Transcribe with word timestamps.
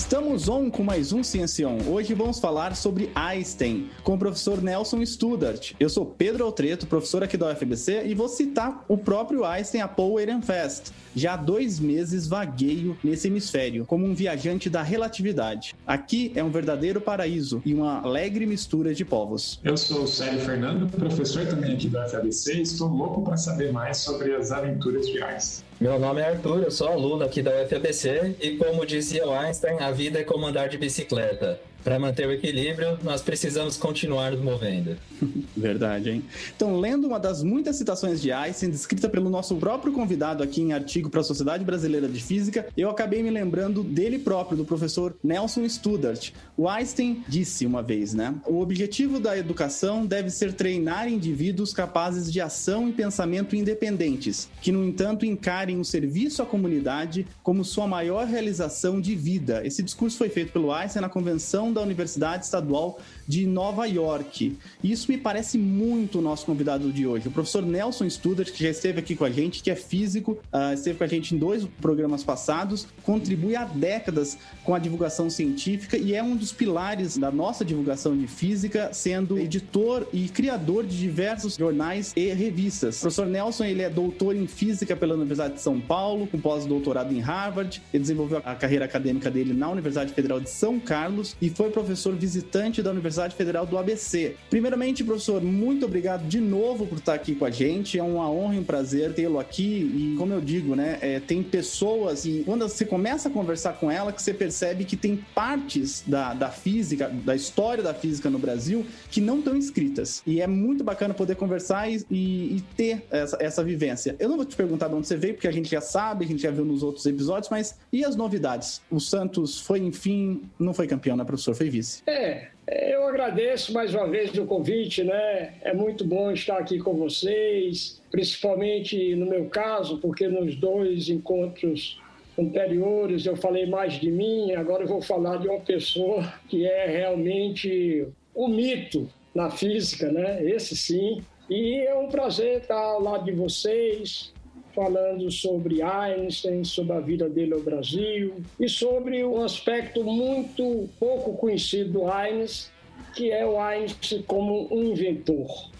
Estamos 0.00 0.48
on 0.48 0.70
com 0.70 0.82
mais 0.82 1.12
um 1.12 1.22
Ciencion. 1.22 1.78
Hoje 1.86 2.14
vamos 2.14 2.40
falar 2.40 2.74
sobre 2.74 3.10
Einstein 3.14 3.90
com 4.02 4.14
o 4.14 4.18
professor 4.18 4.62
Nelson 4.62 5.04
Studart. 5.04 5.74
Eu 5.78 5.90
sou 5.90 6.06
Pedro 6.06 6.42
Altreto, 6.42 6.86
professor 6.86 7.22
aqui 7.22 7.36
da 7.36 7.52
UFBC, 7.52 8.06
e 8.06 8.14
vou 8.14 8.26
citar 8.26 8.82
o 8.88 8.96
próprio 8.96 9.44
Einstein 9.44 9.82
a 9.82 9.86
Paul 9.86 10.18
Ehrenfest. 10.18 10.90
Já 11.14 11.34
há 11.34 11.36
dois 11.36 11.78
meses 11.78 12.26
vagueio 12.26 12.96
nesse 13.04 13.28
hemisfério, 13.28 13.84
como 13.84 14.06
um 14.06 14.14
viajante 14.14 14.70
da 14.70 14.82
relatividade. 14.82 15.76
Aqui 15.86 16.32
é 16.34 16.42
um 16.42 16.50
verdadeiro 16.50 17.02
paraíso 17.02 17.60
e 17.64 17.74
uma 17.74 18.00
alegre 18.00 18.46
mistura 18.46 18.94
de 18.94 19.04
povos. 19.04 19.60
Eu 19.62 19.76
sou 19.76 20.04
o 20.04 20.08
Célio 20.08 20.40
Fernando, 20.40 20.90
professor 20.90 21.46
também 21.46 21.74
aqui 21.74 21.88
da 21.88 22.06
UFABC 22.06 22.54
e 22.54 22.62
estou 22.62 22.88
louco 22.88 23.22
para 23.22 23.36
saber 23.36 23.70
mais 23.70 23.98
sobre 23.98 24.34
as 24.34 24.50
aventuras 24.50 25.06
de 25.06 25.22
Einstein. 25.22 25.69
Meu 25.80 25.98
nome 25.98 26.20
é 26.20 26.26
Arthur, 26.26 26.64
eu 26.64 26.70
sou 26.70 26.88
aluno 26.88 27.24
aqui 27.24 27.40
da 27.40 27.62
UFABC 27.62 28.36
e 28.38 28.58
como 28.58 28.84
dizia 28.84 29.24
Einstein, 29.24 29.78
a 29.80 29.90
vida 29.90 30.18
é 30.18 30.24
como 30.24 30.44
andar 30.44 30.68
de 30.68 30.76
bicicleta. 30.76 31.58
Para 31.82 31.98
manter 31.98 32.26
o 32.26 32.32
equilíbrio, 32.32 32.98
nós 33.02 33.22
precisamos 33.22 33.76
continuar 33.76 34.32
nos 34.32 34.40
movendo. 34.40 34.96
Verdade, 35.56 36.10
hein? 36.10 36.24
Então, 36.54 36.78
lendo 36.78 37.06
uma 37.06 37.18
das 37.18 37.42
muitas 37.42 37.76
citações 37.76 38.20
de 38.20 38.30
Einstein, 38.30 38.70
descrita 38.70 39.08
pelo 39.08 39.30
nosso 39.30 39.56
próprio 39.56 39.92
convidado 39.92 40.42
aqui 40.42 40.60
em 40.60 40.72
artigo 40.72 41.08
para 41.08 41.20
a 41.20 41.24
Sociedade 41.24 41.64
Brasileira 41.64 42.06
de 42.06 42.22
Física, 42.22 42.66
eu 42.76 42.90
acabei 42.90 43.22
me 43.22 43.30
lembrando 43.30 43.82
dele 43.82 44.18
próprio, 44.18 44.58
do 44.58 44.64
professor 44.64 45.16
Nelson 45.24 45.66
Studart. 45.68 46.32
O 46.56 46.68
Einstein 46.68 47.24
disse 47.26 47.64
uma 47.64 47.82
vez, 47.82 48.12
né? 48.12 48.34
O 48.46 48.60
objetivo 48.60 49.18
da 49.18 49.36
educação 49.36 50.04
deve 50.04 50.28
ser 50.28 50.52
treinar 50.52 51.08
indivíduos 51.08 51.72
capazes 51.72 52.30
de 52.30 52.40
ação 52.40 52.88
e 52.88 52.92
pensamento 52.92 53.56
independentes, 53.56 54.48
que, 54.60 54.70
no 54.70 54.84
entanto, 54.84 55.24
encarem 55.24 55.80
o 55.80 55.84
serviço 55.84 56.42
à 56.42 56.46
comunidade 56.46 57.26
como 57.42 57.64
sua 57.64 57.86
maior 57.86 58.26
realização 58.26 59.00
de 59.00 59.14
vida. 59.14 59.66
Esse 59.66 59.82
discurso 59.82 60.18
foi 60.18 60.28
feito 60.28 60.52
pelo 60.52 60.72
Einstein 60.72 61.02
na 61.02 61.08
convenção 61.08 61.69
da 61.72 61.80
Universidade 61.80 62.44
Estadual 62.44 62.98
de 63.30 63.46
Nova 63.46 63.86
York. 63.86 64.58
Isso 64.82 65.10
me 65.10 65.16
parece 65.16 65.56
muito 65.56 66.18
o 66.18 66.20
nosso 66.20 66.44
convidado 66.44 66.90
de 66.90 67.06
hoje, 67.06 67.28
o 67.28 67.30
professor 67.30 67.62
Nelson 67.62 68.10
Studert, 68.10 68.52
que 68.52 68.64
já 68.64 68.70
esteve 68.70 68.98
aqui 68.98 69.14
com 69.14 69.24
a 69.24 69.30
gente, 69.30 69.62
que 69.62 69.70
é 69.70 69.76
físico, 69.76 70.32
uh, 70.52 70.74
esteve 70.74 70.98
com 70.98 71.04
a 71.04 71.06
gente 71.06 71.32
em 71.32 71.38
dois 71.38 71.64
programas 71.80 72.24
passados, 72.24 72.88
contribui 73.04 73.54
há 73.54 73.64
décadas 73.64 74.36
com 74.64 74.74
a 74.74 74.80
divulgação 74.80 75.30
científica 75.30 75.96
e 75.96 76.12
é 76.12 76.20
um 76.20 76.34
dos 76.34 76.50
pilares 76.50 77.16
da 77.16 77.30
nossa 77.30 77.64
divulgação 77.64 78.18
de 78.18 78.26
física, 78.26 78.92
sendo 78.92 79.38
editor 79.38 80.08
e 80.12 80.28
criador 80.28 80.84
de 80.84 80.98
diversos 80.98 81.54
jornais 81.54 82.12
e 82.16 82.32
revistas. 82.32 82.96
O 82.96 83.02
professor 83.02 83.26
Nelson 83.26 83.64
ele 83.64 83.82
é 83.82 83.88
doutor 83.88 84.34
em 84.34 84.48
física 84.48 84.96
pela 84.96 85.14
Universidade 85.14 85.54
de 85.54 85.60
São 85.60 85.80
Paulo, 85.80 86.26
com 86.26 86.40
pós-doutorado 86.40 87.14
em 87.14 87.20
Harvard. 87.20 87.80
Ele 87.94 88.00
desenvolveu 88.00 88.42
a 88.44 88.56
carreira 88.56 88.86
acadêmica 88.86 89.30
dele 89.30 89.54
na 89.54 89.70
Universidade 89.70 90.12
Federal 90.12 90.40
de 90.40 90.50
São 90.50 90.80
Carlos 90.80 91.36
e 91.40 91.48
foi 91.48 91.70
professor 91.70 92.12
visitante 92.16 92.82
da 92.82 92.90
Universidade 92.90 93.19
Federal 93.28 93.66
do 93.66 93.76
ABC. 93.76 94.36
Primeiramente, 94.48 95.04
professor, 95.04 95.42
muito 95.42 95.86
obrigado 95.86 96.26
de 96.26 96.40
novo 96.40 96.86
por 96.86 96.98
estar 96.98 97.14
aqui 97.14 97.34
com 97.34 97.44
a 97.44 97.50
gente. 97.50 97.98
É 97.98 98.02
uma 98.02 98.30
honra 98.30 98.56
e 98.56 98.58
um 98.58 98.64
prazer 98.64 99.12
tê-lo 99.14 99.38
aqui. 99.38 100.12
E 100.12 100.16
como 100.16 100.32
eu 100.32 100.40
digo, 100.40 100.74
né, 100.74 100.98
é, 101.00 101.20
tem 101.20 101.42
pessoas 101.42 102.24
e 102.24 102.42
quando 102.44 102.62
você 102.62 102.84
começa 102.84 103.28
a 103.28 103.32
conversar 103.32 103.74
com 103.74 103.90
ela, 103.90 104.12
que 104.12 104.22
você 104.22 104.32
percebe 104.32 104.84
que 104.84 104.96
tem 104.96 105.16
partes 105.34 106.02
da, 106.06 106.34
da 106.34 106.50
física, 106.50 107.08
da 107.08 107.34
história 107.34 107.82
da 107.82 107.94
física 107.94 108.30
no 108.30 108.38
Brasil, 108.38 108.86
que 109.10 109.20
não 109.20 109.38
estão 109.38 109.56
escritas. 109.56 110.22
E 110.26 110.40
é 110.40 110.46
muito 110.46 110.82
bacana 110.82 111.14
poder 111.14 111.36
conversar 111.36 111.90
e, 111.90 112.04
e, 112.10 112.56
e 112.56 112.64
ter 112.76 113.04
essa, 113.10 113.36
essa 113.40 113.64
vivência. 113.64 114.16
Eu 114.18 114.28
não 114.28 114.36
vou 114.36 114.44
te 114.44 114.56
perguntar 114.56 114.88
de 114.88 114.94
onde 114.94 115.06
você 115.06 115.16
veio, 115.16 115.34
porque 115.34 115.48
a 115.48 115.52
gente 115.52 115.70
já 115.70 115.80
sabe, 115.80 116.24
a 116.24 116.28
gente 116.28 116.42
já 116.42 116.50
viu 116.50 116.64
nos 116.64 116.82
outros 116.82 117.04
episódios, 117.06 117.50
mas 117.50 117.78
e 117.92 118.04
as 118.04 118.16
novidades? 118.16 118.80
O 118.90 119.00
Santos 119.00 119.60
foi, 119.60 119.80
enfim, 119.80 120.42
não 120.58 120.72
foi 120.72 120.86
campeão, 120.86 121.16
né, 121.16 121.24
professor 121.24 121.54
foi 121.54 121.68
vice. 121.68 122.02
É, 122.06 122.48
eu 122.66 123.06
agradeço 123.06 123.72
mais 123.72 123.94
uma 123.94 124.06
vez 124.06 124.36
o 124.36 124.46
convite, 124.46 125.02
né? 125.02 125.54
É 125.62 125.74
muito 125.74 126.04
bom 126.04 126.30
estar 126.30 126.58
aqui 126.58 126.78
com 126.78 126.94
vocês, 126.94 128.00
principalmente 128.10 129.14
no 129.16 129.26
meu 129.26 129.46
caso, 129.46 129.98
porque 129.98 130.28
nos 130.28 130.54
dois 130.56 131.08
encontros 131.08 132.00
anteriores 132.38 133.26
eu 133.26 133.36
falei 133.36 133.66
mais 133.66 133.94
de 133.94 134.10
mim, 134.10 134.52
agora 134.52 134.84
eu 134.84 134.88
vou 134.88 135.02
falar 135.02 135.38
de 135.38 135.48
uma 135.48 135.60
pessoa 135.60 136.32
que 136.48 136.64
é 136.64 136.86
realmente 136.86 138.06
o 138.34 138.48
mito 138.48 139.08
na 139.34 139.50
física, 139.50 140.10
né? 140.10 140.42
Esse 140.44 140.76
sim. 140.76 141.22
E 141.48 141.80
é 141.80 141.94
um 141.96 142.08
prazer 142.08 142.60
estar 142.60 142.78
ao 142.78 143.02
lado 143.02 143.24
de 143.24 143.32
vocês, 143.32 144.32
falando 144.74 145.30
sobre 145.30 145.82
Einstein, 145.82 146.64
sobre 146.64 146.96
a 146.96 147.00
vida 147.00 147.28
dele 147.28 147.54
ao 147.54 147.60
Brasil 147.60 148.42
e 148.58 148.68
sobre 148.68 149.24
um 149.24 149.42
aspecto 149.42 150.04
muito 150.04 150.88
pouco 150.98 151.34
conhecido 151.34 151.92
do 151.92 152.10
Einstein, 152.10 152.72
que 153.14 153.30
é 153.30 153.44
o 153.46 153.58
Einstein 153.58 154.22
como 154.22 154.68
um 154.72 154.84
inventor. 154.84 155.70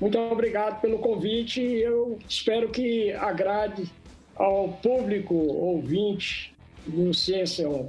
Muito 0.00 0.18
obrigado 0.18 0.80
pelo 0.80 0.98
convite 0.98 1.60
e 1.60 1.82
eu 1.82 2.18
espero 2.28 2.68
que 2.68 3.12
agrade 3.12 3.84
ao 4.36 4.68
público 4.68 5.34
ouvinte 5.34 6.54
do 6.86 7.12
Ciência 7.12 7.68
On. 7.68 7.88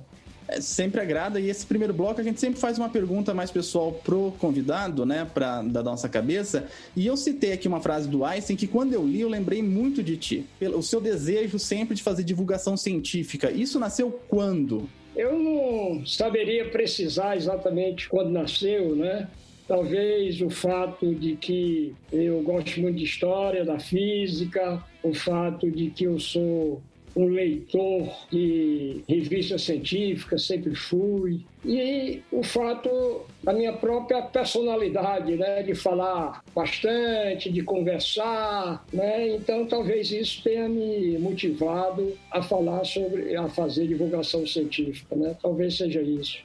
É, 0.49 0.59
sempre 0.61 0.99
agrada. 0.99 1.39
E 1.39 1.47
esse 1.49 1.65
primeiro 1.65 1.93
bloco 1.93 2.19
a 2.19 2.23
gente 2.23 2.39
sempre 2.39 2.59
faz 2.59 2.77
uma 2.77 2.89
pergunta 2.89 3.33
mais 3.33 3.51
pessoal 3.51 3.91
pro 3.91 4.33
convidado, 4.39 5.05
né, 5.05 5.27
pra, 5.31 5.61
da 5.61 5.83
nossa 5.83 6.09
cabeça. 6.09 6.67
E 6.95 7.05
eu 7.05 7.15
citei 7.15 7.53
aqui 7.53 7.67
uma 7.67 7.79
frase 7.79 8.09
do 8.09 8.25
Einstein 8.25 8.55
que 8.55 8.67
quando 8.67 8.93
eu 8.93 9.05
li 9.05 9.21
eu 9.21 9.29
lembrei 9.29 9.61
muito 9.61 10.01
de 10.01 10.17
ti. 10.17 10.45
O 10.75 10.81
seu 10.81 10.99
desejo 10.99 11.59
sempre 11.59 11.95
de 11.95 12.01
fazer 12.01 12.23
divulgação 12.23 12.75
científica. 12.75 13.51
Isso 13.51 13.79
nasceu 13.79 14.19
quando? 14.27 14.89
Eu 15.15 15.37
não 15.37 16.05
saberia 16.05 16.69
precisar 16.69 17.35
exatamente 17.35 18.09
quando 18.09 18.31
nasceu, 18.31 18.95
né? 18.95 19.27
Talvez 19.67 20.41
o 20.41 20.49
fato 20.49 21.13
de 21.13 21.35
que 21.35 21.93
eu 22.11 22.41
gosto 22.41 22.79
muito 22.79 22.97
de 22.97 23.03
história, 23.03 23.63
da 23.63 23.77
física, 23.77 24.83
o 25.03 25.13
fato 25.13 25.69
de 25.69 25.91
que 25.91 26.05
eu 26.05 26.19
sou 26.19 26.81
um 27.19 27.27
leitor 27.27 28.09
de 28.31 29.03
revistas 29.07 29.63
científicas, 29.63 30.45
sempre 30.45 30.73
fui. 30.73 31.41
E 31.65 32.21
o 32.31 32.41
fato 32.41 33.25
da 33.43 33.51
minha 33.51 33.73
própria 33.73 34.21
personalidade, 34.21 35.35
né, 35.35 35.61
de 35.63 35.75
falar 35.75 36.41
bastante, 36.55 37.51
de 37.51 37.61
conversar, 37.61 38.85
né? 38.93 39.35
Então 39.35 39.65
talvez 39.65 40.11
isso 40.11 40.41
tenha 40.43 40.69
me 40.69 41.17
motivado 41.17 42.17
a 42.31 42.41
falar 42.41 42.85
sobre, 42.85 43.35
a 43.35 43.49
fazer 43.49 43.87
divulgação 43.87 44.47
científica, 44.47 45.13
né? 45.15 45.35
Talvez 45.41 45.75
seja 45.75 46.01
isso. 46.01 46.39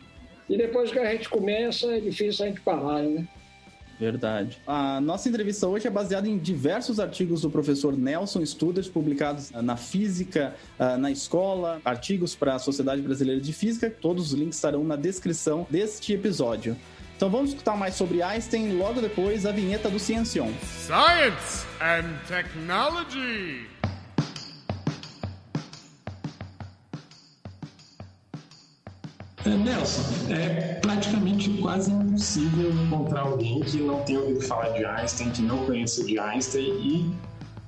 E 0.48 0.56
depois 0.56 0.90
que 0.90 0.98
a 0.98 1.12
gente 1.12 1.28
começa, 1.28 1.96
é 1.96 2.00
difícil 2.00 2.44
a 2.44 2.48
gente 2.48 2.60
parar, 2.60 3.02
né? 3.02 3.26
Verdade. 4.04 4.59
A 4.66 5.00
nossa 5.00 5.28
entrevista 5.28 5.66
hoje 5.66 5.87
é 5.87 5.91
baseada 5.91 6.28
em 6.28 6.37
diversos 6.37 7.00
artigos 7.00 7.41
do 7.41 7.50
professor 7.50 7.97
Nelson 7.97 8.44
Studers, 8.44 8.88
publicados 8.88 9.50
na 9.50 9.76
Física, 9.76 10.54
ah, 10.78 10.97
na 10.97 11.10
Escola, 11.10 11.81
artigos 11.84 12.34
para 12.34 12.54
a 12.54 12.59
Sociedade 12.59 13.00
Brasileira 13.00 13.41
de 13.41 13.53
Física. 13.53 13.91
Todos 13.91 14.32
os 14.32 14.38
links 14.38 14.56
estarão 14.56 14.84
na 14.84 14.97
descrição 14.97 15.66
deste 15.70 16.12
episódio. 16.12 16.76
Então 17.16 17.31
vamos 17.31 17.50
escutar 17.50 17.76
mais 17.76 17.94
sobre 17.94 18.22
Einstein 18.22 18.76
logo 18.76 19.00
depois 19.00 19.47
a 19.47 19.53
vinheta 19.53 19.88
do 19.88 19.98
Ciencion. 19.98 20.53
Science 20.62 21.64
and 21.81 22.12
Technology. 22.28 23.73
É, 29.47 29.50
Nelson, 29.50 30.03
é 30.32 30.75
praticamente 30.81 31.50
quase 31.59 31.93
impossível 31.93 32.71
encontrar 32.71 33.22
alguém 33.22 33.60
que 33.60 33.77
não 33.77 34.03
tenha 34.03 34.21
ouvido 34.21 34.41
falar 34.41 34.71
de 34.71 34.84
Einstein, 34.87 35.31
que 35.31 35.43
não 35.43 35.66
conheça 35.66 36.03
de 36.03 36.19
Einstein 36.19 36.71
e 36.81 37.15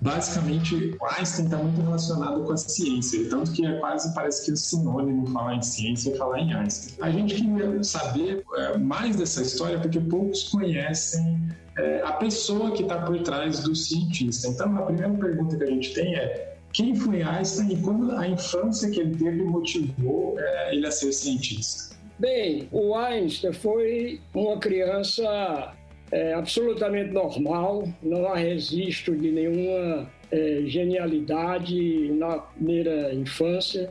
basicamente 0.00 0.96
Einstein 1.18 1.44
está 1.44 1.58
muito 1.58 1.82
relacionado 1.82 2.44
com 2.44 2.52
a 2.52 2.56
ciência, 2.56 3.28
tanto 3.28 3.52
que 3.52 3.66
é 3.66 3.78
quase 3.78 4.14
parece 4.14 4.46
que 4.46 4.52
é 4.52 4.56
sinônimo 4.56 5.26
falar 5.26 5.56
em 5.56 5.62
ciência 5.62 6.14
e 6.14 6.16
falar 6.16 6.40
em 6.40 6.54
Einstein. 6.54 6.94
A 7.02 7.10
gente 7.10 7.34
queria 7.34 7.82
saber 7.84 8.42
é, 8.54 8.78
mais 8.78 9.16
dessa 9.16 9.42
história 9.42 9.78
porque 9.78 10.00
poucos 10.00 10.44
conhecem 10.44 11.42
é, 11.76 12.00
a 12.02 12.12
pessoa 12.12 12.70
que 12.70 12.84
está 12.84 13.02
por 13.02 13.20
trás 13.22 13.60
do 13.60 13.74
cientista. 13.74 14.48
Então, 14.48 14.74
a 14.78 14.82
primeira 14.82 15.12
pergunta 15.12 15.56
que 15.56 15.64
a 15.64 15.66
gente 15.66 15.92
tem 15.92 16.14
é 16.14 16.55
quem 16.76 16.94
foi 16.94 17.22
Einstein 17.22 17.72
e 17.72 17.76
quando 17.80 18.12
a 18.12 18.28
infância 18.28 18.90
que 18.90 19.00
ele 19.00 19.16
teve 19.16 19.42
motivou 19.42 20.38
é, 20.38 20.74
ele 20.74 20.86
a 20.86 20.90
ser 20.90 21.10
cientista? 21.10 21.96
Bem, 22.18 22.68
o 22.70 22.94
Einstein 22.94 23.54
foi 23.54 24.20
uma 24.34 24.58
criança 24.58 25.74
é, 26.12 26.34
absolutamente 26.34 27.12
normal, 27.12 27.88
não 28.02 28.28
há 28.28 28.36
registro 28.36 29.16
de 29.16 29.32
nenhuma 29.32 30.10
é, 30.30 30.64
genialidade 30.66 32.12
na 32.12 32.40
primeira 32.40 33.14
infância. 33.14 33.90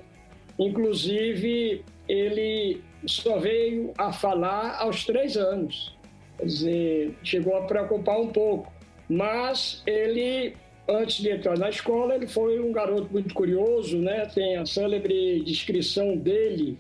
Inclusive, 0.59 1.83
ele 2.07 2.83
só 3.07 3.39
veio 3.39 3.93
a 3.97 4.13
falar 4.13 4.77
aos 4.79 5.05
três 5.05 5.35
anos. 5.35 5.97
Quer 6.37 6.45
dizer, 6.45 7.17
chegou 7.23 7.57
a 7.57 7.61
preocupar 7.61 8.19
um 8.19 8.27
pouco. 8.27 8.71
Mas 9.09 9.81
ele 9.87 10.55
antes 10.87 11.21
de 11.21 11.29
entrar 11.29 11.57
na 11.57 11.69
escola, 11.69 12.15
ele 12.15 12.27
foi 12.27 12.59
um 12.59 12.71
garoto 12.71 13.07
muito 13.11 13.33
curioso, 13.33 13.97
né? 13.97 14.25
Tem 14.33 14.57
a 14.57 14.65
célebre 14.65 15.41
descrição 15.41 16.15
dele 16.17 16.77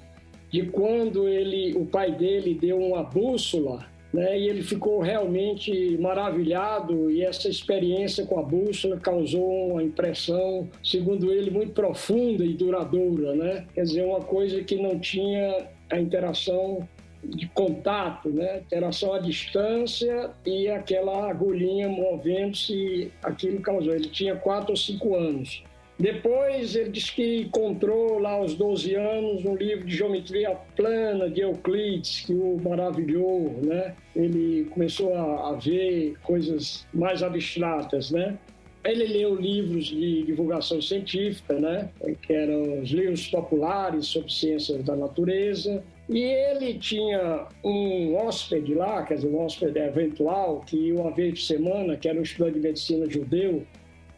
de 0.51 0.63
quando 0.67 1.27
ele, 1.27 1.75
o 1.75 1.85
pai 1.85 2.11
dele 2.11 2.53
deu 2.53 2.79
uma 2.79 3.03
bússola, 3.03 3.85
né? 4.13 4.39
E 4.39 4.47
ele 4.47 4.61
ficou 4.61 5.01
realmente 5.01 5.97
maravilhado 5.97 7.11
e 7.11 7.23
essa 7.23 7.49
experiência 7.49 8.25
com 8.25 8.39
a 8.39 8.43
bússola 8.43 8.97
causou 8.97 9.71
uma 9.71 9.83
impressão, 9.83 10.69
segundo 10.83 11.31
ele, 11.31 11.51
muito 11.51 11.73
profunda 11.73 12.45
e 12.45 12.53
duradoura, 12.53 13.35
né? 13.35 13.65
Quer 13.73 13.83
dizer, 13.83 14.05
uma 14.05 14.21
coisa 14.21 14.63
que 14.63 14.75
não 14.75 14.97
tinha 14.99 15.67
a 15.89 15.99
interação 15.99 16.87
de 17.29 17.47
contato, 17.47 18.29
né? 18.29 18.59
Interação 18.59 19.13
à 19.13 19.19
distância 19.19 20.31
e 20.45 20.67
aquela 20.67 21.29
agulhinha 21.29 21.89
movendo-se, 21.89 23.11
aquilo 23.23 23.61
causou. 23.61 23.93
Ele 23.93 24.09
tinha 24.09 24.35
quatro 24.35 24.71
ou 24.71 24.77
cinco 24.77 25.15
anos. 25.15 25.63
Depois 25.97 26.75
ele 26.75 26.89
disse 26.89 27.13
que 27.13 27.41
encontrou 27.43 28.19
lá 28.19 28.31
aos 28.31 28.53
12 28.55 28.95
anos 28.95 29.45
um 29.45 29.55
livro 29.55 29.85
de 29.85 29.95
geometria 29.95 30.51
plana 30.75 31.29
de 31.29 31.39
Euclides 31.39 32.21
que 32.25 32.33
o 32.33 32.59
maravilhou, 32.61 33.61
né? 33.63 33.95
Ele 34.13 34.65
começou 34.71 35.15
a, 35.15 35.51
a 35.51 35.53
ver 35.53 36.15
coisas 36.21 36.85
mais 36.93 37.23
abstratas, 37.23 38.11
né? 38.11 38.37
Ele 38.83 39.05
leu 39.05 39.35
livros 39.35 39.85
de 39.85 40.23
divulgação 40.23 40.81
científica, 40.81 41.57
né? 41.59 41.89
Que 42.21 42.33
eram 42.33 42.81
os 42.81 42.89
livros 42.89 43.27
populares 43.27 44.05
sobre 44.07 44.31
ciências 44.31 44.83
da 44.83 44.97
natureza. 44.97 45.81
E 46.07 46.19
ele 46.19 46.75
tinha 46.75 47.47
um 47.63 48.15
hóspede 48.15 48.75
lá, 48.75 49.03
quer 49.03 49.15
dizer, 49.15 49.27
um 49.27 49.39
hóspede 49.39 49.79
eventual, 49.79 50.61
que 50.61 50.91
uma 50.91 51.11
vez 51.11 51.31
por 51.31 51.41
semana, 51.41 51.97
que 51.97 52.07
era 52.07 52.19
um 52.19 52.21
estudante 52.21 52.53
de 52.53 52.59
medicina 52.59 53.09
judeu, 53.09 53.65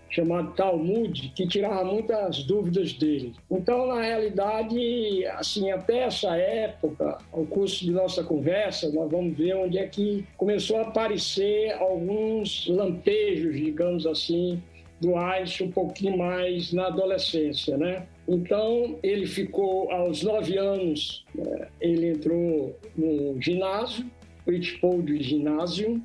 chamado 0.09 0.53
Talmud, 0.53 1.31
que 1.35 1.47
tirava 1.47 1.83
muitas 1.83 2.43
dúvidas 2.43 2.93
dele. 2.93 3.33
Então, 3.49 3.87
na 3.87 4.01
realidade, 4.01 5.25
assim, 5.27 5.71
até 5.71 5.99
essa 5.99 6.35
época, 6.35 7.17
ao 7.31 7.45
curso 7.45 7.85
de 7.85 7.91
nossa 7.91 8.23
conversa, 8.23 8.89
nós 8.91 9.09
vamos 9.09 9.37
ver 9.37 9.55
onde 9.55 9.77
é 9.77 9.87
que 9.87 10.25
começou 10.37 10.77
a 10.77 10.81
aparecer 10.83 11.71
alguns 11.73 12.67
lampejos, 12.67 13.55
digamos 13.55 14.05
assim, 14.05 14.61
do 14.99 15.15
Einstein 15.15 15.67
um 15.67 15.71
pouquinho 15.71 16.17
mais 16.17 16.73
na 16.73 16.87
adolescência, 16.87 17.77
né? 17.77 18.07
Então, 18.27 18.99
ele 19.01 19.25
ficou 19.25 19.89
aos 19.91 20.21
nove 20.21 20.57
anos, 20.57 21.25
né? 21.33 21.67
ele 21.79 22.09
entrou 22.09 22.77
no 22.95 23.41
ginásio, 23.41 24.05
Wittpold 24.45 25.21
Ginásio, 25.21 26.01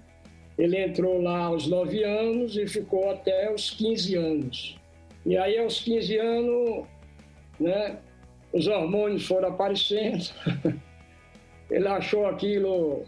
ele 0.59 0.79
entrou 0.79 1.21
lá 1.21 1.45
aos 1.45 1.67
9 1.67 2.05
anos 2.05 2.57
e 2.57 2.67
ficou 2.67 3.11
até 3.11 3.53
os 3.53 3.71
15 3.71 4.15
anos. 4.17 4.77
E 5.25 5.37
aí, 5.37 5.59
aos 5.59 5.81
15 5.81 6.17
anos, 6.19 6.87
né, 7.59 7.99
os 8.53 8.67
hormônios 8.67 9.27
foram 9.27 9.49
aparecendo. 9.49 10.25
Ele 11.71 11.89
achou 11.89 12.27
aquilo, 12.27 13.05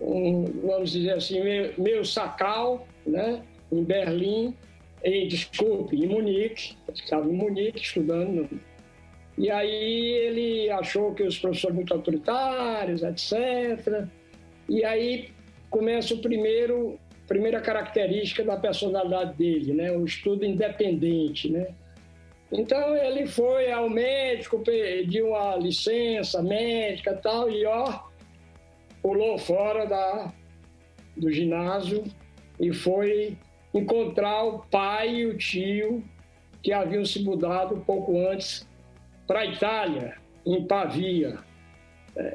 um, 0.00 0.44
vamos 0.62 0.92
dizer 0.92 1.14
assim, 1.14 1.42
meio, 1.42 1.74
meio 1.76 2.04
sacal, 2.04 2.86
né, 3.04 3.42
em 3.72 3.82
Berlim, 3.82 4.54
em, 5.02 5.28
desculpe, 5.28 5.96
em 5.96 6.06
Munique, 6.06 6.76
estava 6.94 7.28
em 7.28 7.32
Munique 7.32 7.80
estudando. 7.80 8.48
E 9.38 9.50
aí 9.50 10.12
ele 10.26 10.70
achou 10.70 11.14
que 11.14 11.22
os 11.22 11.38
professores 11.38 11.76
muito 11.76 11.92
autoritários, 11.92 13.02
etc. 13.02 14.06
E 14.68 14.84
aí 14.84 15.30
começa 15.70 16.14
o 16.14 16.18
primeiro 16.18 16.98
primeira 17.26 17.60
característica 17.60 18.44
da 18.44 18.56
personalidade 18.56 19.36
dele, 19.36 19.72
né? 19.72 19.90
O 19.90 20.04
estudo 20.04 20.44
independente, 20.44 21.50
né? 21.50 21.74
Então 22.52 22.96
ele 22.96 23.26
foi 23.26 23.70
ao 23.72 23.90
médico, 23.90 24.60
pediu 24.60 25.30
uma 25.30 25.56
licença 25.56 26.40
médica 26.40 27.14
tal 27.14 27.50
e 27.50 27.66
ó 27.66 28.00
pulou 29.02 29.38
fora 29.38 29.84
da 29.84 30.32
do 31.16 31.30
ginásio 31.32 32.04
e 32.60 32.72
foi 32.72 33.36
encontrar 33.78 34.44
o 34.44 34.60
pai 34.60 35.16
e 35.16 35.26
o 35.26 35.36
tio 35.36 36.04
que 36.62 36.72
haviam 36.72 37.04
se 37.04 37.22
mudado 37.22 37.74
um 37.74 37.80
pouco 37.80 38.18
antes 38.28 38.66
para 39.26 39.40
a 39.40 39.46
Itália, 39.46 40.16
em 40.44 40.64
Pavia. 40.64 41.38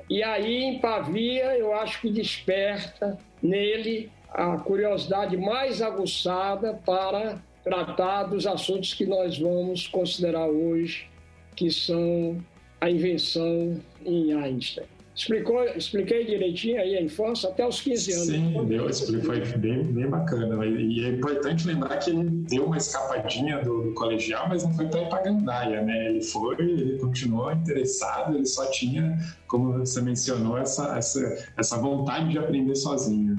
E 0.09 0.21
aí, 0.21 0.63
em 0.63 0.79
Pavia, 0.79 1.57
eu 1.57 1.73
acho 1.73 1.99
que 2.01 2.09
desperta 2.09 3.17
nele 3.41 4.11
a 4.29 4.57
curiosidade 4.57 5.35
mais 5.35 5.81
aguçada 5.81 6.79
para 6.85 7.41
tratar 7.63 8.23
dos 8.23 8.47
assuntos 8.47 8.93
que 8.93 9.05
nós 9.05 9.37
vamos 9.37 9.87
considerar 9.87 10.47
hoje, 10.47 11.09
que 11.55 11.69
são 11.71 12.43
a 12.79 12.89
invenção 12.89 13.79
em 14.05 14.33
Einstein. 14.33 14.87
Explicou, 15.21 15.63
expliquei 15.65 16.25
direitinho 16.25 16.81
aí 16.81 16.97
a 16.97 17.01
infância 17.01 17.47
até 17.47 17.63
os 17.63 17.79
15 17.79 18.11
anos. 18.11 18.25
Sim, 18.25 18.65
deu, 18.65 19.21
foi 19.21 19.39
bem, 19.55 19.83
bem 19.83 20.07
bacana. 20.07 20.65
E 20.65 21.05
é 21.05 21.09
importante 21.09 21.67
lembrar 21.67 21.97
que 21.97 22.09
ele 22.09 22.23
deu 22.27 22.65
uma 22.65 22.77
escapadinha 22.77 23.59
do, 23.59 23.83
do 23.83 23.93
colegial, 23.93 24.49
mas 24.49 24.63
não 24.63 24.73
foi 24.73 24.87
para 24.87 25.01
ir 25.03 25.09
para 25.09 25.21
Gandaia, 25.21 25.83
né? 25.83 26.09
Ele 26.09 26.23
foi, 26.23 26.59
ele 26.59 26.97
continuou 26.97 27.51
interessado, 27.51 28.35
ele 28.35 28.47
só 28.47 28.65
tinha, 28.71 29.15
como 29.47 29.73
você 29.73 30.01
mencionou, 30.01 30.57
essa, 30.57 30.97
essa, 30.97 31.51
essa 31.55 31.77
vontade 31.77 32.29
de 32.29 32.39
aprender 32.39 32.75
sozinho. 32.75 33.37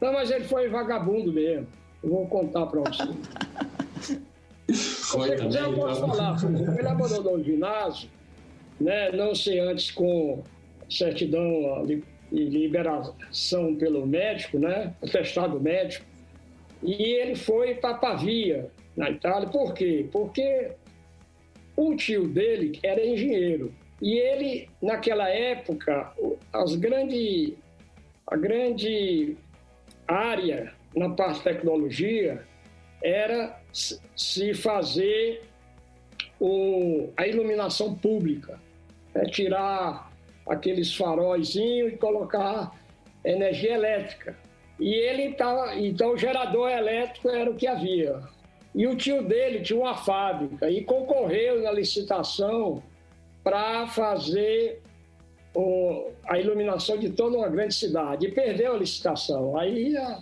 Não, 0.00 0.12
mas 0.12 0.32
ele 0.32 0.42
foi 0.42 0.68
vagabundo 0.68 1.32
mesmo. 1.32 1.68
Eu 2.02 2.10
vou 2.10 2.26
contar 2.26 2.66
para 2.66 2.80
você. 2.80 3.04
Foi 5.04 5.28
Se 5.28 5.36
também. 5.36 5.62
eu 5.62 5.74
posso 5.74 6.04
então. 6.04 6.08
falar. 6.08 6.76
Ele 6.76 6.88
abandonou 6.88 7.36
o 7.36 7.44
ginásio, 7.44 8.10
né? 8.80 9.12
não 9.12 9.32
sei 9.32 9.60
antes 9.60 9.92
com 9.92 10.42
certidão 10.96 11.86
e 12.32 12.44
liberação 12.44 13.76
pelo 13.76 14.06
médico, 14.06 14.58
né? 14.58 14.94
Atestado 15.02 15.60
médico. 15.60 16.04
E 16.82 17.02
ele 17.02 17.34
foi 17.34 17.74
para 17.74 17.94
Pavia, 17.94 18.70
na 18.96 19.10
Itália. 19.10 19.48
Por 19.48 19.74
quê? 19.74 20.06
Porque 20.10 20.72
o 21.76 21.94
tio 21.94 22.28
dele 22.28 22.78
era 22.82 23.04
engenheiro. 23.04 23.72
E 24.02 24.18
ele, 24.18 24.68
naquela 24.82 25.28
época, 25.28 26.12
as 26.52 26.74
grande, 26.74 27.54
a 28.26 28.36
grande 28.36 29.36
área 30.06 30.72
na 30.94 31.10
parte 31.10 31.38
de 31.38 31.44
tecnologia 31.44 32.44
era 33.02 33.60
se 33.72 34.54
fazer 34.54 35.42
o, 36.40 37.10
a 37.16 37.26
iluminação 37.26 37.94
pública, 37.94 38.60
é 39.14 39.24
tirar 39.24 40.12
aqueles 40.48 40.94
faróizinhos 40.94 41.92
e 41.92 41.96
colocar 41.96 42.72
energia 43.24 43.74
elétrica. 43.74 44.36
E 44.78 44.92
ele 44.92 45.30
estava, 45.30 45.74
então 45.76 46.12
o 46.12 46.18
gerador 46.18 46.70
elétrico 46.70 47.28
era 47.28 47.50
o 47.50 47.54
que 47.54 47.66
havia. 47.66 48.20
E 48.74 48.86
o 48.86 48.96
tio 48.96 49.22
dele 49.22 49.60
tinha 49.60 49.78
uma 49.78 49.96
fábrica 49.96 50.68
e 50.68 50.82
concorreu 50.82 51.62
na 51.62 51.70
licitação 51.70 52.82
para 53.42 53.86
fazer 53.86 54.82
o, 55.54 56.10
a 56.26 56.38
iluminação 56.38 56.98
de 56.98 57.10
toda 57.10 57.36
uma 57.36 57.48
grande 57.48 57.74
cidade 57.74 58.26
e 58.26 58.32
perdeu 58.32 58.74
a 58.74 58.78
licitação. 58.78 59.56
Aí 59.56 59.96
a, 59.96 60.18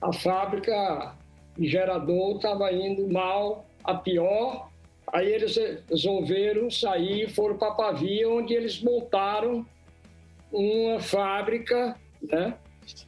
a 0.00 0.12
fábrica 0.12 1.14
de 1.56 1.66
gerador 1.66 2.36
estava 2.36 2.72
indo 2.72 3.12
mal, 3.12 3.66
a 3.82 3.94
pior, 3.94 4.67
Aí 5.12 5.32
eles 5.32 5.58
resolveram 5.88 6.70
sair 6.70 7.24
e 7.24 7.30
foram 7.30 7.56
para 7.56 7.72
Pavia, 7.72 8.28
onde 8.28 8.54
eles 8.54 8.80
montaram 8.82 9.64
uma 10.52 11.00
fábrica, 11.00 11.96
né? 12.22 12.54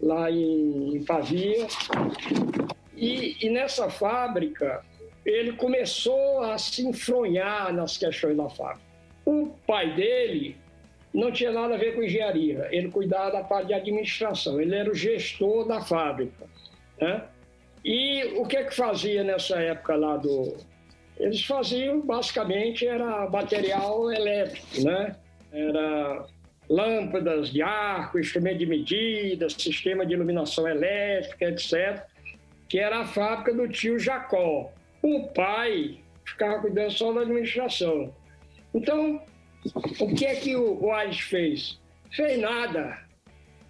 lá 0.01 0.31
em, 0.31 1.03
Pavia. 1.05 1.67
E, 2.97 3.37
e, 3.41 3.51
nessa 3.51 3.89
fábrica, 3.89 4.85
ele 5.25 5.53
começou 5.53 6.43
a 6.43 6.59
se 6.59 6.87
enfronhar 6.87 7.73
nas 7.73 7.97
questões 7.97 8.37
da 8.37 8.49
fábrica. 8.49 8.87
O 9.25 9.49
pai 9.67 9.95
dele 9.95 10.57
não 11.13 11.33
tinha 11.33 11.51
nada 11.51 11.75
a 11.75 11.79
ver 11.79 11.95
com 11.95 12.03
engenharia, 12.03 12.69
ele 12.71 12.91
cuidava 12.91 13.33
da 13.33 13.43
parte 13.43 13.69
de 13.69 13.75
administração, 13.75 14.61
ele 14.61 14.75
era 14.75 14.91
o 14.91 14.95
gestor 14.95 15.67
da 15.67 15.81
fábrica. 15.81 16.47
Né? 17.01 17.25
E 17.85 18.25
o 18.37 18.47
que 18.47 18.57
é 18.57 18.65
que 18.65 18.75
fazia 18.75 19.25
nessa 19.25 19.61
época 19.61 19.97
lá 19.97 20.17
do, 20.17 20.57
eles 21.21 21.45
faziam 21.45 22.01
basicamente 22.01 22.87
era 22.87 23.29
material 23.29 24.11
elétrico, 24.11 24.83
né? 24.83 25.15
Era 25.53 26.27
lâmpadas 26.69 27.51
de 27.51 27.61
arco, 27.61 28.19
instrumento 28.19 28.59
de 28.59 28.67
medida, 28.67 29.51
sistema 29.51 30.07
de 30.07 30.15
iluminação 30.15 30.67
elétrica, 30.67 31.45
etc. 31.47 32.05
Que 32.69 32.79
era 32.79 33.01
a 33.01 33.07
fábrica 33.07 33.53
do 33.53 33.69
tio 33.69 33.99
Jacó. 33.99 34.73
O 35.03 35.29
pai 35.29 35.99
ficava 36.25 36.61
cuidando 36.61 36.91
só 36.93 37.13
da 37.13 37.21
administração. 37.21 38.15
Então, 38.73 39.21
o 39.99 40.15
que 40.15 40.25
é 40.25 40.37
que 40.37 40.57
o 40.57 40.91
Aires 40.91 41.21
fez? 41.21 41.79
Fez 42.13 42.41
nada. 42.41 42.99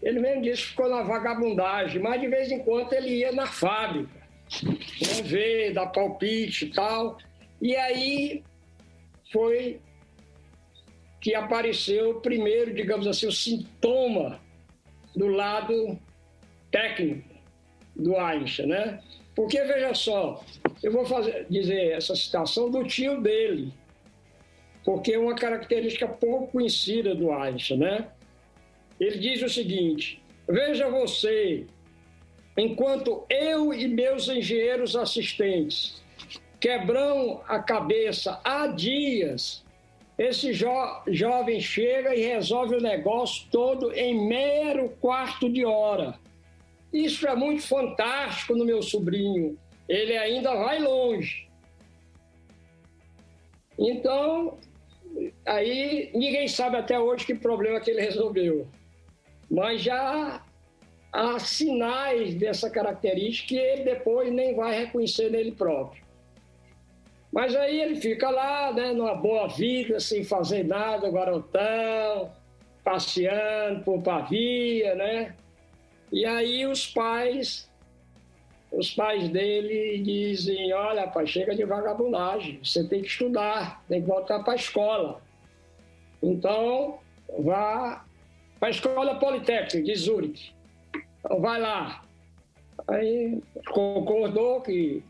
Ele 0.03 0.21
mesmo 0.21 0.43
disse 0.43 0.63
que 0.63 0.69
ficou 0.69 0.89
na 0.89 1.03
vagabundagem, 1.03 2.01
mas 2.01 2.21
de 2.21 2.29
vez 2.29 2.51
em 2.51 2.61
quando 2.61 2.93
ele 2.93 3.17
ia 3.17 3.33
na 3.33 3.47
fábrica 3.47 4.21
né, 4.63 5.23
ver, 5.25 5.73
dar 5.73 5.87
palpite 5.87 6.67
e 6.67 6.71
tal. 6.71 7.19
E 7.61 7.77
aí 7.77 8.43
foi 9.33 9.81
que 11.21 11.35
apareceu 11.35 12.21
primeiro, 12.21 12.73
digamos 12.73 13.07
assim, 13.07 13.27
o 13.27 13.33
sintoma 13.33 14.41
do 15.15 15.27
lado 15.27 15.99
técnico 16.71 17.29
do 17.95 18.17
Einstein, 18.17 18.67
né? 18.67 19.03
Porque, 19.35 19.63
veja 19.65 19.95
só, 19.95 20.43
eu 20.83 20.91
vou 20.91 21.05
fazer, 21.05 21.47
dizer 21.49 21.93
essa 21.93 22.17
citação 22.17 22.71
do 22.71 22.85
tio 22.85 23.21
dele, 23.21 23.73
porque 24.85 25.13
é 25.13 25.19
uma 25.19 25.35
característica 25.35 26.09
pouco 26.09 26.53
conhecida 26.53 27.15
do 27.15 27.31
Einstein, 27.31 27.79
né? 27.79 28.09
Ele 28.99 29.19
diz 29.19 29.43
o 29.43 29.49
seguinte: 29.49 30.23
veja 30.49 30.89
você, 30.89 31.67
enquanto 32.57 33.25
eu 33.29 33.75
e 33.75 33.87
meus 33.87 34.29
engenheiros 34.29 34.97
assistentes 34.97 36.00
quebram 36.61 37.41
a 37.49 37.59
cabeça 37.59 38.39
há 38.45 38.67
dias, 38.67 39.65
esse 40.19 40.53
jo 40.53 40.69
jovem 41.09 41.61
chega 41.61 42.15
e 42.15 42.21
resolve 42.21 42.77
o 42.77 42.81
negócio 42.81 43.49
todo 43.51 43.91
em 43.95 44.29
mero 44.29 44.91
quarto 45.01 45.51
de 45.51 45.65
hora. 45.65 46.19
Isso 46.93 47.27
é 47.27 47.35
muito 47.35 47.63
fantástico 47.63 48.55
no 48.55 48.65
meu 48.65 48.83
sobrinho. 48.83 49.59
Ele 49.89 50.17
ainda 50.17 50.55
vai 50.55 50.79
longe. 50.79 51.49
Então, 53.79 54.59
aí 55.47 56.11
ninguém 56.13 56.47
sabe 56.49 56.77
até 56.77 57.01
hoje 57.01 57.25
que 57.25 57.35
problema 57.35 57.81
que 57.81 57.91
ele 57.91 58.03
resolveu. 58.03 58.69
Mas 59.51 59.81
já 59.81 60.45
há 61.11 61.39
sinais 61.39 62.35
dessa 62.35 62.69
característica 62.69 63.49
que 63.49 63.57
ele 63.57 63.85
depois 63.85 64.31
nem 64.31 64.55
vai 64.55 64.79
reconhecer 64.79 65.31
nele 65.31 65.53
próprio. 65.53 66.10
Mas 67.33 67.55
aí 67.55 67.81
ele 67.81 67.97
fica 67.97 68.29
lá, 68.29 68.73
né, 68.73 68.93
numa 68.93 69.15
boa 69.15 69.47
vida, 69.47 70.01
sem 70.01 70.25
fazer 70.25 70.65
nada, 70.65 71.11
garotão, 71.11 72.33
passeando 72.83 73.85
por 73.85 74.03
Pavia, 74.03 74.95
né? 74.97 75.37
E 76.13 76.27
aí 76.27 76.67
os 76.67 76.89
pais, 76.89 77.71
os 78.73 78.91
pais 78.91 79.29
dele 79.29 80.03
dizem, 80.03 80.73
olha, 80.73 81.07
pai, 81.07 81.25
chega 81.27 81.55
de 81.55 81.65
vagabundagem, 81.65 82.59
você 82.65 82.87
tem 82.89 83.01
que 83.01 83.09
estudar, 83.09 83.85
tem 83.89 84.01
que 84.01 84.09
voltar 84.09 84.43
para 84.43 84.55
a 84.55 84.57
escola. 84.57 85.23
Então, 86.21 86.99
vá 87.39 88.05
para 88.59 88.69
a 88.69 88.71
escola 88.73 89.21
politécnica 89.21 89.83
de 89.83 89.95
Zurich. 89.95 90.53
Então, 91.21 91.41
vai 91.41 91.61
lá. 91.61 92.05
Aí 92.89 93.41
concordou 93.71 94.61
que 94.63 95.05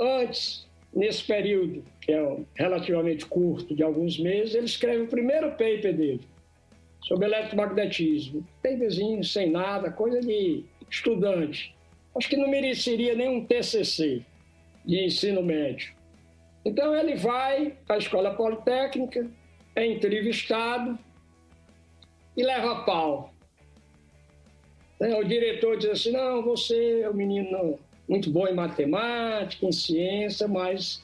antes, 0.00 0.67
nesse 0.94 1.24
período, 1.24 1.84
que 2.00 2.12
é 2.12 2.36
relativamente 2.54 3.26
curto, 3.26 3.74
de 3.74 3.82
alguns 3.82 4.18
meses, 4.18 4.54
ele 4.54 4.66
escreve 4.66 5.02
o 5.02 5.08
primeiro 5.08 5.50
paper 5.50 5.96
dele 5.96 6.20
sobre 7.02 7.26
eletromagnetismo. 7.26 8.46
Paperzinho, 8.62 9.22
sem 9.24 9.50
nada, 9.50 9.90
coisa 9.90 10.20
de 10.20 10.64
estudante. 10.90 11.74
Acho 12.16 12.28
que 12.28 12.36
não 12.36 12.48
mereceria 12.48 13.14
nenhum 13.14 13.44
TCC 13.44 14.24
de 14.84 15.04
ensino 15.04 15.42
médio. 15.42 15.94
Então 16.64 16.94
ele 16.94 17.14
vai 17.14 17.76
para 17.86 17.96
a 17.96 17.98
escola 17.98 18.34
politécnica, 18.34 19.30
é 19.76 19.86
entrevistado 19.86 20.98
e 22.36 22.42
leva 22.42 22.84
pau. 22.84 23.32
É, 25.00 25.14
o 25.14 25.24
diretor 25.24 25.76
diz 25.76 25.90
assim: 25.90 26.12
não, 26.12 26.42
você 26.42 27.02
é 27.02 27.10
um 27.10 27.14
menino 27.14 27.78
muito 28.08 28.30
bom 28.30 28.46
em 28.48 28.54
matemática, 28.54 29.66
em 29.66 29.72
ciência, 29.72 30.48
mas 30.48 31.02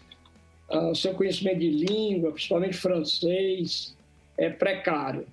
ah, 0.68 0.90
o 0.90 0.94
seu 0.94 1.14
conhecimento 1.14 1.58
de 1.58 1.70
língua, 1.70 2.32
principalmente 2.32 2.76
francês, 2.76 3.96
é 4.38 4.48
precário. 4.48 5.26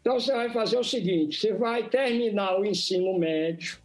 Então 0.00 0.18
você 0.18 0.32
vai 0.32 0.50
fazer 0.50 0.78
o 0.78 0.84
seguinte: 0.84 1.40
você 1.40 1.52
vai 1.52 1.88
terminar 1.88 2.58
o 2.58 2.64
ensino 2.64 3.18
médio, 3.18 3.78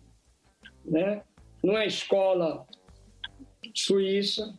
né, 0.86 1.22
numa 1.64 1.86
escola 1.86 2.66
suíça, 3.74 4.56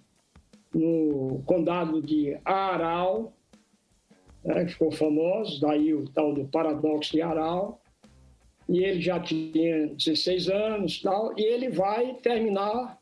no 0.74 1.42
condado 1.46 2.02
de 2.02 2.38
Aarau, 2.44 3.32
né, 4.44 4.64
que 4.64 4.72
ficou 4.72 4.90
famoso, 4.90 5.60
daí 5.60 5.94
o 5.94 6.08
tal 6.08 6.32
do 6.32 6.44
paradoxo 6.44 7.12
de 7.12 7.22
Aarau. 7.22 7.80
E 8.68 8.84
ele 8.84 9.00
já 9.00 9.18
tinha 9.18 9.86
16 9.88 10.48
anos 10.48 11.00
tal, 11.00 11.32
e 11.38 11.42
ele 11.42 11.70
vai 11.70 12.14
terminar 12.14 12.98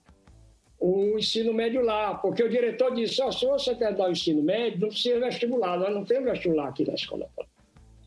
o 0.78 1.18
ensino 1.18 1.52
médio 1.52 1.82
lá, 1.82 2.14
porque 2.14 2.42
o 2.42 2.48
diretor 2.48 2.94
disse: 2.94 3.22
oh, 3.22 3.32
se 3.32 3.46
você 3.46 3.74
quer 3.74 3.94
dar 3.94 4.08
o 4.08 4.12
ensino 4.12 4.42
médio, 4.42 4.80
não 4.80 4.88
precisa 4.88 5.18
vestibular, 5.18 5.78
nós 5.78 5.92
não 5.92 6.04
temos 6.04 6.30
vestibular 6.30 6.68
aqui 6.68 6.86
na 6.86 6.94
escola. 6.94 7.28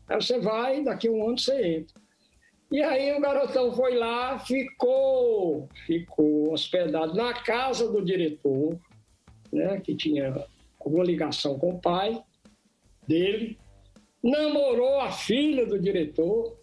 Aí 0.08 0.16
você 0.16 0.38
vai, 0.38 0.82
daqui 0.82 1.08
a 1.08 1.10
um 1.10 1.28
ano 1.28 1.38
você 1.38 1.76
entra. 1.78 2.00
E 2.70 2.80
aí 2.82 3.12
o 3.16 3.20
garotão 3.20 3.72
foi 3.72 3.96
lá, 3.96 4.38
ficou, 4.38 5.68
ficou 5.86 6.52
hospedado 6.52 7.14
na 7.14 7.34
casa 7.34 7.90
do 7.90 8.04
diretor, 8.04 8.78
né, 9.52 9.80
que 9.80 9.94
tinha 9.94 10.46
alguma 10.78 11.02
ligação 11.02 11.58
com 11.58 11.70
o 11.70 11.80
pai 11.80 12.22
dele, 13.08 13.58
namorou 14.22 15.00
a 15.00 15.10
filha 15.10 15.66
do 15.66 15.80
diretor, 15.80 16.59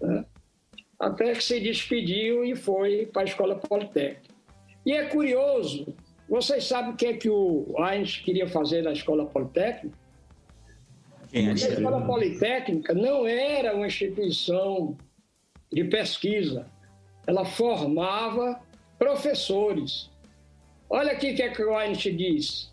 né, 0.00 0.24
até 0.98 1.32
que 1.32 1.42
se 1.42 1.60
despediu 1.60 2.44
e 2.44 2.56
foi 2.56 3.06
para 3.06 3.22
a 3.22 3.24
escola 3.24 3.56
politécnica. 3.56 4.34
E 4.84 4.92
é 4.92 5.04
curioso, 5.06 5.94
vocês 6.28 6.64
sabem 6.64 6.92
o 6.92 6.96
que 6.96 7.06
é 7.06 7.12
que 7.14 7.30
o 7.30 7.74
Einstein 7.78 8.24
queria 8.24 8.48
fazer 8.48 8.82
na 8.82 8.92
escola 8.92 9.26
politécnica? 9.26 9.96
Quem 11.30 11.50
a 11.50 11.52
Escola 11.52 12.00
Politécnica 12.06 12.94
não 12.94 13.26
era 13.26 13.74
uma 13.74 13.86
instituição 13.86 14.96
de 15.70 15.84
pesquisa, 15.84 16.66
ela 17.26 17.44
formava 17.44 18.60
professores. 18.98 20.10
Olha 20.88 21.12
aqui 21.12 21.32
o 21.32 21.36
que, 21.36 21.42
é 21.42 21.50
que 21.50 21.62
o 21.62 21.76
Einstein 21.76 22.16
diz. 22.16 22.72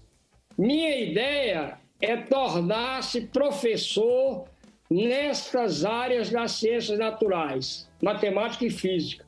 Minha 0.58 0.98
ideia 0.98 1.77
é 2.00 2.15
tornar-se 2.15 3.22
professor 3.27 4.46
nestas 4.89 5.84
áreas 5.84 6.30
das 6.30 6.51
ciências 6.51 6.98
naturais, 7.00 7.89
matemática 8.01 8.65
e 8.65 8.70
física. 8.70 9.25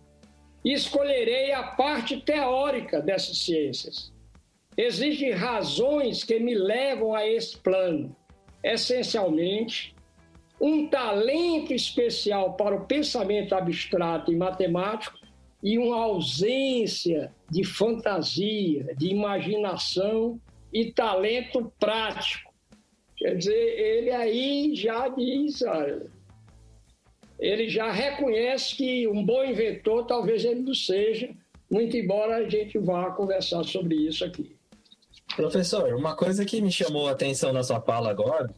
E 0.64 0.74
escolherei 0.74 1.52
a 1.54 1.64
parte 1.64 2.18
teórica 2.18 3.02
dessas 3.02 3.38
ciências. 3.40 4.14
Existem 4.78 5.32
razões 5.32 6.24
que 6.24 6.40
me 6.40 6.54
levam 6.54 7.16
a 7.16 7.28
esse 7.28 7.58
plano 7.58 8.16
essencialmente 8.64 9.96
um 10.60 10.88
talento 10.88 11.74
especial 11.74 12.54
para 12.54 12.76
o 12.76 12.86
pensamento 12.86 13.54
abstrato 13.54 14.32
e 14.32 14.36
matemático 14.36 15.20
e 15.62 15.78
uma 15.78 15.98
ausência 15.98 17.32
de 17.50 17.64
fantasia, 17.64 18.96
de 18.96 19.08
imaginação 19.08 20.40
e 20.74 20.92
talento 20.92 21.72
prático. 21.80 22.47
Quer 23.18 23.36
dizer, 23.36 23.80
ele 23.80 24.12
aí 24.12 24.76
já 24.76 25.08
diz, 25.08 25.62
olha, 25.64 26.06
ele 27.40 27.68
já 27.68 27.92
reconhece 27.92 28.76
que 28.76 29.08
um 29.08 29.26
bom 29.26 29.44
inventor 29.44 30.06
talvez 30.06 30.46
ele 30.46 30.62
não 30.62 30.74
seja, 30.74 31.30
muito 31.70 31.98
embora 31.98 32.38
a 32.38 32.50
gente 32.50 32.78
vá 32.78 33.12
conversar 33.12 33.64
sobre 33.64 33.96
isso 33.96 34.24
aqui. 34.24 34.56
Professor, 35.36 35.94
uma 35.94 36.16
coisa 36.16 36.46
que 36.46 36.62
me 36.62 36.72
chamou 36.72 37.08
a 37.08 37.12
atenção 37.12 37.52
na 37.52 37.64
sua 37.64 37.82
fala 37.82 38.10
agora, 38.10 38.54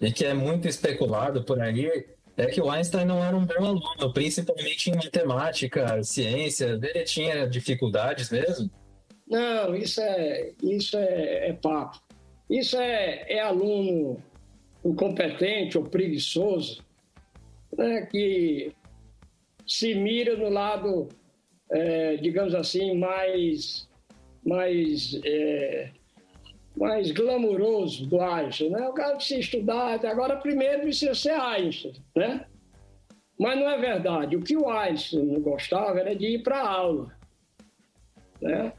e 0.00 0.12
que 0.12 0.24
é 0.24 0.34
muito 0.34 0.66
especulado 0.68 1.44
por 1.44 1.60
aí, 1.60 2.06
é 2.36 2.46
que 2.46 2.60
o 2.60 2.70
Einstein 2.70 3.04
não 3.04 3.22
era 3.22 3.36
um 3.36 3.44
bom 3.44 3.64
aluno, 3.64 4.12
principalmente 4.12 4.90
em 4.90 4.96
matemática, 4.96 6.02
ciência. 6.02 6.78
Ele 6.82 7.04
tinha 7.04 7.46
dificuldades 7.46 8.30
mesmo? 8.30 8.70
Não, 9.28 9.74
isso 9.74 10.00
é, 10.00 10.52
isso 10.62 10.96
é, 10.96 11.48
é 11.48 11.52
papo. 11.52 12.03
Isso 12.48 12.76
é, 12.76 13.24
é 13.28 13.40
aluno 13.40 14.22
incompetente 14.84 15.78
ou 15.78 15.84
preguiçoso, 15.84 16.84
né, 17.76 18.06
que 18.10 18.72
se 19.66 19.94
mira 19.94 20.36
no 20.36 20.50
lado, 20.50 21.08
é, 21.70 22.16
digamos 22.16 22.54
assim, 22.54 22.96
mais, 22.96 23.88
mais 24.44 25.18
é, 25.24 25.90
mais 26.76 27.10
glamuroso 27.12 28.06
do 28.06 28.20
Einstein, 28.20 28.70
né? 28.70 28.88
O 28.88 28.92
cara 28.92 29.16
precisa 29.16 29.40
estudar, 29.40 29.94
até 29.94 30.08
agora 30.08 30.36
primeiro 30.36 30.82
precisa 30.82 31.14
ser 31.14 31.32
Einstein, 31.32 31.94
né? 32.16 32.46
Mas 33.38 33.58
não 33.58 33.68
é 33.68 33.78
verdade. 33.78 34.36
O 34.36 34.42
que 34.42 34.56
o 34.56 34.68
Einstein 34.68 35.40
gostava 35.40 36.00
era 36.00 36.14
de 36.14 36.26
ir 36.26 36.42
para 36.42 36.60
a 36.60 36.68
aula, 36.68 37.16
né? 38.40 38.72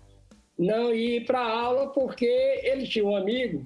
Não 0.57 0.93
ir 0.93 1.25
para 1.25 1.39
aula 1.39 1.89
porque 1.89 2.25
ele 2.25 2.88
tinha 2.88 3.05
um 3.05 3.15
amigo 3.15 3.65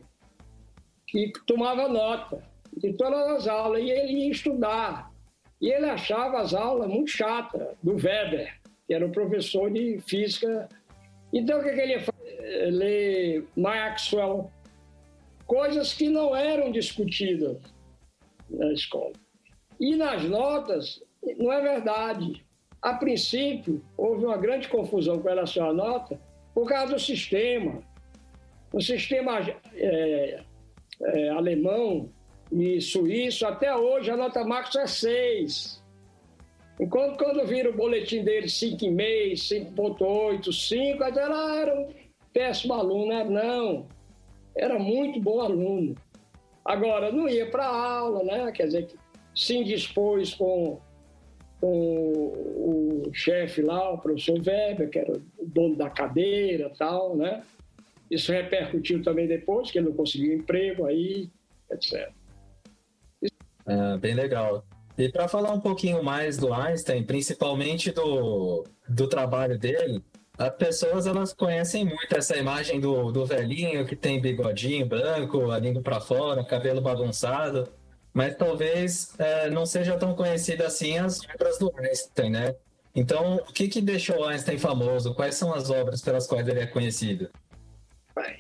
que 1.08 1.32
tomava 1.46 1.88
nota 1.88 2.44
de 2.76 2.94
todas 2.94 3.28
as 3.30 3.48
aulas 3.48 3.82
e 3.82 3.90
ele 3.90 4.14
ia 4.14 4.32
estudar. 4.32 5.12
E 5.62 5.70
ele 5.70 5.86
achava 5.86 6.40
as 6.40 6.54
aulas 6.54 6.88
muito 6.88 7.12
chatas 7.12 7.76
do 7.84 7.94
Weber, 7.94 8.60
que 8.88 8.94
era 8.94 9.06
o 9.06 9.12
professor 9.12 9.70
de 9.72 10.00
física 10.00 10.70
Então, 11.34 11.60
o 11.60 11.64
que, 11.64 11.72
que 11.72 11.82
ele 11.82 11.94
ia 11.94 12.02
fazer? 12.02 12.72
Ler 12.72 13.46
Maxwell, 13.56 14.50
coisas 15.46 15.94
que 15.94 16.10
não 16.10 16.36
eram 16.36 16.72
discutidas 16.72 17.58
na 18.50 18.72
escola. 18.72 19.14
E 19.80 19.96
nas 19.96 20.24
notas, 20.24 21.04
não 21.38 21.52
é 21.52 21.62
verdade. 21.62 22.44
A 22.82 22.94
princípio, 22.94 23.84
houve 23.98 24.26
uma 24.26 24.38
grande 24.38 24.68
confusão 24.68 25.20
com 25.20 25.28
relação 25.28 25.70
à 25.70 25.74
nota 25.74 26.20
por 26.54 26.68
causa 26.68 26.94
do 26.94 27.00
sistema. 27.00 27.82
O 28.72 28.82
sistema 28.82 29.40
é, 29.74 30.42
é, 31.02 31.30
alemão 31.30 32.10
e 32.52 32.80
suíço, 32.82 33.46
até 33.46 33.76
hoje 33.76 34.12
a 34.12 34.18
nota 34.18 34.44
máxima 34.44 34.84
é 34.84 34.88
6. 34.88 35.84
Enquanto 36.80 37.18
quando 37.18 37.46
vira 37.46 37.70
o 37.70 37.76
boletim 37.76 38.24
dele 38.24 38.48
5,5, 38.48 39.76
5,8, 39.76 40.54
5, 40.54 41.04
até 41.04 41.22
ela 41.22 41.56
era 41.60 41.80
um 41.80 41.90
péssimo 42.32 42.74
aluno, 42.74 43.08
né? 43.08 43.24
Não, 43.24 43.88
era 44.56 44.80
muito 44.80 45.20
bom 45.20 45.42
aluno. 45.42 45.96
Agora, 46.64 47.12
não 47.12 47.28
ia 47.28 47.50
para 47.50 47.66
aula, 47.66 48.24
né? 48.24 48.52
Quer 48.52 48.68
dizer, 48.68 48.88
se 49.36 49.58
indispôs 49.58 50.34
com, 50.34 50.80
com 51.60 51.68
o 51.68 53.10
chefe 53.14 53.62
lá, 53.62 53.92
o 53.92 53.98
professor 53.98 54.40
Weber, 54.40 54.90
que 54.90 55.00
era 55.00 55.12
o 55.14 55.46
dono 55.46 55.76
da 55.76 55.90
cadeira 55.90 56.72
tal, 56.78 57.16
né? 57.16 57.44
Isso 58.10 58.32
repercutiu 58.32 59.04
também 59.04 59.28
depois, 59.28 59.70
que 59.70 59.78
ele 59.78 59.90
não 59.90 59.96
conseguiu 59.96 60.34
emprego 60.34 60.86
aí, 60.86 61.30
etc. 61.72 62.12
É, 63.66 63.98
bem 63.98 64.16
legal. 64.16 64.66
E 64.98 65.10
para 65.10 65.28
falar 65.28 65.54
um 65.54 65.60
pouquinho 65.60 66.04
mais 66.04 66.38
do 66.38 66.54
Einstein, 66.54 67.04
principalmente 67.04 67.92
do, 67.92 68.66
do 68.88 69.08
trabalho 69.08 69.58
dele, 69.58 70.04
as 70.38 70.50
pessoas 70.56 71.06
elas 71.06 71.34
conhecem 71.34 71.86
muito 71.86 72.16
essa 72.16 72.36
imagem 72.38 72.80
do, 72.80 73.12
do 73.12 73.26
velhinho 73.26 73.86
que 73.86 73.96
tem 73.96 74.22
bigodinho 74.22 74.86
branco, 74.86 75.52
a 75.52 75.60
língua 75.60 75.82
para 75.82 76.00
fora, 76.00 76.44
cabelo 76.44 76.82
bagunçado, 76.82 77.70
mas 78.20 78.36
talvez 78.36 79.18
é, 79.18 79.50
não 79.50 79.66
seja 79.66 79.98
tão 79.98 80.14
conhecida 80.14 80.68
assim 80.68 80.98
as 80.98 81.22
obras 81.24 81.58
do 81.58 81.72
Einstein, 81.80 82.32
né? 82.32 82.54
Então, 82.94 83.38
o 83.38 83.54
que, 83.54 83.70
que 83.70 83.80
deixou 83.80 84.26
Einstein 84.26 84.58
famoso? 84.58 85.16
Quais 85.16 85.36
são 85.36 85.54
as 85.54 85.70
obras 85.70 86.02
pelas 86.02 86.28
quais 86.28 86.46
ele 86.46 86.60
é 86.60 86.68
conhecido? 86.68 87.30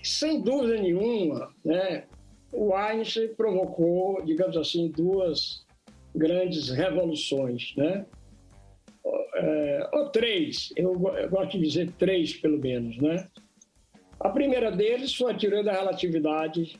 Sem 0.03 0.41
dúvida 0.41 0.75
nenhuma, 0.81 1.55
né? 1.63 2.03
o 2.51 2.75
Einstein 2.75 3.29
provocou, 3.35 4.21
digamos 4.25 4.57
assim, 4.57 4.91
duas 4.91 5.65
grandes 6.13 6.67
revoluções, 6.67 7.73
né? 7.77 8.05
É, 9.35 9.89
ou 9.93 10.09
três, 10.09 10.73
eu, 10.75 10.91
eu 11.15 11.29
gosto 11.29 11.57
de 11.57 11.65
dizer 11.65 11.91
três 11.91 12.33
pelo 12.33 12.59
menos, 12.59 12.97
né? 12.97 13.29
A 14.19 14.27
primeira 14.27 14.73
deles 14.73 15.15
foi 15.15 15.31
a 15.31 15.37
teoria 15.37 15.63
da 15.63 15.71
relatividade 15.71 16.77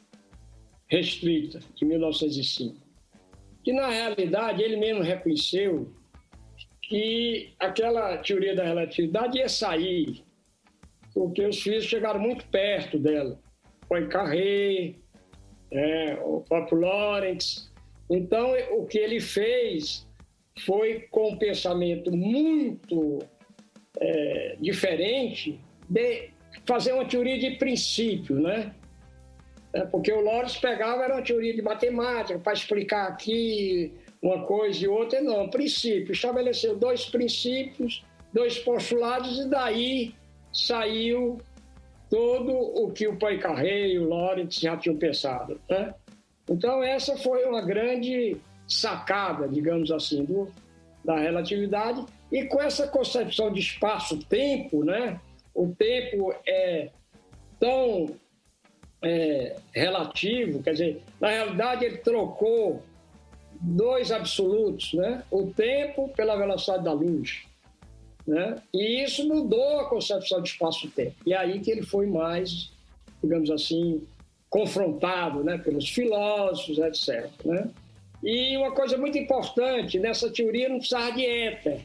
restrita, 0.89 1.61
de 1.73 1.85
1905, 1.85 2.88
que 3.63 3.73
na 3.73 3.87
realidade 3.87 4.61
ele 4.63 4.77
mesmo 4.77 5.01
reconheceu 5.01 5.93
que 6.81 7.53
aquela 7.59 8.17
teoria 8.17 8.55
da 8.55 8.63
relatividade 8.63 9.37
ia 9.37 9.47
sair, 9.47 10.23
porque 11.13 11.45
os 11.45 11.61
físicos 11.61 11.85
chegaram 11.85 12.19
muito 12.19 12.45
perto 12.47 12.97
dela. 12.97 13.39
Poincaré, 13.87 14.95
é, 15.71 16.17
o 16.23 16.41
próprio 16.41 16.79
Lawrence. 16.79 17.69
Então, 18.09 18.53
o 18.71 18.85
que 18.85 18.97
ele 18.97 19.19
fez 19.19 20.07
foi 20.65 21.01
com 21.11 21.33
um 21.33 21.37
pensamento 21.37 22.11
muito 22.11 23.19
é, 23.99 24.57
diferente 24.59 25.59
de 25.87 26.31
fazer 26.65 26.93
uma 26.93 27.05
teoria 27.05 27.37
de 27.37 27.51
princípio, 27.57 28.39
né? 28.39 28.73
É, 29.71 29.81
porque 29.81 30.11
o 30.11 30.21
Lawrence 30.21 30.59
pegava 30.59 31.03
era 31.03 31.15
uma 31.15 31.21
teoria 31.21 31.53
de 31.53 31.61
matemática 31.61 32.39
para 32.39 32.53
explicar 32.53 33.07
aqui 33.07 33.93
uma 34.21 34.43
coisa 34.43 34.83
e 34.83 34.87
outra, 34.87 35.21
não, 35.21 35.49
princípio. 35.49 36.11
Estabeleceu 36.11 36.75
dois 36.75 37.05
princípios, 37.05 38.03
dois 38.33 38.57
postulados 38.57 39.39
e 39.39 39.47
daí 39.47 40.15
saiu 40.51 41.39
todo 42.09 42.51
o 42.51 42.91
que 42.91 43.07
o 43.07 43.17
Poincaré 43.17 43.89
e 43.89 43.99
o 43.99 44.09
Lawrence 44.09 44.59
já 44.59 44.75
tinham 44.75 44.97
pensado. 44.97 45.61
Né? 45.69 45.93
Então, 46.49 46.83
essa 46.83 47.15
foi 47.17 47.45
uma 47.45 47.61
grande 47.61 48.37
sacada, 48.67 49.47
digamos 49.47 49.91
assim, 49.91 50.25
do, 50.25 50.51
da 51.05 51.19
relatividade. 51.19 52.03
E 52.31 52.45
com 52.45 52.59
essa 52.59 52.87
concepção 52.87 53.53
de 53.53 53.59
espaço-tempo, 53.59 54.83
né? 54.83 55.19
o 55.53 55.67
tempo 55.67 56.33
é 56.47 56.89
tão 57.59 58.15
é, 59.01 59.55
relativo, 59.73 60.61
quer 60.61 60.71
dizer, 60.71 61.01
na 61.19 61.29
realidade 61.29 61.85
ele 61.85 61.97
trocou 61.97 62.83
dois 63.61 64.11
absolutos, 64.11 64.93
né? 64.93 65.23
o 65.29 65.47
tempo 65.47 66.09
pela 66.09 66.35
velocidade 66.35 66.83
da 66.83 66.93
luz. 66.93 67.43
Né? 68.25 68.61
E 68.73 69.03
isso 69.03 69.27
mudou 69.27 69.79
a 69.79 69.89
concepção 69.89 70.41
de 70.41 70.49
espaço-tempo. 70.49 71.15
E 71.25 71.33
aí 71.33 71.59
que 71.59 71.71
ele 71.71 71.83
foi 71.83 72.05
mais, 72.05 72.71
digamos 73.23 73.49
assim, 73.49 74.03
confrontado 74.49 75.43
né, 75.43 75.57
pelos 75.57 75.89
filósofos, 75.89 76.77
etc. 76.77 77.29
Né? 77.43 77.69
E 78.23 78.57
uma 78.57 78.71
coisa 78.71 78.97
muito 78.97 79.17
importante, 79.17 79.99
nessa 79.99 80.29
teoria 80.29 80.69
não 80.69 80.77
precisava 80.77 81.11
de 81.13 81.25
éter, 81.25 81.81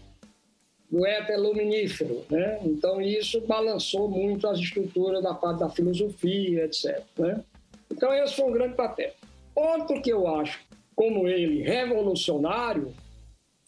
do 0.90 1.06
éter 1.06 1.40
luminífero. 1.40 2.24
Né? 2.30 2.60
Então 2.64 3.00
isso 3.00 3.40
balançou 3.40 4.08
muito 4.08 4.46
as 4.46 4.58
estruturas 4.58 5.22
da 5.22 5.34
parte 5.34 5.60
da 5.60 5.70
filosofia, 5.70 6.64
etc. 6.64 7.02
Né? 7.18 7.42
Então 7.90 8.12
esse 8.12 8.34
foi 8.36 8.44
um 8.44 8.52
grande 8.52 8.74
papel. 8.74 9.12
Outro 9.54 10.00
que 10.00 10.10
eu 10.10 10.26
acho, 10.26 10.60
como 10.94 11.28
ele, 11.28 11.62
revolucionário, 11.62 12.94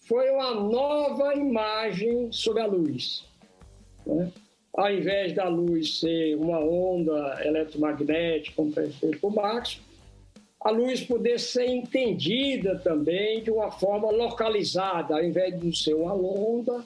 foi 0.06 0.30
uma 0.30 0.54
nova 0.54 1.34
imagem 1.34 2.30
sobre 2.30 2.62
a 2.62 2.66
luz. 2.66 3.24
Né? 4.06 4.30
Ao 4.72 4.92
invés 4.92 5.32
da 5.32 5.48
luz 5.48 6.00
ser 6.00 6.36
uma 6.36 6.60
onda 6.60 7.40
eletromagnética, 7.44 8.54
como 8.54 8.72
fez 8.72 9.16
por 9.18 9.34
Max, 9.34 9.80
a 10.60 10.70
luz 10.70 11.02
poder 11.02 11.38
ser 11.38 11.66
entendida 11.66 12.78
também 12.78 13.42
de 13.42 13.50
uma 13.50 13.70
forma 13.70 14.10
localizada, 14.10 15.14
ao 15.14 15.24
invés 15.24 15.58
de 15.58 15.76
ser 15.76 15.94
uma 15.94 16.12
onda, 16.14 16.84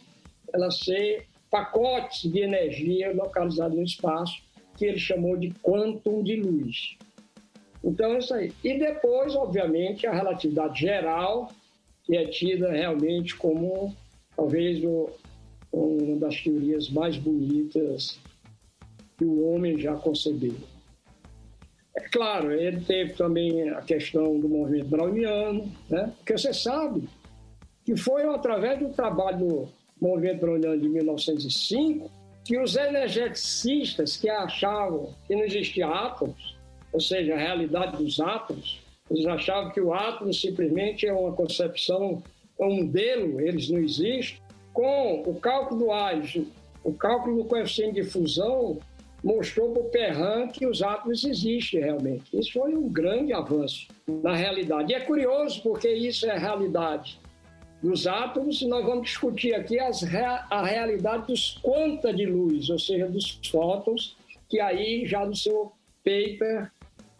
ela 0.53 0.71
ser 0.71 1.27
pacotes 1.51 2.31
de 2.31 2.41
energia 2.41 3.13
localizados 3.13 3.77
no 3.77 3.83
espaço, 3.83 4.41
que 4.77 4.85
ele 4.85 4.99
chamou 4.99 5.37
de 5.37 5.51
quantum 5.63 6.23
de 6.23 6.37
luz. 6.37 6.97
Então, 7.83 8.13
é 8.15 8.19
isso 8.19 8.35
aí. 8.35 8.53
E 8.63 8.79
depois, 8.79 9.35
obviamente, 9.35 10.07
a 10.07 10.13
relatividade 10.13 10.81
geral, 10.81 11.51
que 12.05 12.17
é 12.17 12.27
tida 12.27 12.71
realmente 12.71 13.35
como 13.37 13.95
talvez 14.37 14.83
o, 14.85 15.11
uma 15.73 16.17
das 16.19 16.41
teorias 16.41 16.89
mais 16.91 17.17
bonitas 17.17 18.19
que 19.17 19.25
o 19.25 19.53
homem 19.53 19.79
já 19.79 19.95
concebeu. 19.97 20.55
É 21.97 22.09
claro, 22.09 22.53
ele 22.53 22.81
teve 22.81 23.13
também 23.15 23.69
a 23.71 23.83
questão 23.83 24.39
do 24.39 24.49
movimento 24.49 24.89
browniano, 24.89 25.71
né? 25.89 26.13
porque 26.17 26.39
você 26.39 26.55
sabe 26.55 27.09
que 27.85 27.97
foi 27.97 28.23
através 28.25 28.79
do 28.79 28.91
trabalho 28.91 29.69
movimento 30.01 30.41
browniano 30.41 30.81
de 30.81 30.89
1905 30.89 32.11
que 32.45 32.59
os 32.59 32.75
energeticistas 32.75 34.17
que 34.17 34.29
achavam 34.29 35.15
que 35.27 35.37
não 35.37 35.45
existia 35.45 35.87
átomos, 35.87 36.59
ou 36.93 37.01
seja, 37.01 37.35
a 37.35 37.39
realidade 37.39 37.97
dos 37.97 38.19
átomos, 38.19 38.81
eles 39.11 39.27
achavam 39.27 39.71
que 39.71 39.81
o 39.81 39.93
átomo 39.93 40.33
simplesmente 40.33 41.07
é 41.07 41.13
uma 41.13 41.33
concepção, 41.33 42.23
é 42.59 42.65
um 42.65 42.85
modelo, 42.85 43.41
eles 43.41 43.69
não 43.69 43.79
existem. 43.79 44.41
Com 44.73 45.23
o 45.27 45.35
cálculo 45.35 45.85
do 45.85 45.93
Einstein, 45.93 46.49
o 46.83 46.93
cálculo 46.93 47.43
do 47.43 47.45
coeficiente 47.45 48.01
de 48.01 48.05
fusão 48.05 48.79
mostrou 49.23 49.73
para 49.73 49.83
o 49.83 49.91
Perrin 49.91 50.49
que 50.49 50.67
os 50.67 50.83
átomos 50.83 51.25
existem 51.25 51.81
realmente. 51.81 52.25
Isso 52.37 52.53
foi 52.53 52.75
um 52.75 52.89
grande 52.89 53.33
avanço 53.33 53.89
na 54.07 54.35
realidade. 54.35 54.93
E 54.93 54.95
é 54.95 55.01
curioso 55.01 55.63
porque 55.63 55.89
isso 55.89 56.27
é 56.27 56.39
realidade 56.39 57.21
dos 57.83 58.07
átomos 58.07 58.61
e 58.61 58.67
nós 58.67 58.85
vamos 58.85 59.09
discutir 59.09 59.55
aqui 59.55 59.79
as, 59.79 60.03
a 60.51 60.65
realidade 60.65 61.27
dos 61.27 61.59
quanta 61.63 62.13
de 62.13 62.27
luz, 62.27 62.69
ou 62.69 62.79
seja, 62.79 63.09
dos 63.09 63.41
fótons, 63.51 64.17
que 64.49 64.61
aí 64.61 65.07
já 65.07 65.25
no 65.25 65.35
seu 65.35 65.73
paper 66.05 66.71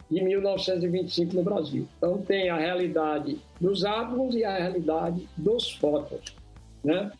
de 0.09 0.21
1925 0.21 1.35
no 1.35 1.43
Brasil. 1.43 1.87
Então 1.97 2.21
tem 2.21 2.49
a 2.49 2.57
realidade 2.57 3.39
dos 3.59 3.85
átomos 3.85 4.35
e 4.35 4.43
a 4.43 4.57
realidade 4.57 5.27
dos 5.37 5.71
fótons, 5.71 6.35
né? 6.83 7.11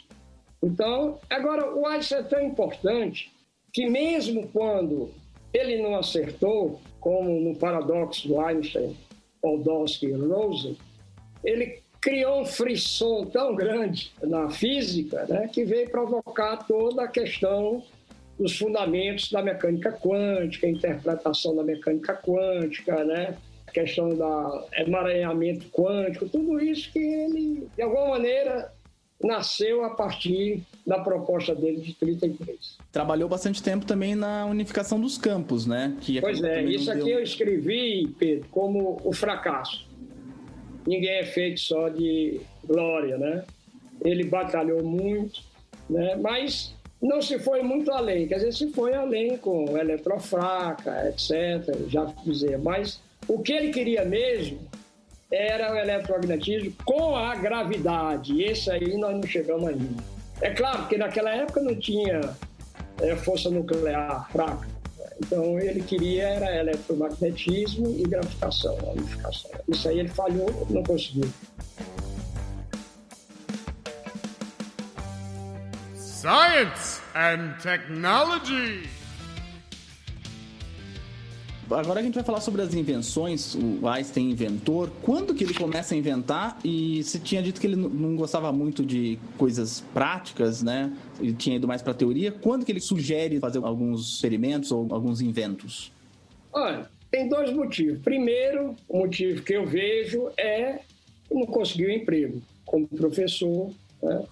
Então, 0.61 1.17
agora 1.27 1.73
o 1.73 1.87
Einstein 1.87 2.19
é 2.19 2.23
tão 2.23 2.41
importante 2.43 3.31
que 3.73 3.89
mesmo 3.89 4.47
quando 4.49 5.09
ele 5.51 5.81
não 5.81 5.95
acertou, 5.95 6.79
como 6.99 7.39
no 7.39 7.55
paradoxo 7.55 8.27
do 8.27 8.39
Einstein, 8.39 8.95
Podolsky 9.41 10.07
e 10.07 10.11
Rosen, 10.11 10.77
ele 11.43 11.81
criou 12.01 12.41
um 12.41 12.45
frisson 12.45 13.25
tão 13.25 13.55
grande 13.55 14.11
na 14.23 14.49
física, 14.49 15.23
né, 15.29 15.47
que 15.47 15.63
veio 15.63 15.89
provocar 15.89 16.57
toda 16.57 17.03
a 17.03 17.07
questão 17.07 17.83
dos 18.39 18.57
fundamentos 18.57 19.31
da 19.31 19.43
mecânica 19.43 19.91
quântica, 19.91 20.67
interpretação 20.67 21.55
da 21.55 21.63
mecânica 21.63 22.15
quântica, 22.15 23.03
né? 23.03 23.37
A 23.67 23.71
questão 23.71 24.09
do 24.09 24.67
emaranhamento 24.75 25.67
quântico, 25.69 26.27
tudo 26.27 26.59
isso 26.59 26.91
que 26.91 26.99
ele, 26.99 27.67
de 27.75 27.81
alguma 27.83 28.09
maneira, 28.09 28.73
nasceu 29.23 29.85
a 29.85 29.91
partir 29.91 30.63
da 30.85 30.99
proposta 30.99 31.53
dele 31.53 31.79
de 31.81 31.93
33. 31.93 32.77
Trabalhou 32.91 33.29
bastante 33.29 33.61
tempo 33.61 33.85
também 33.85 34.15
na 34.15 34.45
unificação 34.47 34.99
dos 34.99 35.17
campos, 35.17 35.67
né? 35.67 35.95
Que 36.01 36.19
pois 36.19 36.41
é, 36.41 36.63
isso 36.63 36.91
aqui 36.91 37.05
deu... 37.05 37.19
eu 37.19 37.23
escrevi, 37.23 38.07
Pedro, 38.17 38.47
como 38.49 38.99
o 39.03 39.13
fracasso. 39.13 39.90
Ninguém 40.85 41.19
é 41.19 41.25
feito 41.25 41.59
só 41.59 41.89
de 41.89 42.41
glória, 42.63 43.17
né? 43.17 43.43
Ele 44.03 44.23
batalhou 44.23 44.83
muito, 44.83 45.41
né? 45.89 46.15
Mas 46.15 46.73
não 47.01 47.21
se 47.21 47.39
foi 47.39 47.61
muito 47.63 47.91
além, 47.91 48.27
quer 48.27 48.35
dizer, 48.35 48.53
se 48.53 48.67
foi 48.71 48.93
além 48.93 49.37
com 49.37 49.77
eletrofraca, 49.77 51.09
etc., 51.09 51.87
já 51.87 52.05
dizer, 52.23 52.59
mas 52.59 53.01
o 53.27 53.39
que 53.39 53.53
ele 53.53 53.71
queria 53.71 54.05
mesmo 54.05 54.59
era 55.31 55.73
o 55.73 55.77
eletromagnetismo 55.77 56.73
com 56.85 57.15
a 57.15 57.35
gravidade. 57.35 58.43
Esse 58.43 58.69
aí 58.69 58.97
nós 58.97 59.15
não 59.15 59.23
chegamos 59.23 59.69
ainda. 59.69 60.03
É 60.41 60.49
claro 60.51 60.87
que 60.87 60.97
naquela 60.97 61.33
época 61.33 61.61
não 61.61 61.75
tinha 61.75 62.19
é, 63.01 63.15
força 63.15 63.49
nuclear 63.49 64.29
fraca. 64.31 64.67
Então 65.21 65.59
ele 65.59 65.83
queria 65.83 66.23
era 66.23 66.57
eletromagnetismo 66.57 67.95
e 67.95 68.03
gravitação, 68.03 68.75
unificação. 68.95 69.51
Isso 69.67 69.87
aí 69.87 69.99
ele 69.99 70.09
falhou, 70.09 70.67
não 70.69 70.81
conseguiu. 70.83 71.29
Science 75.95 77.01
and 77.15 77.53
Technology 77.61 78.89
agora 81.73 81.99
a 81.99 82.03
gente 82.03 82.15
vai 82.15 82.23
falar 82.23 82.41
sobre 82.41 82.61
as 82.61 82.73
invenções, 82.73 83.55
o 83.55 83.87
Einstein 83.87 84.31
inventor. 84.31 84.91
Quando 85.01 85.33
que 85.33 85.43
ele 85.43 85.53
começa 85.53 85.93
a 85.93 85.97
inventar? 85.97 86.59
E 86.63 87.03
você 87.03 87.19
tinha 87.19 87.41
dito 87.41 87.59
que 87.59 87.67
ele 87.67 87.75
não 87.75 88.15
gostava 88.15 88.51
muito 88.51 88.85
de 88.85 89.17
coisas 89.37 89.81
práticas, 89.93 90.61
né? 90.61 90.95
Ele 91.19 91.33
tinha 91.33 91.55
ido 91.55 91.67
mais 91.67 91.81
para 91.81 91.93
teoria. 91.93 92.31
Quando 92.31 92.65
que 92.65 92.71
ele 92.71 92.79
sugere 92.79 93.39
fazer 93.39 93.63
alguns 93.63 94.15
experimentos 94.15 94.71
ou 94.71 94.87
alguns 94.91 95.21
inventos? 95.21 95.91
Olha, 96.51 96.89
tem 97.09 97.27
dois 97.27 97.51
motivos. 97.53 98.01
Primeiro, 98.01 98.75
o 98.87 98.99
motivo 98.99 99.41
que 99.43 99.53
eu 99.53 99.65
vejo 99.65 100.29
é 100.37 100.79
que 101.27 101.33
não 101.33 101.45
conseguiu 101.45 101.89
emprego 101.89 102.41
como 102.65 102.87
professor. 102.87 103.71
Né? 104.01 104.23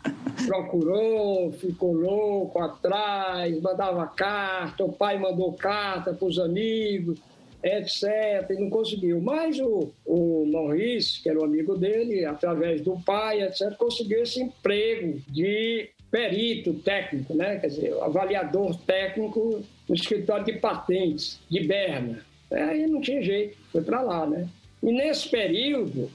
Procurou, 0.46 1.52
ficou 1.52 1.94
louco 1.94 2.60
atrás, 2.60 3.62
mandava 3.62 4.08
carta, 4.08 4.84
o 4.84 4.92
pai 4.92 5.20
mandou 5.20 5.54
carta 5.54 6.14
para 6.14 6.28
os 6.28 6.40
amigos, 6.40 7.20
etc. 7.64 8.50
E 8.50 8.56
não 8.56 8.70
conseguiu. 8.70 9.22
Mas 9.22 9.60
o, 9.60 9.92
o 10.06 10.46
Maurice, 10.46 11.22
que 11.22 11.30
era 11.30 11.40
o 11.40 11.46
amigo 11.46 11.78
dele, 11.78 12.26
através 12.26 12.82
do 12.82 12.98
pai, 13.06 13.44
etc., 13.44 13.76
conseguiu 13.78 14.24
esse 14.24 14.42
emprego 14.42 15.22
de 15.28 15.90
perito 16.12 16.74
técnico, 16.74 17.36
né? 17.36 17.60
quer 17.60 17.68
dizer, 17.68 17.94
avaliador 18.02 18.76
técnico 18.80 19.64
no 19.88 19.96
escritório 19.96 20.46
de 20.46 20.54
patentes 20.54 21.40
de 21.50 21.60
Berna. 21.62 22.26
Aí 22.52 22.88
não 22.88 23.00
tinha 23.00 23.22
jeito, 23.22 23.58
foi 23.72 23.82
para 23.82 24.02
lá. 24.02 24.26
Né? 24.26 24.48
E 24.82 24.92
nesse 24.92 25.30
período, 25.30 26.10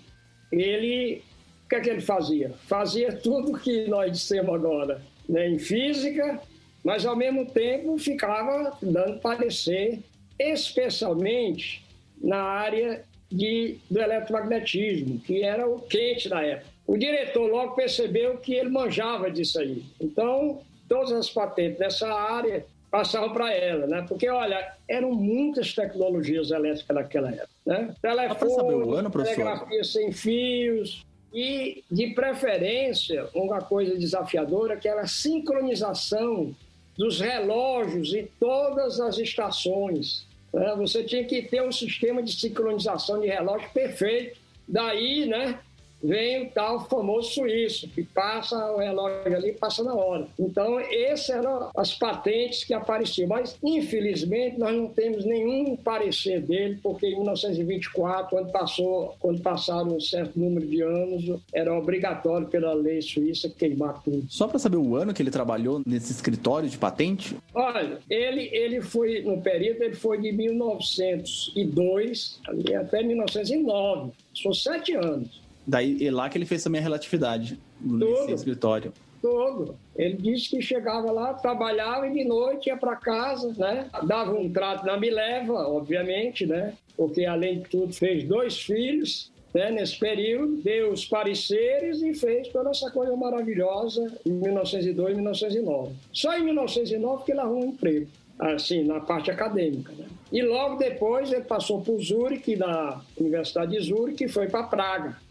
ele, 0.51 1.23
o 1.65 1.69
que 1.69 1.77
é 1.77 1.81
que 1.81 1.91
ele 1.91 2.01
fazia? 2.01 2.53
Fazia 2.67 3.13
tudo 3.13 3.59
que 3.59 3.89
nós 3.89 4.13
dissemos 4.13 4.55
agora, 4.55 5.01
né? 5.29 5.49
em 5.49 5.59
física, 5.59 6.41
mas 6.85 7.07
ao 7.07 7.17
mesmo 7.17 7.47
tempo 7.47 7.97
ficava 7.99 8.77
dando 8.83 9.19
parecer 9.21 10.01
especialmente 10.39 11.83
na 12.21 12.43
área 12.43 13.03
de, 13.31 13.79
do 13.91 14.01
eletromagnetismo, 14.01 15.19
que 15.21 15.43
era 15.43 15.67
o 15.67 15.81
quente 15.81 16.29
da 16.29 16.43
época. 16.43 16.67
O 16.87 16.99
diretor 16.99 17.51
logo 17.51 17.75
percebeu 17.75 18.37
que 18.37 18.55
ele 18.55 18.69
manjava 18.69 19.31
disso 19.31 19.59
aí. 19.59 19.85
Então, 19.99 20.61
todas 20.87 21.13
as 21.13 21.31
patentes 21.31 21.79
dessa 21.79 22.13
área 22.13 22.67
passavam 22.91 23.33
para 23.33 23.53
ela, 23.53 23.87
né? 23.87 24.05
Porque, 24.07 24.29
olha, 24.29 24.73
eram 24.87 25.13
muitas 25.13 25.75
tecnologias 25.75 26.51
elétricas 26.51 26.95
naquela 26.95 27.31
época, 27.31 27.49
né? 27.65 27.95
Telefone, 28.03 28.99
ano, 28.99 29.11
telegrafia 29.11 29.83
sem 29.83 30.13
fios 30.13 31.05
e, 31.35 31.83
de 31.91 32.15
preferência, 32.15 33.29
uma 33.35 33.61
coisa 33.61 33.99
desafiadora 33.99 34.77
que 34.77 34.89
era 34.89 35.01
a 35.01 35.07
sincronização 35.09 36.55
dos 36.97 37.21
relógios 37.21 38.15
e 38.15 38.31
todas 38.39 39.01
as 39.01 39.19
estações. 39.19 40.25
Né? 40.53 40.75
Você 40.77 41.03
tinha 41.03 41.25
que 41.25 41.43
ter 41.43 41.61
um 41.61 41.73
sistema 41.73 42.23
de 42.23 42.33
sincronização 42.33 43.21
de 43.21 43.27
relógio 43.27 43.69
perfeito. 43.71 44.39
Daí, 44.69 45.27
né, 45.27 45.59
vem 46.05 46.47
o 46.47 46.51
tal 46.51 46.87
famoso 46.87 47.33
suíço, 47.33 47.89
que 47.89 48.03
passa 48.03 48.73
o 48.73 48.79
relógio 48.79 49.35
ali 49.35 49.53
passa 49.53 49.83
na 49.83 49.95
hora. 49.95 50.29
Então, 50.39 50.79
essas 50.79 51.31
eram 51.31 51.71
as 51.75 51.95
patentes 51.95 52.65
que 52.65 52.75
apareciam. 52.75 53.29
Mas, 53.29 53.57
infelizmente, 53.63 54.59
nós 54.59 54.77
não 54.77 54.89
temos 54.89 55.25
nenhum 55.25 55.75
parecer 55.77 56.43
dele, 56.43 56.79
porque 56.83 57.07
em 57.07 57.15
1924, 57.17 58.29
quando, 58.31 58.53
passou, 58.53 59.17
quando 59.19 59.41
passaram 59.41 59.97
um 59.97 60.01
certo 60.01 60.39
número 60.39 60.67
de 60.67 60.83
anos, 60.83 61.41
era 61.53 61.75
obrigatório 61.75 62.47
pela 62.49 62.75
lei 62.75 63.01
suíça 63.01 63.49
queimar 63.49 64.03
tudo. 64.03 64.27
Só 64.29 64.47
para 64.47 64.59
saber 64.59 64.77
o 64.77 64.95
ano 64.97 65.15
que 65.15 65.23
ele 65.23 65.31
trabalhou 65.31 65.81
nesse 65.87 66.13
escritório 66.13 66.69
de 66.69 66.77
patente? 66.77 67.35
Olha, 67.55 67.99
ele, 68.11 68.51
ele 68.53 68.83
foi, 68.83 69.23
no 69.23 69.41
período, 69.41 69.83
ele 69.83 69.95
foi 69.95 70.21
de 70.21 70.33
1902 70.33 72.41
até 72.79 73.03
1909. 73.03 74.13
São 74.35 74.53
sete 74.53 74.95
anos. 74.95 75.44
Daí 75.67 76.07
é 76.07 76.11
lá 76.11 76.29
que 76.29 76.37
ele 76.37 76.47
fez 76.47 76.63
também 76.63 76.81
a 76.81 76.85
relatividade 76.85 77.59
nesse 77.81 78.33
escritório. 78.33 78.93
Todo. 79.23 79.77
Ele 79.97 80.17
disse 80.17 80.51
que 80.51 80.61
chegava 80.61 81.11
lá, 81.11 81.33
trabalhava 81.33 82.07
e 82.07 82.13
de 82.13 82.25
noite 82.25 82.69
ia 82.69 82.77
para 82.77 82.95
casa, 82.95 83.55
né? 83.57 83.89
Dava 84.03 84.35
um 84.35 84.53
trato 84.53 84.85
na 84.85 84.99
Mileva, 84.99 85.67
obviamente, 85.67 86.45
né? 86.45 86.75
Porque 86.95 87.25
além 87.25 87.61
de 87.61 87.69
tudo 87.71 87.95
fez 87.95 88.25
dois 88.25 88.61
filhos, 88.61 89.33
né? 89.55 89.71
Nesse 89.71 89.99
período, 89.99 90.57
deu 90.57 90.93
os 90.93 91.07
pareceres 91.07 92.03
e 92.03 92.13
fez 92.13 92.49
toda 92.49 92.69
essa 92.69 92.91
coisa 92.91 93.17
maravilhosa 93.17 94.13
em 94.27 94.33
1902 94.33 95.13
e 95.13 95.15
1909. 95.15 95.95
Só 96.13 96.37
em 96.37 96.45
1909 96.45 97.25
que 97.25 97.33
ele 97.33 97.41
arrumou 97.41 97.65
um 97.65 97.69
emprego, 97.69 98.07
assim, 98.39 98.85
na 98.85 99.01
parte 99.01 99.31
acadêmica, 99.31 99.91
né? 99.95 100.05
E 100.31 100.43
logo 100.43 100.77
depois 100.77 101.33
ele 101.33 101.45
passou 101.45 101.81
por 101.81 101.99
Zurich, 101.99 102.57
na 102.57 103.01
Universidade 103.19 103.73
de 103.73 103.83
Zurich, 103.87 104.23
e 104.23 104.29
foi 104.29 104.49
para 104.49 104.65
Praga 104.65 105.24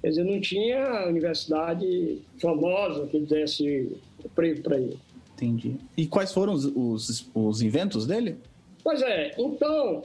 Quer 0.00 0.08
dizer, 0.10 0.24
não 0.24 0.40
tinha 0.40 1.06
universidade 1.06 2.20
famosa 2.40 3.06
que 3.06 3.18
desse 3.20 3.96
emprego 4.24 4.62
para 4.62 4.76
ele. 4.78 4.98
Entendi. 5.34 5.76
E 5.96 6.06
quais 6.06 6.32
foram 6.32 6.52
os, 6.52 6.64
os, 6.64 7.30
os 7.34 7.62
inventos 7.62 8.06
dele? 8.06 8.38
Pois 8.82 9.02
é, 9.02 9.34
então, 9.38 10.02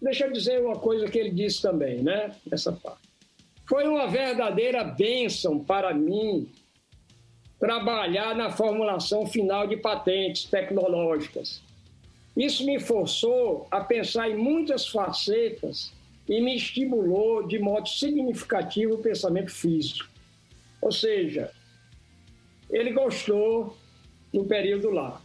deixa 0.00 0.26
eu 0.26 0.32
dizer 0.32 0.60
uma 0.60 0.76
coisa 0.76 1.06
que 1.06 1.18
ele 1.18 1.30
disse 1.30 1.62
também, 1.62 2.02
né? 2.02 2.34
Essa 2.50 2.72
parte. 2.72 3.08
Foi 3.66 3.86
uma 3.86 4.06
verdadeira 4.06 4.82
bênção 4.82 5.58
para 5.58 5.92
mim 5.92 6.48
trabalhar 7.60 8.34
na 8.34 8.50
formulação 8.50 9.26
final 9.26 9.66
de 9.66 9.76
patentes 9.76 10.44
tecnológicas. 10.44 11.60
Isso 12.36 12.64
me 12.64 12.78
forçou 12.78 13.66
a 13.70 13.80
pensar 13.80 14.30
em 14.30 14.36
muitas 14.36 14.86
facetas 14.86 15.92
e 16.28 16.40
me 16.40 16.56
estimulou 16.56 17.46
de 17.46 17.58
modo 17.58 17.88
significativo 17.88 18.94
o 18.94 18.98
pensamento 18.98 19.50
físico. 19.50 20.08
Ou 20.80 20.92
seja, 20.92 21.50
ele 22.70 22.92
gostou 22.92 23.76
do 24.32 24.44
período 24.44 24.90
lá. 24.90 25.20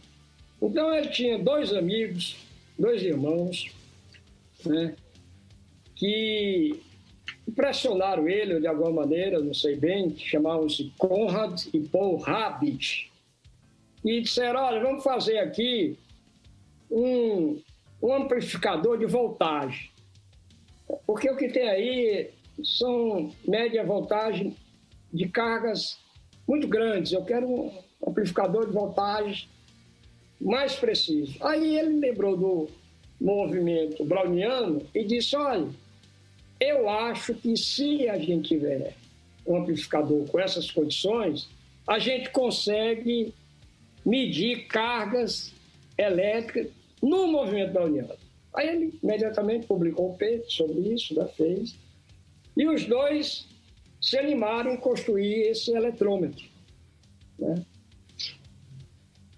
Então 0.60 0.94
ele 0.94 1.08
tinha 1.08 1.38
dois 1.38 1.72
amigos, 1.72 2.36
dois 2.78 3.02
irmãos, 3.02 3.70
né, 4.64 4.96
que 5.94 6.80
impressionaram 7.46 8.28
ele 8.28 8.60
de 8.60 8.66
alguma 8.66 8.90
maneira, 8.90 9.38
não 9.40 9.52
sei 9.52 9.76
bem, 9.76 10.16
chamavam-se 10.16 10.90
Conrad 10.96 11.60
e 11.72 11.80
Paul 11.80 12.16
Rabbit. 12.16 13.12
E 14.02 14.20
disseram: 14.20 14.60
olha, 14.60 14.80
vamos 14.82 15.04
fazer 15.04 15.38
aqui 15.38 15.98
um, 16.90 17.60
um 18.02 18.14
amplificador 18.14 18.98
de 18.98 19.06
voltagem. 19.06 19.93
Porque 21.06 21.30
o 21.30 21.36
que 21.36 21.48
tem 21.48 21.68
aí 21.68 22.30
são 22.62 23.32
média 23.46 23.84
voltagem 23.84 24.56
de 25.12 25.28
cargas 25.28 25.98
muito 26.46 26.68
grandes. 26.68 27.12
Eu 27.12 27.24
quero 27.24 27.48
um 27.48 27.72
amplificador 28.06 28.66
de 28.66 28.72
voltagem 28.72 29.48
mais 30.40 30.74
preciso. 30.74 31.36
Aí 31.40 31.78
ele 31.78 32.00
lembrou 32.00 32.36
do 32.36 32.68
movimento 33.20 34.04
browniano 34.04 34.82
e 34.94 35.04
disse: 35.04 35.36
olha, 35.36 35.68
eu 36.60 36.88
acho 36.88 37.34
que 37.34 37.56
se 37.56 38.08
a 38.08 38.18
gente 38.18 38.48
tiver 38.48 38.94
um 39.46 39.56
amplificador 39.56 40.26
com 40.28 40.38
essas 40.38 40.70
condições, 40.70 41.48
a 41.86 41.98
gente 41.98 42.30
consegue 42.30 43.32
medir 44.04 44.66
cargas 44.66 45.52
elétrica 45.96 46.68
no 47.02 47.26
movimento 47.26 47.78
União. 47.78 48.23
Aí 48.54 48.68
ele 48.68 48.98
imediatamente 49.02 49.66
publicou 49.66 50.12
um 50.12 50.16
peito 50.16 50.50
sobre 50.52 50.94
isso, 50.94 51.14
né, 51.14 51.26
fez. 51.36 51.76
E 52.56 52.68
os 52.68 52.84
dois 52.84 53.48
se 54.00 54.16
animaram 54.16 54.74
em 54.74 54.76
construir 54.76 55.48
esse 55.48 55.72
eletrômetro. 55.72 56.44
Né? 57.38 57.64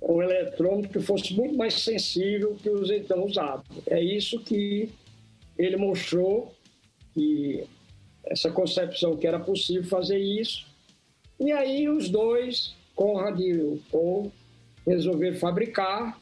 Um 0.02 0.20
eletrômetro 0.20 0.90
que 0.90 1.00
fosse 1.00 1.32
muito 1.34 1.56
mais 1.56 1.74
sensível 1.74 2.56
que 2.56 2.68
os 2.68 2.90
então 2.90 3.24
usados. 3.24 3.66
É 3.86 4.02
isso 4.02 4.38
que 4.40 4.90
ele 5.58 5.76
mostrou, 5.76 6.54
que 7.14 7.64
essa 8.26 8.50
concepção 8.50 9.16
que 9.16 9.26
era 9.26 9.40
possível 9.40 9.84
fazer 9.84 10.18
isso. 10.18 10.66
E 11.40 11.52
aí 11.52 11.88
os 11.88 12.10
dois, 12.10 12.74
Conrad 12.94 13.40
e 13.40 13.80
Paul, 13.90 14.30
resolveram 14.86 15.38
fabricar 15.38 16.20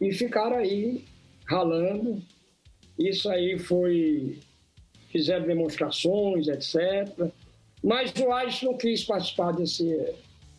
e 0.00 0.12
ficaram 0.12 0.56
aí 0.56 1.04
ralando. 1.50 2.22
Isso 2.96 3.28
aí 3.28 3.58
foi. 3.58 4.38
Fizeram 5.08 5.46
demonstrações, 5.46 6.46
etc. 6.46 7.28
Mas 7.82 8.12
o 8.14 8.32
Einstein 8.32 8.70
não 8.70 8.78
quis 8.78 9.02
participar 9.04 9.52
desse. 9.52 10.14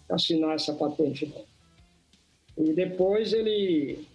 assinar 0.10 0.56
essa 0.56 0.73
patente. 0.73 1.34
E 2.58 2.73
depois 2.73 3.32
ele, 3.32 4.06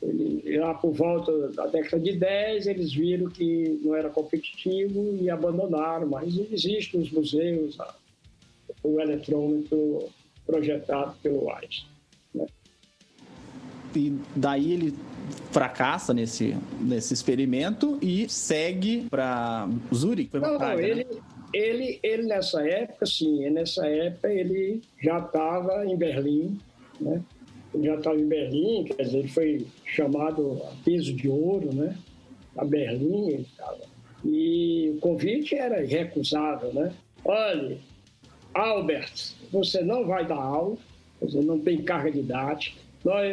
ele, 0.00 0.58
lá 0.58 0.72
por 0.72 0.92
volta 0.92 1.48
da 1.50 1.66
década 1.66 2.02
de 2.02 2.12
10, 2.16 2.66
eles 2.66 2.94
viram 2.94 3.28
que 3.30 3.78
não 3.84 3.94
era 3.94 4.08
competitivo 4.08 5.18
e 5.20 5.28
abandonaram, 5.28 6.08
mas 6.08 6.34
existe 6.50 6.96
nos 6.96 7.10
museus 7.10 7.76
o 8.82 8.98
eletrômetro 8.98 10.08
projetado 10.46 11.14
pelo 11.22 11.50
Einstein. 11.50 11.88
Né? 12.34 12.46
E 13.94 14.18
daí 14.34 14.72
ele 14.72 14.94
fracassa 15.50 16.12
nesse, 16.12 16.56
nesse 16.80 17.14
experimento 17.14 17.98
e 18.02 18.28
segue 18.28 19.06
para 19.10 19.68
Zurich? 19.94 20.30
Foi 20.30 20.40
não, 20.40 20.58
Praga, 20.58 20.74
não, 20.74 20.80
ele, 20.80 21.04
né? 21.04 21.20
ele, 21.52 22.00
ele 22.02 22.22
nessa 22.24 22.66
época, 22.66 23.06
sim, 23.06 23.48
nessa 23.50 23.86
época 23.86 24.32
ele 24.32 24.82
já 25.02 25.18
estava 25.18 25.86
em 25.86 25.96
Berlim, 25.96 26.58
né? 27.00 27.22
Ele 27.74 27.86
já 27.86 27.94
estava 27.96 28.16
em 28.18 28.26
Berlim, 28.26 28.84
quer 28.84 29.02
dizer, 29.02 29.18
ele 29.18 29.28
foi 29.28 29.66
chamado 29.84 30.62
a 30.64 30.72
peso 30.84 31.12
de 31.12 31.28
ouro, 31.28 31.72
né? 31.74 31.96
A 32.56 32.64
Berlim 32.64 33.28
ele 33.28 33.42
estava. 33.42 33.80
E 34.24 34.92
o 34.96 35.00
convite 35.00 35.54
era 35.54 35.82
irrecusável, 35.82 36.72
né? 36.72 36.92
Olha, 37.24 37.78
Albert, 38.54 39.34
você 39.52 39.82
não 39.82 40.06
vai 40.06 40.26
dar 40.26 40.36
aula, 40.36 40.76
quer 41.18 41.26
dizer, 41.26 41.44
não 41.44 41.58
tem 41.58 41.82
carga 41.82 42.10
didática, 42.10 42.78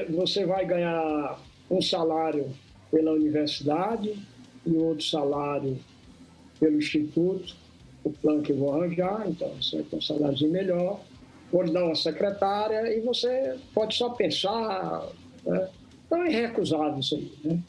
você 0.09 0.45
vai 0.45 0.65
ganhar 0.65 1.39
um 1.69 1.81
salário 1.81 2.49
pela 2.91 3.11
universidade 3.11 4.17
e 4.65 4.77
outro 4.77 5.05
salário 5.05 5.77
pelo 6.59 6.77
instituto, 6.77 7.55
o 8.03 8.09
plano 8.11 8.41
que 8.41 8.53
vou 8.53 8.73
arranjar, 8.73 9.25
então 9.27 9.49
você 9.61 9.83
ter 9.83 9.95
um 9.95 10.01
salário 10.01 10.49
melhor, 10.49 11.01
lhe 11.53 11.71
dar 11.71 11.85
uma 11.85 11.95
secretária 11.95 12.95
e 12.95 12.99
você 13.01 13.55
pode 13.73 13.95
só 13.95 14.09
pensar. 14.09 15.07
Né? 15.45 15.69
Então 16.05 16.23
é 16.23 16.31
irrecusável 16.31 16.99
isso 16.99 17.15
aí. 17.15 17.31
Né? 17.43 17.59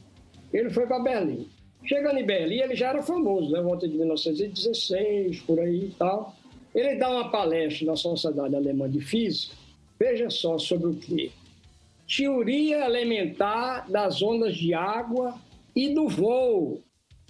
Ele 0.52 0.70
foi 0.70 0.86
para 0.86 0.98
Berlim. 0.98 1.48
Chegando 1.84 2.18
em 2.18 2.26
Berlim, 2.26 2.56
ele 2.56 2.74
já 2.74 2.88
era 2.88 3.02
famoso, 3.02 3.50
né? 3.52 3.60
volta 3.60 3.86
de 3.86 3.96
1916, 3.96 5.40
por 5.40 5.60
aí 5.60 5.86
e 5.86 5.94
tal. 5.98 6.34
Ele 6.74 6.96
dá 6.96 7.08
uma 7.10 7.30
palestra 7.30 7.86
na 7.86 7.96
Sociedade 7.96 8.54
Alemã 8.54 8.90
de 8.90 9.00
Física, 9.00 9.54
veja 9.98 10.28
só 10.28 10.58
sobre 10.58 10.88
o 10.88 10.94
que? 10.94 11.32
Teoria 12.06 12.84
elementar 12.84 13.90
das 13.90 14.22
ondas 14.22 14.56
de 14.56 14.72
água 14.74 15.34
e 15.74 15.92
do 15.92 16.08
voo. 16.08 16.82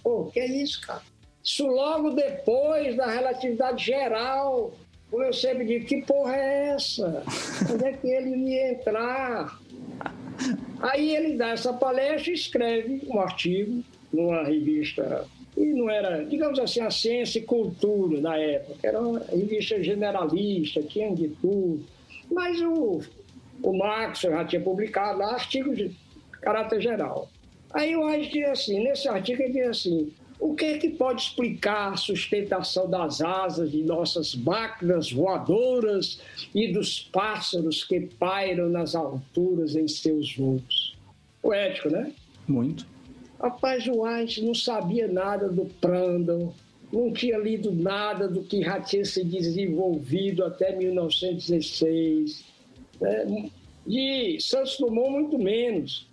Pô, 0.03 0.25
que 0.25 0.39
é 0.39 0.45
isso, 0.45 0.81
cara? 0.81 1.01
Isso 1.43 1.65
logo 1.65 2.11
depois 2.11 2.95
da 2.95 3.07
relatividade 3.07 3.85
geral. 3.85 4.73
Como 5.09 5.23
eu 5.23 5.33
sempre 5.33 5.65
digo, 5.65 5.85
que 5.85 6.01
porra 6.01 6.35
é 6.35 6.69
essa? 6.69 7.23
Onde 7.71 7.85
é 7.85 7.93
que 7.93 8.07
ele 8.07 8.35
ia 8.35 8.71
entrar? 8.71 9.59
Aí 10.79 11.15
ele 11.15 11.35
dá 11.35 11.49
essa 11.49 11.73
palestra 11.73 12.31
e 12.31 12.33
escreve 12.33 13.01
um 13.07 13.19
artigo 13.19 13.83
numa 14.11 14.43
revista 14.43 15.25
e 15.57 15.73
não 15.73 15.89
era, 15.89 16.23
digamos 16.23 16.59
assim, 16.59 16.81
a 16.81 16.91
ciência 16.91 17.39
e 17.39 17.41
cultura 17.41 18.21
da 18.21 18.37
época. 18.37 18.87
Era 18.87 19.01
uma 19.01 19.19
revista 19.19 19.81
generalista, 19.81 20.83
tinha 20.83 21.13
de 21.15 21.29
tudo. 21.29 21.83
Mas 22.29 22.61
o, 22.61 23.01
o 23.61 23.77
Marx 23.77 24.21
já 24.21 24.45
tinha 24.45 24.61
publicado 24.61 25.19
lá 25.19 25.33
artigos 25.33 25.77
de 25.77 25.95
caráter 26.41 26.81
geral. 26.81 27.29
Aí 27.71 27.95
o 27.95 28.05
Einstein 28.05 28.41
diz 28.41 28.49
assim, 28.49 28.83
nesse 28.83 29.07
artigo 29.07 29.41
ele 29.41 29.53
diz 29.53 29.67
assim, 29.67 30.13
o 30.39 30.53
que 30.55 30.65
é 30.65 30.77
que 30.77 30.89
pode 30.89 31.21
explicar 31.21 31.93
a 31.93 31.97
sustentação 31.97 32.89
das 32.89 33.21
asas 33.21 33.71
de 33.71 33.83
nossas 33.83 34.35
máquinas 34.35 35.11
voadoras 35.11 36.21
e 36.53 36.71
dos 36.71 37.01
pássaros 37.11 37.83
que 37.83 38.01
pairam 38.01 38.69
nas 38.69 38.95
alturas 38.95 39.75
em 39.75 39.87
seus 39.87 40.35
voos? 40.35 40.95
Poético, 41.41 41.89
né? 41.89 42.11
Muito. 42.47 42.85
Rapaz, 43.39 43.87
o 43.87 44.05
Einstein 44.05 44.47
não 44.47 44.55
sabia 44.55 45.07
nada 45.07 45.49
do 45.49 45.65
Prandtl, 45.65 46.49
não 46.91 47.11
tinha 47.11 47.37
lido 47.37 47.71
nada 47.71 48.27
do 48.27 48.41
que 48.43 48.61
já 48.61 48.79
tinha 48.79 49.05
se 49.05 49.23
desenvolvido 49.23 50.43
até 50.43 50.75
1916. 50.75 52.43
Né? 52.99 53.49
De 53.85 54.37
Santos 54.39 54.77
Dumont, 54.77 55.11
muito 55.11 55.39
menos. 55.39 56.07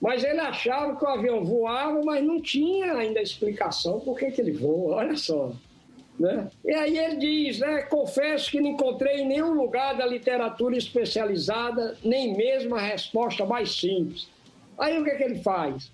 Mas 0.00 0.24
ele 0.24 0.40
achava 0.40 0.96
que 0.96 1.04
o 1.04 1.08
avião 1.08 1.44
voava, 1.44 2.02
mas 2.02 2.22
não 2.22 2.40
tinha 2.40 2.94
ainda 2.94 3.22
explicação 3.22 4.00
por 4.00 4.18
que, 4.18 4.30
que 4.30 4.40
ele 4.40 4.52
voa, 4.52 4.96
olha 4.96 5.16
só. 5.16 5.52
Né? 6.18 6.48
E 6.64 6.72
aí 6.74 6.98
ele 6.98 7.16
diz, 7.16 7.58
né, 7.58 7.82
confesso 7.82 8.50
que 8.50 8.60
não 8.60 8.70
encontrei 8.70 9.20
em 9.20 9.26
nenhum 9.26 9.54
lugar 9.54 9.96
da 9.96 10.06
literatura 10.06 10.76
especializada 10.76 11.96
nem 12.04 12.36
mesmo 12.36 12.74
a 12.74 12.80
resposta 12.80 13.44
mais 13.44 13.74
simples. 13.74 14.28
Aí 14.76 14.98
o 14.98 15.04
que, 15.04 15.10
é 15.10 15.16
que 15.16 15.22
ele 15.22 15.38
faz? 15.38 15.90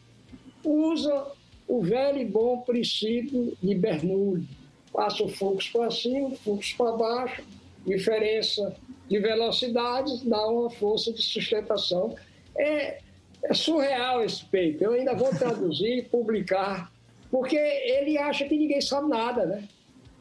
usa 0.64 1.26
o 1.66 1.80
velho 1.82 2.18
e 2.18 2.24
bom 2.24 2.60
princípio 2.60 3.56
de 3.62 3.74
Bernoulli. 3.74 4.46
Passa 4.92 5.22
o 5.22 5.28
fluxo 5.28 5.72
para 5.72 5.90
cima, 5.90 6.28
o 6.28 6.36
fluxo 6.36 6.76
para 6.76 6.92
baixo, 6.92 7.44
diferença 7.86 8.74
de 9.08 9.18
velocidades 9.18 10.22
dá 10.22 10.46
uma 10.46 10.70
força 10.70 11.12
de 11.12 11.22
sustentação. 11.22 12.14
É, 12.56 12.98
é 13.42 13.54
surreal 13.54 14.22
esse 14.22 14.44
peito. 14.44 14.84
Eu 14.84 14.92
ainda 14.92 15.14
vou 15.14 15.30
traduzir 15.30 15.98
e 15.98 16.02
publicar, 16.02 16.92
porque 17.30 17.56
ele 17.56 18.18
acha 18.18 18.44
que 18.46 18.56
ninguém 18.56 18.80
sabe 18.80 19.08
nada, 19.08 19.46
né? 19.46 19.64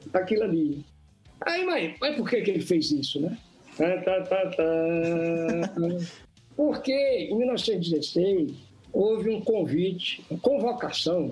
Daquilo 0.08 0.43
ali. 0.43 0.84
Aí, 1.41 1.65
mas, 1.65 1.95
mas 2.00 2.15
por 2.15 2.30
que, 2.30 2.41
que 2.41 2.52
ele 2.52 2.62
fez 2.62 2.91
isso, 2.91 3.19
né? 3.22 3.38
Tá, 3.78 4.02
tá, 4.02 4.24
tá, 4.24 4.63
porque 6.56 6.91
em 6.91 7.38
1916 7.38 8.52
houve 8.91 9.30
um 9.30 9.39
convite, 9.39 10.26
uma 10.30 10.39
convocação 10.39 11.32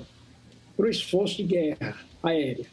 para 0.78 0.86
o 0.86 0.90
esforço 0.90 1.38
de 1.38 1.44
guerra 1.44 1.98
aérea. 2.24 2.66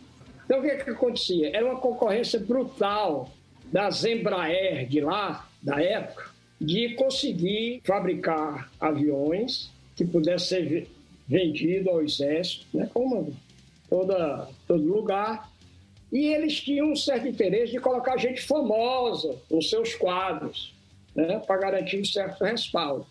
Então, 0.45 0.61
o 0.61 0.63
que, 0.63 0.77
que 0.77 0.91
acontecia? 0.91 1.57
Era 1.57 1.65
uma 1.65 1.81
concorrência 1.81 2.39
brutal 2.39 3.33
das 3.73 4.05
Embraer 4.05 4.87
de 4.87 5.01
lá, 5.01 5.49
da 5.63 5.83
época, 5.83 6.31
de 6.61 6.95
conseguir 6.95 7.81
fabricar 7.85 8.71
aviões 8.81 9.71
que 9.97 10.05
pudessem 10.05 10.69
ser 10.69 10.89
vendidos 11.27 11.89
ao 11.89 12.03
exército, 12.03 12.67
né, 12.75 12.89
como 12.93 13.35
toda, 13.89 14.49
todo 14.67 14.83
lugar. 14.83 15.51
E 16.13 16.27
eles 16.27 16.61
tinham 16.61 16.93
um 16.93 16.97
certo 16.97 17.27
interesse 17.27 17.73
de 17.73 17.81
colocar 17.81 18.17
gente 18.17 18.43
famosa 18.43 19.37
nos 19.51 19.69
seus 19.69 19.95
quadros, 19.95 20.75
né, 21.15 21.41
para 21.41 21.61
garantir 21.61 22.01
um 22.01 22.05
certo 22.05 22.45
respaldo. 22.45 23.07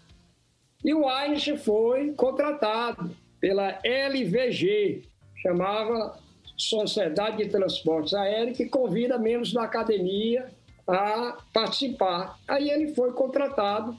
E 0.83 0.93
o 0.93 1.07
Einstein 1.07 1.57
foi 1.57 2.13
contratado 2.13 3.15
pela 3.39 3.79
LVG, 3.83 5.03
chamava 5.41 6.17
Sociedade 6.63 7.37
de 7.37 7.49
Transportes 7.49 8.13
Aéreos, 8.13 8.57
que 8.57 8.65
convida 8.65 9.17
membros 9.17 9.53
da 9.53 9.63
academia 9.63 10.49
a 10.87 11.37
participar. 11.53 12.39
Aí 12.47 12.69
ele 12.69 12.93
foi 12.93 13.11
contratado 13.13 13.95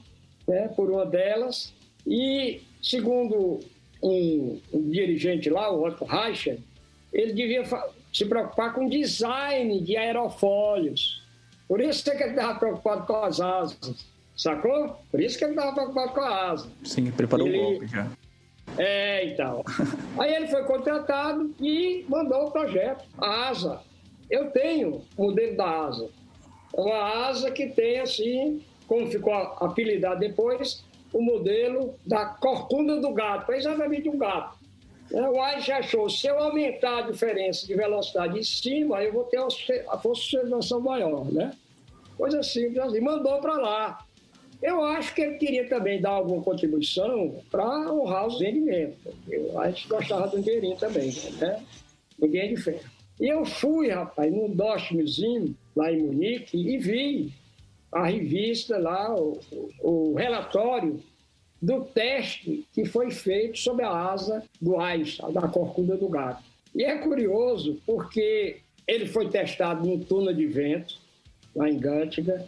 né, 0.47 0.67
por 0.69 0.89
uma 0.89 1.05
delas 1.05 1.73
e, 2.05 2.61
segundo 2.81 3.59
um, 4.01 4.59
um 4.73 4.89
dirigente 4.89 5.49
lá, 5.49 5.71
o 5.71 5.85
Otto 5.85 6.05
Reicher, 6.05 6.59
ele 7.11 7.33
devia 7.33 7.63
se 8.13 8.25
preocupar 8.25 8.73
com 8.73 8.87
design 8.87 9.81
de 9.81 9.97
aerofólios. 9.97 11.23
Por 11.67 11.81
isso 11.81 12.03
que 12.03 12.11
ele 12.11 12.31
estava 12.31 12.59
preocupado 12.59 13.05
com 13.05 13.15
as 13.15 13.39
asas. 13.39 14.05
Sacou? 14.35 14.99
Por 15.09 15.21
isso 15.21 15.37
que 15.37 15.45
ele 15.45 15.53
estava 15.53 15.73
preocupado 15.73 16.11
com 16.11 16.21
a 16.21 16.51
asa. 16.51 16.69
Sim, 16.83 17.09
preparou 17.11 17.47
ele... 17.47 17.57
o 17.57 17.61
golpe 17.61 17.87
já. 17.87 18.11
É, 18.77 19.25
então. 19.25 19.63
Aí 20.19 20.33
ele 20.33 20.47
foi 20.47 20.63
contratado 20.63 21.53
e 21.59 22.05
mandou 22.09 22.47
o 22.47 22.51
projeto, 22.51 23.05
a 23.17 23.49
asa. 23.49 23.81
Eu 24.29 24.51
tenho 24.51 25.01
o 25.17 25.23
modelo 25.23 25.55
da 25.55 25.69
asa. 25.85 26.09
Uma 26.73 27.27
asa 27.27 27.51
que 27.51 27.67
tem 27.67 27.99
assim, 27.99 28.61
como 28.87 29.07
ficou 29.07 29.33
apelidado 29.33 30.19
depois, 30.19 30.83
o 31.13 31.21
modelo 31.21 31.95
da 32.05 32.25
corcunda 32.25 32.99
do 32.99 33.11
gato, 33.13 33.51
é 33.51 33.57
exatamente 33.57 34.09
um 34.09 34.17
gato. 34.17 34.57
É, 35.13 35.21
o 35.21 35.41
Einstein 35.41 35.77
achou, 35.77 36.09
se 36.09 36.27
eu 36.27 36.37
aumentar 36.39 36.97
a 36.97 37.01
diferença 37.01 37.65
de 37.65 37.75
velocidade 37.75 38.39
em 38.39 38.43
cima, 38.43 39.01
eu 39.03 39.13
vou 39.13 39.23
ter 39.23 39.37
a 39.37 39.97
força 39.97 40.21
de 40.21 40.29
sustentação 40.29 40.81
maior, 40.81 41.25
né? 41.31 41.53
Coisa 42.17 42.41
simples 42.41 42.79
assim, 42.79 42.99
mandou 42.99 43.39
para 43.39 43.53
lá. 43.53 44.04
Eu 44.65 44.83
acho 44.83 45.13
que 45.13 45.21
ele 45.21 45.37
queria 45.37 45.69
também 45.69 46.01
dar 46.01 46.09
alguma 46.09 46.41
contribuição 46.41 47.39
para 47.51 47.93
honrar 47.93 48.25
os 48.25 48.41
rendimentos. 48.41 48.97
Eu 49.29 49.59
acho 49.59 49.83
que 49.83 49.89
gostava 49.89 50.27
do 50.27 50.41
dinheirinho 50.41 50.75
também, 50.75 51.13
né? 51.39 51.63
Ninguém 52.17 52.55
de 52.55 52.59
ferro. 52.59 52.79
E 53.19 53.27
eu 53.27 53.45
fui, 53.45 53.89
rapaz, 53.89 54.33
num 54.33 54.49
Dost 54.49 54.91
Museum, 54.91 55.53
lá 55.75 55.91
em 55.91 56.01
Munique, 56.01 56.57
e 56.57 56.79
vi 56.79 57.31
a 57.91 58.07
revista 58.07 58.79
lá, 58.79 59.15
o, 59.15 59.39
o, 59.83 60.15
relatório 60.15 60.99
do 61.61 61.81
teste 61.81 62.65
que 62.73 62.85
foi 62.85 63.11
feito 63.11 63.59
sobre 63.59 63.85
a 63.85 63.91
asa 63.91 64.43
do 64.59 64.79
Einstein, 64.79 65.31
da 65.31 65.47
corcunda 65.47 65.95
do 65.95 66.09
gato. 66.09 66.43
E 66.73 66.83
é 66.83 66.97
curioso 66.97 67.79
porque 67.85 68.57
ele 68.87 69.05
foi 69.05 69.29
testado 69.29 69.87
no 69.87 70.03
túnel 70.03 70.33
de 70.33 70.47
vento, 70.47 70.95
lá 71.55 71.69
em 71.69 71.79
Göttingen, 71.79 72.43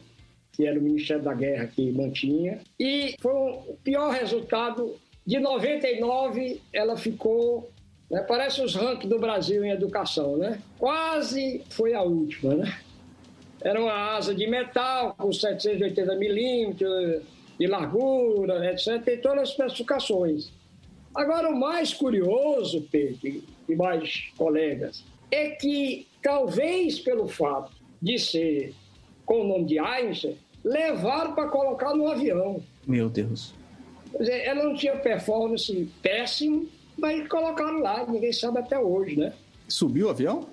que 0.57 0.67
era 0.67 0.77
o 0.77 0.81
Ministério 0.81 1.23
da 1.23 1.33
Guerra 1.33 1.67
que 1.67 1.91
mantinha, 1.91 2.59
e 2.79 3.15
foi 3.21 3.31
o 3.31 3.77
pior 3.83 4.11
resultado. 4.11 4.95
De 5.25 5.39
99, 5.39 6.61
ela 6.71 6.95
ficou 6.95 7.69
né? 8.09 8.23
Parece 8.27 8.61
os 8.61 8.73
rankings 8.75 9.07
do 9.07 9.19
Brasil 9.19 9.63
em 9.63 9.71
educação, 9.71 10.37
né? 10.37 10.61
Quase 10.79 11.61
foi 11.69 11.93
a 11.93 12.01
última, 12.01 12.55
né? 12.55 12.79
Era 13.61 13.81
uma 13.81 14.15
asa 14.15 14.33
de 14.33 14.47
metal 14.47 15.15
com 15.17 15.31
780 15.31 16.15
milímetros 16.15 17.23
de 17.59 17.67
largura, 17.67 18.71
etc. 18.71 19.01
Tem 19.03 19.19
todas 19.19 19.43
as 19.43 19.49
especificações. 19.49 20.51
Agora, 21.13 21.49
o 21.49 21.59
mais 21.59 21.93
curioso, 21.93 22.87
Pedro 22.91 23.43
e 23.67 23.75
mais 23.75 24.31
colegas, 24.37 25.03
é 25.31 25.49
que 25.49 26.07
talvez 26.21 26.99
pelo 26.99 27.27
fato 27.27 27.71
de 28.01 28.19
ser 28.19 28.73
com 29.25 29.41
o 29.41 29.47
nome 29.47 29.65
de 29.65 29.79
Einstein, 29.79 30.37
levaram 30.67 31.33
para 31.33 31.47
colocar 31.47 31.93
no 31.93 32.07
avião. 32.07 32.61
Meu 32.85 33.09
Deus. 33.09 33.53
Quer 34.11 34.17
dizer, 34.19 34.45
ela 34.45 34.63
não 34.63 34.75
tinha 34.75 34.97
performance 34.97 35.89
péssimo, 36.01 36.67
mas 36.97 37.27
colocaram 37.27 37.79
lá, 37.79 38.05
ninguém 38.05 38.33
sabe 38.33 38.59
até 38.59 38.77
hoje, 38.77 39.17
né? 39.17 39.33
Subiu 39.67 40.07
o 40.07 40.09
avião? 40.09 40.47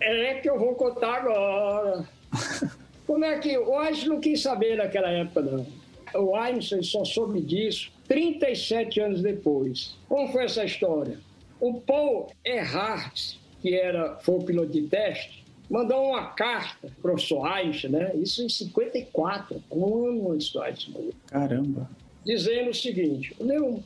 É 0.00 0.34
que 0.34 0.48
eu 0.48 0.58
vou 0.58 0.74
contar 0.74 1.22
agora. 1.22 2.08
Como 3.06 3.24
é 3.24 3.38
que 3.38 3.56
o 3.56 3.78
Einstein 3.78 4.08
não 4.10 4.20
quis 4.20 4.42
saber 4.42 4.76
naquela 4.76 5.10
época, 5.10 5.40
não. 5.40 5.66
O 6.14 6.36
Einstein 6.36 6.82
só 6.82 7.04
soube 7.04 7.40
disso 7.40 7.90
37 8.06 9.00
anos 9.00 9.22
depois. 9.22 9.96
Como 10.08 10.30
foi 10.30 10.44
essa 10.44 10.64
história? 10.64 11.18
O 11.60 11.80
Paul 11.80 12.30
Erhardt, 12.44 13.40
que 13.60 13.74
era, 13.74 14.18
foi 14.20 14.36
o 14.36 14.42
piloto 14.42 14.72
de 14.72 14.82
teste, 14.82 15.44
mandou 15.70 16.10
uma 16.10 16.26
carta 16.26 16.88
para 16.88 16.88
o 16.88 17.02
professor 17.02 17.46
Einstein, 17.46 17.90
né? 17.90 18.12
Isso 18.14 18.42
em 18.42 18.48
54, 18.48 19.62
um 19.70 20.08
ano 20.08 20.32
antes 20.32 20.50
do 20.50 20.62
Einstein. 20.62 21.10
Caramba. 21.26 21.90
Dizendo 22.24 22.70
o 22.70 22.74
seguinte, 22.74 23.34
leu 23.38 23.66
um 23.66 23.82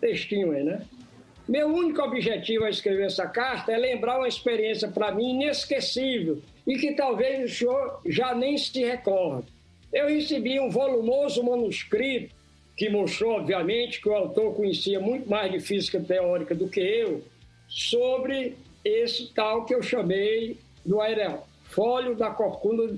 textinho 0.00 0.52
aí, 0.52 0.62
né? 0.62 0.82
Meu 1.48 1.68
único 1.68 2.02
objetivo 2.02 2.64
ao 2.64 2.70
escrever 2.70 3.06
essa 3.06 3.26
carta 3.26 3.70
é 3.70 3.76
lembrar 3.76 4.18
uma 4.18 4.28
experiência 4.28 4.88
para 4.88 5.12
mim 5.12 5.30
inesquecível 5.30 6.42
e 6.66 6.76
que 6.76 6.92
talvez 6.94 7.52
o 7.52 7.54
senhor 7.54 8.00
já 8.04 8.34
nem 8.34 8.58
se 8.58 8.84
recorde. 8.84 9.46
Eu 9.92 10.08
recebi 10.08 10.58
um 10.58 10.68
volumoso 10.68 11.44
manuscrito 11.44 12.34
que 12.76 12.90
mostrou, 12.90 13.36
obviamente, 13.36 14.00
que 14.00 14.08
o 14.08 14.14
autor 14.14 14.54
conhecia 14.54 15.00
muito 15.00 15.30
mais 15.30 15.50
de 15.50 15.60
física 15.60 16.00
teórica 16.00 16.54
do 16.54 16.68
que 16.68 16.80
eu, 16.80 17.22
sobre 17.68 18.56
esse 18.84 19.32
tal 19.32 19.64
que 19.64 19.74
eu 19.74 19.82
chamei 19.82 20.58
do 20.86 21.00
aerofólio 21.00 22.14
da 22.14 22.30
corcunda 22.30 22.96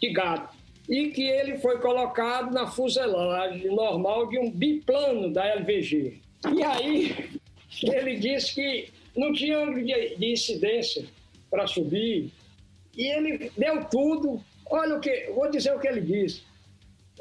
de 0.00 0.12
gato. 0.12 0.54
E 0.88 1.08
que 1.08 1.22
ele 1.22 1.58
foi 1.58 1.78
colocado 1.78 2.52
na 2.52 2.66
fuselagem 2.66 3.74
normal 3.74 4.28
de 4.28 4.38
um 4.38 4.50
biplano 4.50 5.32
da 5.32 5.44
LVG. 5.54 6.20
E 6.54 6.62
aí, 6.62 7.40
ele 7.82 8.16
disse 8.16 8.54
que 8.54 8.92
não 9.16 9.32
tinha 9.32 9.58
ângulo 9.58 9.84
de, 9.84 10.16
de 10.16 10.32
incidência 10.32 11.06
para 11.50 11.66
subir. 11.66 12.30
E 12.96 13.06
ele 13.06 13.50
deu 13.56 13.84
tudo. 13.84 14.42
Olha 14.70 14.96
o 14.96 15.00
que, 15.00 15.30
vou 15.34 15.50
dizer 15.50 15.74
o 15.74 15.80
que 15.80 15.88
ele 15.88 16.00
disse. 16.00 16.42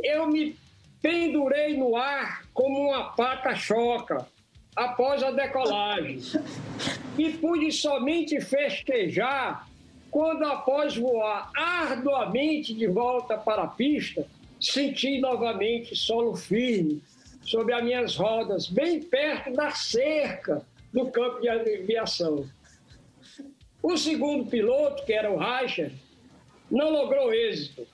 Eu 0.04 0.28
me 0.28 0.56
pendurei 1.02 1.78
no 1.78 1.96
ar 1.96 2.46
como 2.54 2.90
uma 2.90 3.12
pata 3.12 3.56
choca 3.56 4.28
após 4.76 5.22
a 5.24 5.32
decolagem. 5.32 6.20
E 7.18 7.30
pude 7.34 7.70
somente 7.74 8.40
festejar 8.40 9.68
quando, 10.12 10.44
após 10.44 10.98
voar 10.98 11.50
arduamente 11.56 12.74
de 12.74 12.86
volta 12.86 13.38
para 13.38 13.64
a 13.64 13.68
pista, 13.68 14.28
senti 14.60 15.20
novamente 15.20 15.96
solo 15.96 16.36
firme 16.36 17.02
sobre 17.42 17.74
as 17.74 17.84
minhas 17.84 18.16
rodas, 18.18 18.68
bem 18.68 19.02
perto 19.02 19.54
da 19.54 19.72
cerca 19.72 20.62
do 20.94 21.10
campo 21.10 21.40
de 21.40 21.48
aviação. 21.48 22.46
O 23.82 23.98
segundo 23.98 24.50
piloto, 24.50 25.04
que 25.06 25.14
era 25.14 25.32
o 25.32 25.38
Reicher, 25.38 25.92
não 26.70 26.92
logrou 26.92 27.34
êxito. 27.34 27.88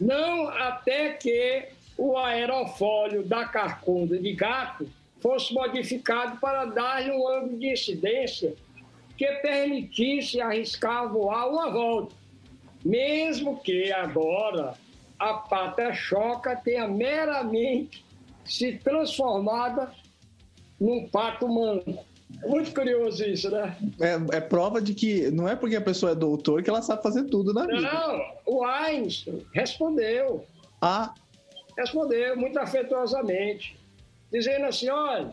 Não 0.00 0.48
até 0.48 1.14
que 1.14 1.68
o 1.98 2.16
aerofólio 2.16 3.24
da 3.24 3.44
carcunda 3.46 4.16
de 4.16 4.32
gato 4.32 4.88
fosse 5.20 5.52
modificado 5.52 6.38
para 6.38 6.66
dar-lhe 6.66 7.10
um 7.10 7.28
ângulo 7.28 7.58
de 7.58 7.72
incidência 7.72 8.54
que 9.16 9.26
permitisse 9.36 10.40
arriscar 10.40 11.10
voar 11.10 11.48
uma 11.48 11.70
volta, 11.70 12.14
mesmo 12.84 13.58
que 13.60 13.90
agora 13.92 14.74
a 15.18 15.34
pata 15.34 15.92
choca 15.94 16.56
tenha 16.56 16.86
meramente 16.86 18.04
se 18.44 18.72
transformada 18.78 19.90
num 20.80 21.08
pato 21.08 21.46
humano. 21.46 21.98
É 22.42 22.48
muito 22.48 22.74
curioso 22.74 23.24
isso, 23.24 23.50
né? 23.50 23.76
É, 24.00 24.36
é, 24.36 24.40
prova 24.40 24.80
de 24.80 24.94
que 24.94 25.30
não 25.30 25.48
é 25.48 25.54
porque 25.54 25.76
a 25.76 25.80
pessoa 25.80 26.12
é 26.12 26.14
doutor 26.14 26.62
que 26.62 26.68
ela 26.68 26.82
sabe 26.82 27.02
fazer 27.02 27.24
tudo 27.24 27.54
na 27.54 27.66
vida. 27.66 27.80
Não, 27.80 28.20
o 28.44 28.64
Einstein 28.64 29.46
respondeu. 29.52 30.44
Ah. 30.80 31.14
Respondeu 31.78 32.36
muito 32.36 32.58
afetuosamente, 32.58 33.78
dizendo 34.30 34.66
assim: 34.66 34.88
olha, 34.88 35.32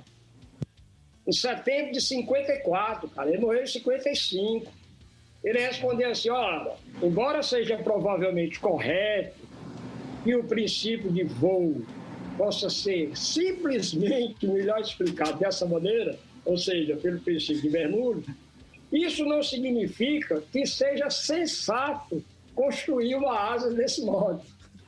em 1.26 1.32
setembro 1.32 1.94
de 1.94 2.02
54, 2.02 3.10
cara, 3.10 3.30
ele 3.30 3.40
morreu 3.40 3.64
em 3.64 3.68
55. 3.68 4.72
Ele 5.44 5.60
respondeu 5.60 6.10
assim: 6.10 6.30
olha, 6.30 6.74
embora 7.02 7.42
seja 7.42 7.78
provavelmente 7.78 8.60
correto 8.60 9.40
que 10.24 10.36
o 10.36 10.44
princípio 10.44 11.12
de 11.12 11.24
voo 11.24 11.82
possa 12.38 12.70
ser 12.70 13.16
simplesmente 13.16 14.48
melhor 14.48 14.80
explicado 14.80 15.38
dessa 15.38 15.66
maneira, 15.66 16.18
ou 16.46 16.58
seja, 16.58 16.96
pelo 16.96 17.20
princípio 17.20 17.62
de 17.62 17.70
Bernoulli, 17.70 18.26
isso 18.92 19.26
não 19.26 19.42
significa 19.42 20.42
que 20.52 20.66
seja 20.66 21.10
sensato 21.10 22.24
construir 22.56 23.16
uma 23.16 23.54
asa 23.54 23.74
desse 23.74 24.04
modo. 24.04 24.42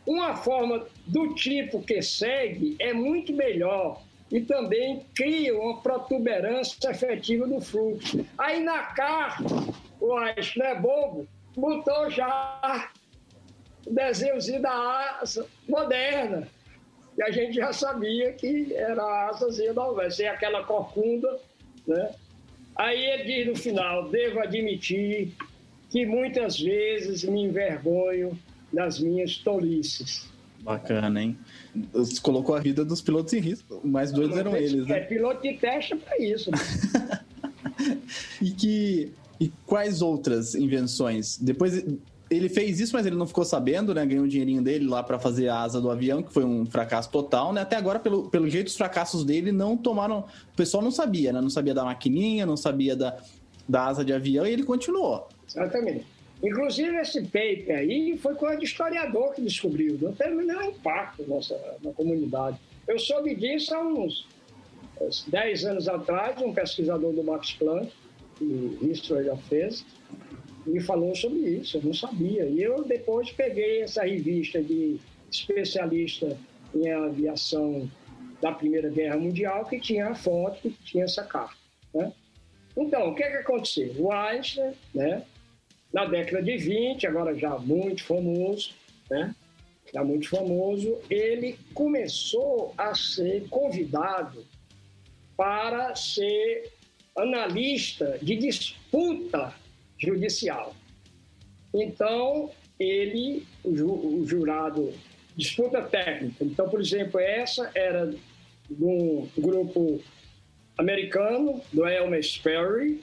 Uma 0.05 0.35
forma 0.35 0.85
do 1.07 1.33
tipo 1.33 1.81
que 1.81 2.01
segue 2.01 2.75
é 2.77 2.93
muito 2.93 3.33
melhor 3.33 4.01
e 4.31 4.41
também 4.41 5.05
cria 5.15 5.57
uma 5.57 5.81
protuberância 5.81 6.89
efetiva 6.89 7.45
no 7.45 7.61
fluxo. 7.61 8.25
Aí 8.37 8.63
na 8.63 8.83
carta, 8.83 9.43
o 9.99 10.15
Einstein 10.17 10.65
é 10.65 10.75
bobo, 10.75 11.27
botou 11.55 12.09
já 12.09 12.89
o 13.85 13.93
desenhozinho 13.93 14.61
da 14.61 15.19
asa 15.21 15.45
moderna, 15.67 16.47
e 17.17 17.23
a 17.23 17.31
gente 17.31 17.53
já 17.53 17.71
sabia 17.71 18.33
que 18.33 18.73
era 18.73 19.01
a 19.01 19.29
asazinha 19.29 19.73
da 19.73 19.89
vai 19.91 20.11
ser 20.11 20.27
aquela 20.27 20.63
corcunda, 20.63 21.39
né? 21.87 22.13
Aí 22.75 23.05
ele 23.05 23.23
diz 23.23 23.47
no 23.47 23.55
final, 23.55 24.09
devo 24.09 24.39
admitir 24.39 25.33
que 25.89 26.05
muitas 26.05 26.59
vezes 26.59 27.23
me 27.23 27.43
envergonho 27.43 28.37
das 28.73 28.99
minhas 28.99 29.37
tolices. 29.37 30.29
Bacana, 30.65 31.21
hein? 31.21 31.37
Você 31.93 32.19
colocou 32.19 32.55
a 32.55 32.59
vida 32.59 32.83
dos 32.83 32.99
pilotos 32.99 33.31
em 33.33 33.39
risco. 33.39 33.79
Mais 33.83 34.11
doidos 34.11 34.35
eram 34.35 34.57
eles, 34.57 34.87
né? 34.87 34.97
É, 34.97 35.01
piloto 35.01 35.43
de 35.43 35.53
teste 35.53 35.93
é 35.93 35.95
para 35.95 36.17
isso. 36.17 36.49
Né? 36.49 36.57
e 38.41 38.49
que 38.49 39.13
e 39.39 39.51
quais 39.65 40.01
outras 40.01 40.55
invenções? 40.55 41.37
Depois 41.37 41.85
ele 42.31 42.49
fez 42.49 42.79
isso, 42.79 42.95
mas 42.95 43.05
ele 43.05 43.15
não 43.15 43.27
ficou 43.27 43.45
sabendo, 43.45 43.93
né? 43.93 44.03
Ganhou 44.05 44.25
o 44.25 44.27
dinheirinho 44.27 44.63
dele 44.63 44.87
lá 44.87 45.03
para 45.03 45.19
fazer 45.19 45.49
a 45.49 45.59
asa 45.59 45.79
do 45.79 45.91
avião, 45.91 46.23
que 46.23 46.33
foi 46.33 46.43
um 46.43 46.65
fracasso 46.65 47.11
total, 47.11 47.53
né? 47.53 47.61
Até 47.61 47.75
agora, 47.75 47.99
pelo, 47.99 48.27
pelo 48.29 48.49
jeito, 48.49 48.67
os 48.67 48.75
fracassos 48.75 49.23
dele 49.23 49.51
não 49.51 49.77
tomaram. 49.77 50.21
O 50.51 50.55
pessoal 50.55 50.81
não 50.81 50.91
sabia, 50.91 51.31
né? 51.31 51.41
Não 51.41 51.49
sabia 51.49 51.75
da 51.75 51.85
maquininha, 51.85 52.43
não 52.43 52.57
sabia 52.57 52.95
da, 52.95 53.17
da 53.69 53.85
asa 53.85 54.03
de 54.03 54.11
avião 54.11 54.47
e 54.47 54.51
ele 54.51 54.63
continuou. 54.63 55.27
Exatamente. 55.47 56.14
Inclusive, 56.43 56.95
esse 56.97 57.21
paper 57.23 57.77
aí 57.77 58.17
foi 58.17 58.35
coisa 58.35 58.57
de 58.57 58.65
historiador 58.65 59.33
que 59.33 59.41
descobriu, 59.41 59.97
não 60.01 60.13
teve 60.13 60.35
nenhum 60.35 60.63
impacto 60.63 61.23
nossa, 61.27 61.59
na 61.81 61.91
comunidade. 61.93 62.59
eu 62.87 62.99
soube 62.99 63.33
disso 63.35 63.73
há 63.73 63.81
uns 63.81 64.27
10 65.27 65.65
anos 65.65 65.87
atrás, 65.87 66.39
um 66.41 66.53
pesquisador 66.53 67.13
do 67.13 67.23
Max 67.23 67.53
Planck, 67.53 67.91
o 68.41 68.77
History 68.81 69.29
of 69.29 69.41
Physics, 69.47 69.85
me 70.65 70.81
falou 70.81 71.15
sobre 71.15 71.39
isso, 71.39 71.77
eu 71.77 71.83
não 71.83 71.93
sabia. 71.93 72.45
E 72.45 72.61
eu 72.61 72.83
depois 72.83 73.31
peguei 73.31 73.81
essa 73.81 74.03
revista 74.03 74.61
de 74.61 74.99
especialista 75.31 76.37
em 76.73 76.91
aviação 76.91 77.89
da 78.41 78.51
Primeira 78.51 78.89
Guerra 78.89 79.17
Mundial, 79.17 79.65
que 79.65 79.79
tinha 79.79 80.07
a 80.09 80.15
foto, 80.15 80.61
que 80.61 80.71
tinha 80.83 81.05
essa 81.05 81.23
carta. 81.23 81.55
Né? 81.93 82.11
Então, 82.75 83.09
o 83.09 83.15
que, 83.15 83.23
é 83.23 83.31
que 83.31 83.37
aconteceu? 83.37 83.93
O 83.97 84.11
Einstein, 84.11 84.73
né, 84.93 85.23
na 85.95 86.03
década 86.03 86.43
de 86.43 86.57
20, 86.57 87.07
agora 87.07 87.33
já 87.33 87.57
muito 87.57 88.03
famoso, 88.03 88.71
né, 89.09 89.33
já 89.93 90.03
muito 90.03 90.27
famoso, 90.27 90.99
ele 91.09 91.57
começou 91.73 92.73
a 92.77 92.93
ser 92.93 93.47
convidado 93.47 94.45
para 95.37 95.95
ser 95.95 96.69
analista 97.17 98.19
de 98.21 98.35
disputa 98.35 99.55
judicial. 99.97 100.75
Então, 101.73 102.51
ele, 102.77 103.47
o 103.63 104.25
jurado, 104.25 104.93
disputa 105.33 105.81
técnica. 105.81 106.43
Então, 106.43 106.67
por 106.67 106.81
exemplo, 106.81 107.21
essa 107.21 107.71
era 107.73 108.07
de 108.69 108.83
um 108.83 109.29
grupo 109.37 110.01
americano, 110.77 111.61
do 111.71 111.87
Elmer 111.87 112.21
Sperry, 112.21 113.01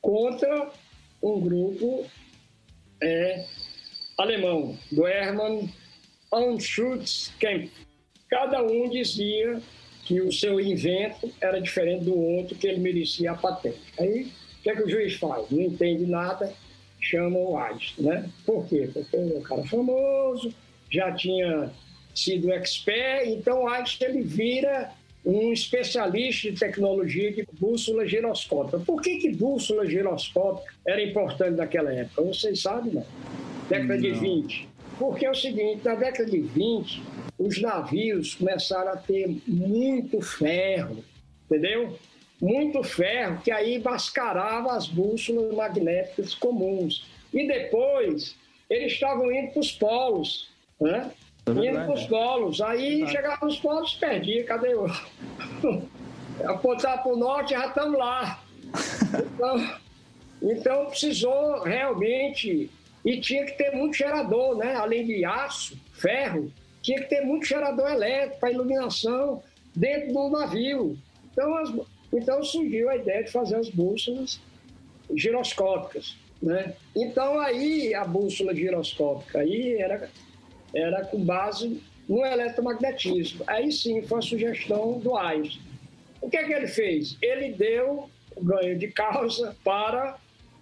contra 0.00 0.70
um 1.22 1.38
grupo 1.38 2.08
é, 3.02 3.44
alemão, 4.18 4.76
do 4.90 5.06
Hermann 5.06 5.68
Anschutzkamp. 6.32 7.70
Cada 8.28 8.62
um 8.62 8.88
dizia 8.88 9.60
que 10.04 10.20
o 10.20 10.32
seu 10.32 10.60
invento 10.60 11.32
era 11.40 11.60
diferente 11.60 12.04
do 12.04 12.18
outro, 12.18 12.56
que 12.56 12.66
ele 12.66 12.80
merecia 12.80 13.32
a 13.32 13.34
patente. 13.34 13.80
Aí, 13.98 14.24
o 14.58 14.62
que, 14.62 14.70
é 14.70 14.76
que 14.76 14.82
o 14.82 14.88
juiz 14.88 15.14
faz? 15.14 15.50
Não 15.50 15.62
entende 15.62 16.06
nada, 16.06 16.52
chama 17.00 17.38
o 17.38 17.56
Einstein, 17.58 18.06
né? 18.06 18.30
Por 18.44 18.68
quê? 18.68 18.88
Porque 18.92 19.16
ele 19.16 19.34
é 19.34 19.38
um 19.38 19.42
cara 19.42 19.64
famoso, 19.64 20.54
já 20.90 21.12
tinha 21.12 21.70
sido 22.14 22.52
expert, 22.52 23.28
então 23.28 23.68
Einstein 23.68 24.10
ele 24.10 24.22
vira 24.22 24.92
um 25.24 25.52
especialista 25.52 26.50
de 26.50 26.58
tecnologia 26.58 27.30
de 27.32 27.46
bússola 27.52 28.06
giroscópica. 28.06 28.78
Por 28.78 29.02
que, 29.02 29.18
que 29.18 29.34
bússola 29.34 29.86
giroscópica 29.86 30.72
era 30.86 31.02
importante 31.02 31.56
naquela 31.56 31.92
época? 31.92 32.22
Vocês 32.22 32.62
sabem, 32.62 32.94
não? 32.94 33.06
Década 33.68 33.94
não. 33.94 34.00
de 34.00 34.12
20. 34.12 34.68
Porque 34.98 35.24
é 35.24 35.30
o 35.30 35.34
seguinte, 35.34 35.82
na 35.84 35.94
década 35.94 36.30
de 36.30 36.40
20, 36.40 37.02
os 37.38 37.60
navios 37.60 38.34
começaram 38.34 38.92
a 38.92 38.96
ter 38.96 39.34
muito 39.46 40.20
ferro, 40.20 41.02
entendeu? 41.46 41.98
Muito 42.40 42.82
ferro, 42.82 43.40
que 43.42 43.50
aí 43.50 43.78
mascarava 43.82 44.72
as 44.72 44.86
bússolas 44.88 45.54
magnéticas 45.54 46.34
comuns. 46.34 47.06
E 47.32 47.46
depois, 47.46 48.36
eles 48.68 48.92
estavam 48.92 49.30
indo 49.32 49.52
para 49.52 49.60
os 49.60 49.72
polos, 49.72 50.50
né? 50.80 51.10
É 51.46 51.50
indo 51.50 51.84
para 51.84 51.92
os 51.92 52.06
polos. 52.06 52.60
Aí 52.60 53.06
chegava 53.08 53.44
nos 53.44 53.58
polos, 53.58 53.94
perdia. 53.94 54.44
Cadê 54.44 54.74
o. 54.74 54.86
Apontar 56.44 57.02
para 57.02 57.12
o 57.12 57.16
norte, 57.16 57.50
já 57.50 57.66
estamos 57.66 57.98
lá. 57.98 58.42
Então, 59.34 59.78
então, 60.42 60.86
precisou 60.86 61.62
realmente. 61.62 62.70
E 63.04 63.20
tinha 63.20 63.44
que 63.44 63.52
ter 63.52 63.74
muito 63.74 63.96
gerador, 63.96 64.56
né? 64.56 64.74
Além 64.74 65.06
de 65.06 65.24
aço, 65.24 65.78
ferro, 65.92 66.52
tinha 66.82 67.00
que 67.00 67.08
ter 67.08 67.22
muito 67.22 67.46
gerador 67.46 67.90
elétrico 67.90 68.40
para 68.40 68.52
iluminação 68.52 69.42
dentro 69.74 70.12
do 70.12 70.28
navio. 70.28 70.98
Então, 71.32 71.56
as, 71.56 71.72
então 72.12 72.42
surgiu 72.42 72.90
a 72.90 72.96
ideia 72.96 73.24
de 73.24 73.30
fazer 73.30 73.56
as 73.56 73.70
bússolas 73.70 74.40
giroscópicas. 75.14 76.16
Né? 76.42 76.74
Então 76.96 77.38
aí 77.38 77.94
a 77.94 78.04
bússola 78.04 78.54
giroscópica 78.54 79.40
aí 79.40 79.74
era 79.74 80.08
era 80.74 81.04
com 81.04 81.24
base 81.24 81.80
no 82.08 82.24
eletromagnetismo. 82.24 83.44
Aí 83.46 83.70
sim 83.70 84.02
foi 84.02 84.18
a 84.18 84.22
sugestão 84.22 84.98
do 84.98 85.16
Einstein. 85.16 85.62
O 86.20 86.28
que 86.28 86.36
é 86.36 86.44
que 86.44 86.52
ele 86.52 86.66
fez? 86.66 87.16
Ele 87.22 87.52
deu 87.52 88.10
o 88.36 88.44
ganho 88.44 88.78
de 88.78 88.88
causa 88.88 89.56
para 89.64 90.16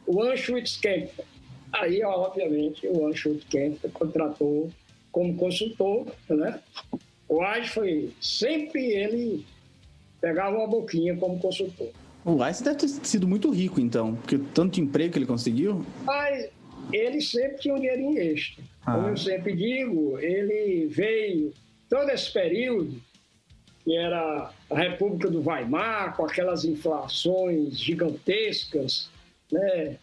o 0.06 0.22
Anschutz 0.22 0.76
Kempfer. 0.76 1.24
Aí, 1.72 2.02
obviamente, 2.02 2.86
o 2.86 3.06
Anschutz 3.06 3.44
Kempfer 3.44 3.90
contratou 3.90 4.70
como 5.11 5.34
consultor, 5.36 6.06
né? 6.28 6.61
O 7.28 7.42
Einstein 7.42 7.68
foi 7.68 8.12
sempre 8.20 8.86
ele 8.92 9.44
pegava 10.20 10.56
uma 10.56 10.66
boquinha 10.66 11.16
como 11.16 11.38
consultor. 11.38 11.88
O 12.24 12.42
Einstein 12.42 12.74
deve 12.74 12.78
ter 12.78 12.88
sido 13.06 13.26
muito 13.26 13.50
rico, 13.50 13.80
então, 13.80 14.16
porque 14.16 14.38
tanto 14.54 14.80
emprego 14.80 15.12
que 15.12 15.18
ele 15.18 15.26
conseguiu. 15.26 15.84
Mas 16.04 16.50
ele 16.93 17.20
sempre 17.20 17.59
tinha 17.59 17.74
um 17.74 17.80
dinheirinho 17.80 18.18
extra. 18.18 18.62
Ah. 18.84 18.95
Como 18.95 19.09
eu 19.09 19.16
sempre 19.16 19.55
digo, 19.55 20.18
ele 20.18 20.86
veio 20.86 21.53
todo 21.89 22.11
esse 22.11 22.32
período, 22.32 23.01
que 23.84 23.97
era 23.97 24.51
a 24.70 24.78
República 24.78 25.30
do 25.30 25.47
Weimar, 25.47 26.16
com 26.16 26.24
aquelas 26.24 26.64
inflações 26.64 27.78
gigantescas, 27.78 29.09
né? 29.51 29.97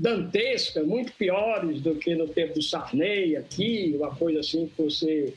dantescas, 0.00 0.86
muito 0.86 1.12
piores 1.12 1.82
do 1.82 1.94
que 1.94 2.14
no 2.14 2.26
tempo 2.26 2.54
do 2.54 2.62
Sarney 2.62 3.36
aqui, 3.36 3.94
uma 3.96 4.14
coisa 4.14 4.40
assim 4.40 4.66
que 4.66 4.82
você 4.82 5.34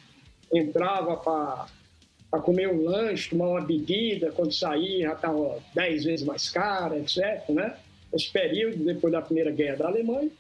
entrava 0.54 1.18
para 1.18 2.42
comer 2.42 2.70
um 2.70 2.86
lanche, 2.86 3.30
tomar 3.30 3.50
uma 3.50 3.62
bebida, 3.62 4.32
quando 4.32 4.54
saía 4.54 5.08
já 5.10 5.14
estava 5.14 5.60
dez 5.76 6.06
vezes 6.06 6.26
mais 6.26 6.50
cara, 6.50 6.98
etc. 6.98 7.50
Né? 7.50 7.76
Esse 8.14 8.32
período, 8.32 8.86
depois 8.86 9.12
da 9.12 9.22
Primeira 9.22 9.52
Guerra 9.52 9.78
da 9.78 9.88
Alemanha, 9.88 10.32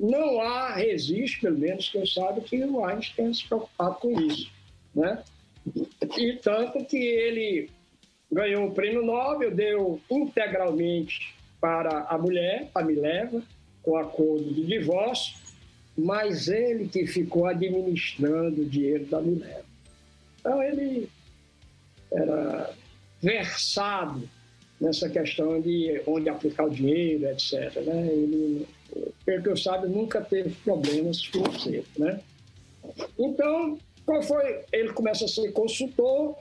não 0.00 0.40
há 0.40 0.74
registro, 0.74 1.42
pelo 1.42 1.58
menos 1.58 1.90
que 1.90 1.98
eu 1.98 2.06
saiba, 2.06 2.40
que 2.40 2.56
o 2.64 2.84
Einstein 2.84 3.14
tenha 3.16 3.34
se 3.34 3.46
preocupado 3.46 3.96
com 3.96 4.18
isso. 4.18 4.50
Né? 4.94 5.22
E 6.16 6.32
tanto 6.42 6.82
que 6.86 6.96
ele 6.96 7.68
ganhou 8.32 8.68
o 8.68 8.72
prêmio 8.72 9.04
Nobel, 9.04 9.54
deu 9.54 10.00
integralmente 10.10 11.34
para 11.60 12.04
a 12.04 12.16
mulher, 12.16 12.70
a 12.74 12.82
Mileva, 12.82 13.42
com 13.82 13.96
acordo 13.96 14.54
de 14.54 14.64
divórcio, 14.64 15.34
mas 15.96 16.48
ele 16.48 16.88
que 16.88 17.06
ficou 17.06 17.46
administrando 17.46 18.62
o 18.62 18.68
dinheiro 18.68 19.04
da 19.04 19.20
Mileva. 19.20 19.64
Então 20.38 20.62
ele 20.62 21.10
era 22.10 22.72
versado 23.20 24.26
nessa 24.80 25.10
questão 25.10 25.60
de 25.60 26.00
onde 26.06 26.30
aplicar 26.30 26.64
o 26.64 26.70
dinheiro, 26.70 27.26
etc. 27.26 27.76
Né? 27.84 28.06
Ele 28.06 28.66
pelo 29.24 29.42
que 29.42 29.48
eu 29.48 29.56
saiba, 29.56 29.86
nunca 29.86 30.20
teve 30.20 30.50
problemas 30.64 31.24
financeiros, 31.24 31.88
né? 31.98 32.20
Então, 33.18 33.78
qual 34.04 34.22
foi? 34.22 34.64
Ele 34.72 34.92
começa 34.92 35.24
a 35.24 35.28
ser 35.28 35.52
consultor 35.52 36.36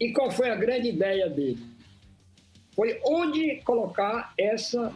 e 0.00 0.12
qual 0.12 0.30
foi 0.30 0.50
a 0.50 0.56
grande 0.56 0.88
ideia 0.88 1.28
dele? 1.28 1.58
Foi 2.74 3.00
onde 3.04 3.56
colocar 3.64 4.32
essa 4.38 4.92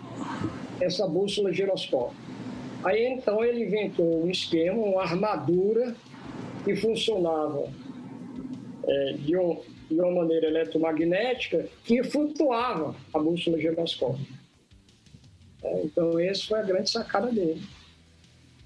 essa 0.80 1.06
bússola 1.06 1.52
giroscópica. 1.52 2.20
Aí 2.84 3.06
então 3.06 3.44
ele 3.44 3.64
inventou 3.64 4.24
um 4.24 4.30
esquema, 4.30 4.82
uma 4.82 5.02
armadura 5.02 5.94
que 6.64 6.74
funcionava 6.74 7.68
é, 8.84 9.12
de, 9.12 9.36
um, 9.36 9.60
de 9.88 10.00
uma 10.00 10.22
maneira 10.22 10.48
eletromagnética 10.48 11.68
que 11.84 12.02
flutuava 12.02 12.94
a 13.14 13.18
bússola 13.18 13.58
giroscópica. 13.58 14.41
É, 15.62 15.82
então, 15.84 16.18
essa 16.18 16.44
foi 16.46 16.60
a 16.60 16.62
grande 16.62 16.90
sacada 16.90 17.30
dele. 17.30 17.62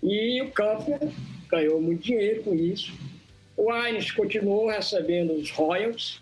E 0.03 0.43
o 0.43 0.51
Kampfer 0.51 1.01
ganhou 1.49 1.81
muito 1.81 2.03
dinheiro 2.03 2.43
com 2.43 2.55
isso. 2.55 2.93
O 3.57 3.71
Einstein 3.71 4.17
continuou 4.17 4.69
recebendo 4.69 5.33
os 5.33 5.51
royalties. 5.51 6.21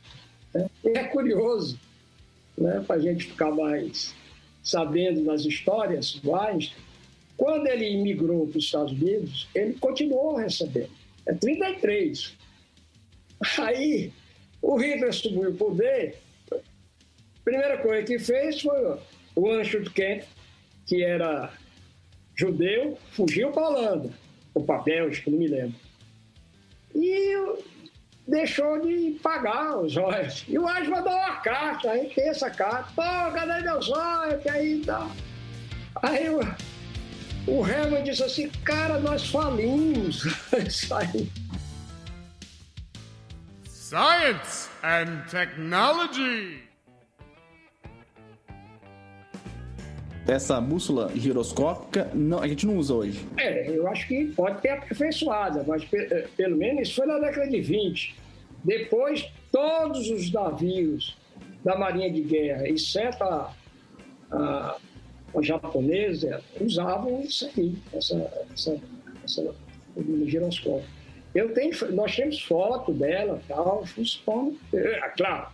Né? 0.53 0.69
E 0.85 0.89
é 0.91 1.05
curioso, 1.05 1.79
né, 2.57 2.83
para 2.87 2.97
a 2.97 3.01
gente 3.01 3.25
ficar 3.27 3.51
mais 3.51 4.15
sabendo 4.63 5.25
das 5.25 5.45
histórias 5.45 6.15
do 6.15 6.35
Einstein, 6.35 6.83
quando 7.37 7.67
ele 7.67 7.91
imigrou 7.91 8.47
para 8.47 8.59
os 8.59 8.65
Estados 8.65 8.93
Unidos, 8.93 9.49
ele 9.55 9.75
continuou 9.75 10.37
recebendo. 10.37 10.91
É 11.27 11.35
33. 11.35 12.35
Aí, 13.59 14.13
o 14.63 14.77
Hitler 14.77 15.13
subiu 15.13 15.51
o 15.51 15.55
poder, 15.55 16.17
a 16.51 16.57
primeira 17.45 17.77
coisa 17.79 18.07
que 18.07 18.19
fez 18.19 18.61
foi 18.61 18.99
o 19.35 19.51
Ancho 19.51 19.83
de 19.83 19.91
Kent 19.91 20.25
que 20.87 21.03
era 21.03 21.51
judeu, 22.37 22.99
fugiu 23.13 23.51
para 23.51 23.63
a 23.63 23.69
Holanda, 23.69 24.11
ou 24.55 24.65
para 24.65 24.77
a 24.77 24.83
Bélgica, 24.83 25.31
não 25.31 25.39
me 25.39 25.49
lembro. 25.49 25.77
E 26.95 27.35
deixou 28.27 28.81
de 28.81 29.19
pagar 29.23 29.79
os 29.79 29.97
olhos. 29.97 30.45
E 30.49 30.59
o 30.59 30.67
Age 30.67 30.91
mandou 30.91 31.13
uma 31.13 31.37
carta, 31.37 31.91
aí 31.91 32.09
tem 32.11 32.29
essa 32.29 32.51
carta. 32.51 32.91
Pô, 32.95 33.33
cadê 33.33 33.63
meus 33.63 33.89
olhos? 33.91 34.47
Aí, 34.47 34.81
tá. 34.85 35.11
aí 36.03 36.29
o, 36.31 36.41
o 37.47 37.67
Herman 37.67 38.03
disse 38.03 38.23
assim, 38.23 38.49
cara, 38.65 38.99
nós 38.99 39.29
falimos. 39.29 40.25
Isso 40.67 40.95
aí. 40.95 41.31
Science 43.69 44.71
and 44.83 45.25
Technology. 45.31 46.64
Essa 50.27 50.59
bússola 50.59 51.13
giroscópica 51.15 52.11
não, 52.15 52.39
a 52.39 52.49
gente 52.49 52.67
não 52.67 52.79
usa 52.79 52.95
hoje. 52.95 53.27
É, 53.37 53.69
eu 53.69 53.87
acho 53.87 54.09
que 54.09 54.27
pode 54.29 54.61
ter 54.63 54.71
aperfeiçoada, 54.71 55.63
mas 55.67 55.87
eh, 55.93 56.27
pelo 56.35 56.57
menos 56.57 56.89
isso 56.89 56.97
foi 56.97 57.07
na 57.07 57.19
década 57.19 57.47
de 57.47 57.61
20. 57.61 58.15
Depois, 58.65 59.31
todos 59.53 60.09
os 60.09 60.33
navios 60.33 61.19
da 61.63 61.77
Marinha 61.77 62.11
de 62.11 62.23
Guerra, 62.23 62.67
exceto 62.67 63.23
a, 63.23 63.55
a, 64.31 64.77
a 65.37 65.43
japonesa, 65.43 66.43
usavam 66.59 67.21
isso 67.21 67.51
aí, 67.57 67.77
essa, 67.93 68.47
essa, 68.53 68.81
essa. 69.23 69.55
Eu 71.35 71.53
tenho, 71.53 71.73
nós 71.93 72.17
temos 72.17 72.41
foto 72.43 72.93
dela, 72.93 73.41
tal, 73.47 73.85
funciona. 73.85 74.53
É, 74.73 75.09
claro, 75.17 75.49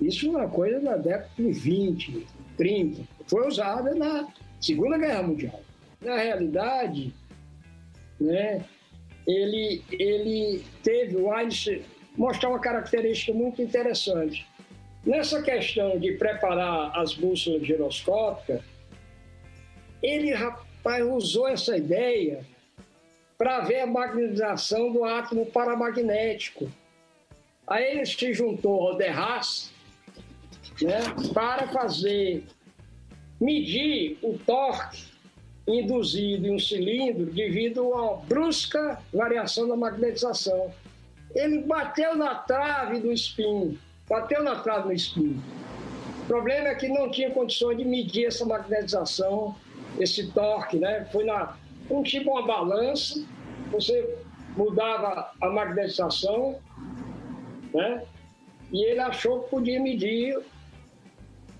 isso 0.00 0.26
é 0.26 0.30
uma 0.30 0.48
coisa 0.48 0.80
da 0.80 0.96
década 0.96 1.30
de 1.36 1.50
20, 1.50 2.26
30. 2.60 3.02
Foi 3.26 3.48
usada 3.48 3.94
na 3.94 4.28
Segunda 4.60 4.98
Guerra 4.98 5.22
Mundial. 5.22 5.62
Na 6.02 6.16
realidade, 6.16 7.14
né, 8.20 8.62
ele, 9.26 9.82
ele 9.90 10.62
teve, 10.82 11.16
o 11.16 11.32
Einstein 11.32 11.82
mostrar 12.18 12.50
uma 12.50 12.58
característica 12.58 13.32
muito 13.32 13.62
interessante. 13.62 14.46
Nessa 15.06 15.40
questão 15.40 15.98
de 15.98 16.12
preparar 16.12 16.92
as 16.98 17.14
bússolas 17.14 17.66
giroscópicas, 17.66 18.60
ele, 20.02 20.34
rapaz, 20.34 21.02
usou 21.02 21.48
essa 21.48 21.78
ideia 21.78 22.44
para 23.38 23.60
ver 23.60 23.80
a 23.80 23.86
magnetização 23.86 24.92
do 24.92 25.02
átomo 25.02 25.46
paramagnético. 25.46 26.70
Aí 27.66 27.92
ele 27.92 28.04
se 28.04 28.34
juntou 28.34 28.88
ao 28.88 28.96
Derras 28.98 29.69
né, 30.82 31.00
para 31.32 31.68
fazer, 31.68 32.44
medir 33.40 34.18
o 34.22 34.38
torque 34.38 35.10
induzido 35.66 36.46
em 36.46 36.54
um 36.54 36.58
cilindro 36.58 37.26
devido 37.26 37.94
à 37.94 38.16
brusca 38.16 38.98
variação 39.12 39.68
da 39.68 39.76
magnetização. 39.76 40.72
Ele 41.34 41.62
bateu 41.62 42.16
na 42.16 42.34
trave 42.34 42.98
do 42.98 43.12
espinho, 43.12 43.78
bateu 44.08 44.42
na 44.42 44.56
trave 44.56 44.88
do 44.88 44.92
espinho. 44.92 45.42
O 46.22 46.26
problema 46.26 46.68
é 46.68 46.74
que 46.74 46.88
não 46.88 47.10
tinha 47.10 47.30
condições 47.30 47.76
de 47.76 47.84
medir 47.84 48.26
essa 48.26 48.44
magnetização, 48.44 49.54
esse 49.98 50.30
torque, 50.32 50.78
né? 50.78 51.04
Foi 51.12 51.24
na, 51.24 51.56
um 51.88 52.02
tipo 52.02 52.30
uma 52.30 52.46
balança, 52.46 53.24
você 53.70 54.16
mudava 54.56 55.32
a 55.40 55.48
magnetização, 55.48 56.58
né? 57.72 58.04
E 58.72 58.84
ele 58.84 59.00
achou 59.00 59.42
que 59.42 59.50
podia 59.50 59.80
medir 59.80 60.38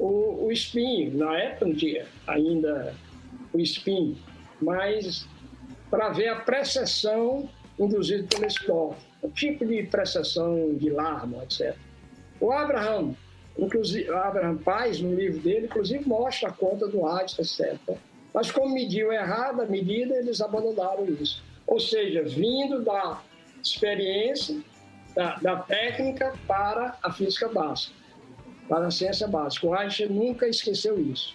o, 0.01 0.47
o 0.47 0.53
espinho. 0.53 1.17
Na 1.17 1.37
época 1.39 1.67
não 1.67 1.75
tinha 1.75 2.07
ainda 2.27 2.95
o 3.53 3.61
espinho, 3.61 4.17
mas 4.61 5.29
para 5.91 6.09
ver 6.09 6.29
a 6.29 6.37
precessão 6.37 7.49
induzida 7.79 8.27
pelo 8.29 8.47
esporte, 8.47 9.07
o 9.23 9.29
tipo 9.29 9.67
de 9.67 9.83
precessão 9.85 10.75
de 10.75 10.91
larva, 10.91 11.45
etc. 11.45 11.77
O 12.41 12.51
Abraham, 12.51 13.15
inclusive, 13.59 14.11
Abraham 14.11 14.57
Paz, 14.59 15.01
no 15.01 15.15
livro 15.15 15.41
dele, 15.41 15.67
inclusive 15.67 16.09
mostra 16.09 16.49
a 16.49 16.53
conta 16.53 16.89
do 16.89 17.07
Einstein, 17.07 17.45
etc. 17.45 17.97
Mas 18.33 18.51
como 18.51 18.73
mediu 18.73 19.13
errado 19.13 19.61
a 19.61 19.67
medida, 19.67 20.17
eles 20.17 20.41
abandonaram 20.41 21.05
isso. 21.07 21.43
Ou 21.67 21.79
seja, 21.79 22.23
vindo 22.23 22.83
da 22.83 23.21
experiência, 23.63 24.61
da, 25.15 25.37
da 25.37 25.57
técnica 25.57 26.33
para 26.47 26.97
a 27.03 27.13
física 27.13 27.49
básica 27.49 28.00
para 28.71 28.87
a 28.87 28.91
ciência 28.91 29.27
básica. 29.27 29.67
O 29.67 29.75
Einstein 29.75 30.11
nunca 30.11 30.47
esqueceu 30.47 30.99
isso. 30.99 31.35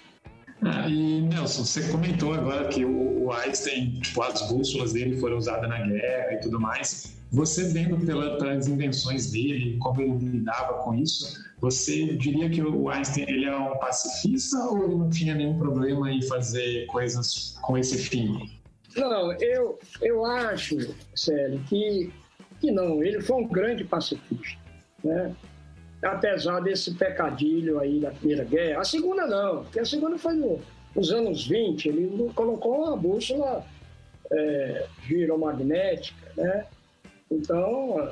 Ah, 0.62 0.88
e 0.88 1.22
Nelson, 1.22 1.66
você 1.66 1.92
comentou 1.92 2.34
agora 2.34 2.70
que 2.70 2.86
o, 2.86 3.30
Einstein, 3.32 4.00
tipo, 4.00 4.22
as 4.22 4.50
bússolas 4.50 4.94
dele 4.94 5.18
foram 5.18 5.38
usadas 5.38 5.70
na 5.70 5.86
guerra 5.86 6.34
e 6.34 6.38
tudo 6.38 6.60
mais. 6.60 7.18
Você 7.32 7.66
vendo 7.74 8.04
pela, 8.06 8.38
pelas 8.38 8.68
invenções 8.68 9.32
dele, 9.32 9.78
como 9.80 10.02
ele 10.02 10.18
lidava 10.18 10.76
com 10.84 10.96
isso, 10.96 11.44
você 11.60 12.16
diria 12.16 12.50
que 12.50 12.62
o 12.62 12.90
Einstein 12.90 13.26
ele 13.28 13.46
é 13.46 13.56
um 13.56 13.78
pacifista 13.80 14.58
ou 14.70 14.86
ele 14.86 14.96
não 14.96 15.10
tinha 15.10 15.36
nenhum 15.36 15.60
problema 15.60 16.10
em 16.10 16.22
fazer 16.22 16.86
coisas 16.86 17.58
com 17.62 17.78
esse 17.78 17.98
fim? 17.98 18.50
Não, 18.96 19.34
eu, 19.34 19.78
eu 20.02 20.26
acho, 20.26 20.96
sério, 21.14 21.60
que, 21.68 22.14
que 22.62 22.72
não. 22.72 23.04
Ele 23.04 23.20
foi 23.22 23.44
um 23.44 23.48
grande 23.48 23.84
pacifista, 23.84 24.58
né? 25.04 25.36
Apesar 26.12 26.60
desse 26.62 26.94
pecadilho 26.96 27.80
aí 27.80 28.00
da 28.00 28.12
Primeira 28.12 28.44
Guerra. 28.44 28.82
A 28.82 28.84
segunda 28.84 29.26
não, 29.28 29.64
porque 29.64 29.80
a 29.80 29.86
segunda 29.86 30.18
foi 30.18 30.34
no, 30.34 30.60
nos 30.96 31.12
anos 31.12 31.48
20, 31.48 31.90
ele 31.90 32.32
colocou 32.34 32.84
uma 32.84 32.98
bússola 32.98 33.66
é, 34.32 34.88
giromagnética, 35.04 36.32
né? 36.38 36.66
Então, 37.30 38.12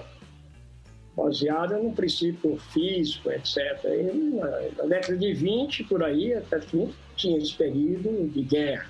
baseada 1.16 1.78
no 1.78 1.94
princípio 1.94 2.58
físico, 2.72 3.32
etc. 3.32 3.58
E 3.86 4.36
na, 4.36 4.86
década 4.86 5.18
de 5.18 5.34
20, 5.34 5.84
por 5.86 6.04
aí, 6.04 6.34
até 6.34 6.60
30, 6.60 6.94
tinha 7.16 7.38
esse 7.38 7.54
período 7.54 8.28
de 8.30 8.42
guerra. 8.42 8.90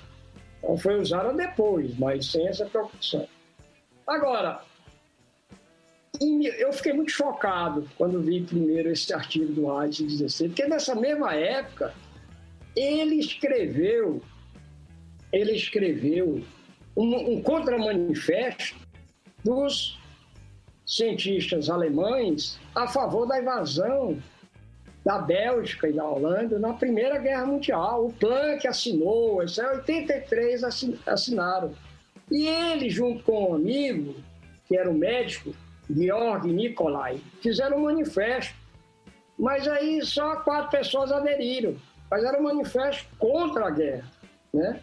Então 0.58 0.76
foi 0.78 0.98
usada 0.98 1.32
depois, 1.32 1.96
mas 1.98 2.26
sem 2.26 2.48
essa 2.48 2.64
preocupação. 2.64 3.28
Agora, 4.06 4.62
eu 6.58 6.72
fiquei 6.72 6.92
muito 6.92 7.10
chocado 7.10 7.88
quando 7.96 8.20
vi 8.20 8.42
primeiro 8.42 8.90
esse 8.90 9.12
artigo 9.12 9.52
do 9.52 9.70
Einstein 9.70 10.06
16, 10.06 10.50
porque 10.50 10.66
nessa 10.66 10.94
mesma 10.94 11.34
época 11.34 11.92
ele 12.76 13.16
escreveu, 13.16 14.22
ele 15.32 15.52
escreveu 15.52 16.42
um, 16.96 17.32
um 17.32 17.42
contramanifesto 17.42 18.76
dos 19.44 19.98
cientistas 20.86 21.68
alemães 21.68 22.58
a 22.74 22.86
favor 22.86 23.26
da 23.26 23.40
invasão 23.40 24.22
da 25.04 25.18
Bélgica 25.18 25.88
e 25.88 25.92
da 25.92 26.04
Holanda 26.04 26.58
na 26.58 26.72
Primeira 26.72 27.18
Guerra 27.18 27.46
Mundial. 27.46 28.06
O 28.06 28.12
Planck 28.12 28.66
assinou, 28.66 29.36
83 29.36 30.62
assinaram. 31.06 31.72
E 32.30 32.48
ele, 32.48 32.88
junto 32.88 33.22
com 33.22 33.50
um 33.50 33.54
amigo, 33.54 34.14
que 34.66 34.76
era 34.76 34.90
um 34.90 34.94
médico, 34.94 35.54
Georg 35.90 36.46
Nikolai, 36.46 37.20
fizeram 37.40 37.78
um 37.78 37.84
manifesto. 37.84 38.54
Mas 39.38 39.66
aí 39.66 40.04
só 40.04 40.36
quatro 40.36 40.70
pessoas 40.70 41.10
aderiram. 41.10 41.76
Mas 42.10 42.22
era 42.24 42.38
um 42.38 42.44
manifesto 42.44 43.08
contra 43.18 43.66
a 43.66 43.70
guerra. 43.70 44.10
Né? 44.52 44.80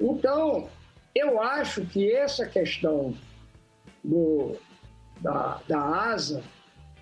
Então, 0.00 0.68
eu 1.14 1.40
acho 1.42 1.84
que 1.86 2.12
essa 2.12 2.46
questão 2.46 3.14
do, 4.02 4.56
da, 5.20 5.60
da 5.68 5.80
ASA 5.80 6.42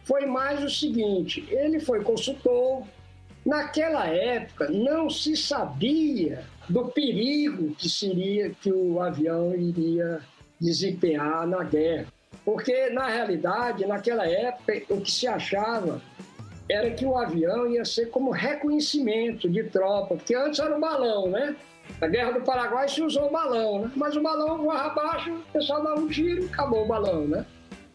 foi 0.05 0.27
mais 0.27 0.63
o 0.63 0.71
seguinte: 0.71 1.47
ele 1.51 1.81
foi 1.81 2.03
consultor. 2.03 2.85
Naquela 3.45 4.07
época, 4.07 4.69
não 4.69 5.09
se 5.09 5.35
sabia 5.35 6.45
do 6.69 6.89
perigo 6.89 7.75
que 7.75 7.89
seria 7.89 8.51
que 8.51 8.71
o 8.71 9.01
avião 9.01 9.55
iria 9.55 10.21
desempenhar 10.61 11.47
na 11.47 11.65
guerra. 11.65 12.13
Porque, 12.45 12.91
na 12.91 13.07
realidade, 13.07 13.87
naquela 13.87 14.27
época, 14.27 14.83
o 14.89 15.01
que 15.01 15.11
se 15.11 15.27
achava 15.27 16.01
era 16.69 16.91
que 16.91 17.05
o 17.05 17.17
avião 17.17 17.69
ia 17.69 17.85
ser 17.85 18.11
como 18.11 18.31
reconhecimento 18.31 19.49
de 19.49 19.65
tropa, 19.65 20.15
porque 20.15 20.35
antes 20.35 20.61
era 20.61 20.75
um 20.75 20.81
balão, 20.81 21.29
né? 21.29 21.57
Na 22.01 22.07
Guerra 22.07 22.33
do 22.33 22.43
Paraguai 22.43 22.89
se 22.89 23.03
usou 23.03 23.27
o 23.27 23.33
balão, 23.33 23.81
né? 23.81 23.93
Mas 23.97 24.17
o 24.17 24.23
balão 24.23 24.59
voava 24.59 24.87
abaixo, 24.87 25.33
o 25.33 25.53
pessoal 25.53 25.83
dava 25.83 26.01
um 26.01 26.09
tiro 26.09 26.45
e 26.45 26.47
acabou 26.47 26.85
o 26.85 26.89
balão, 26.89 27.27
né? 27.27 27.45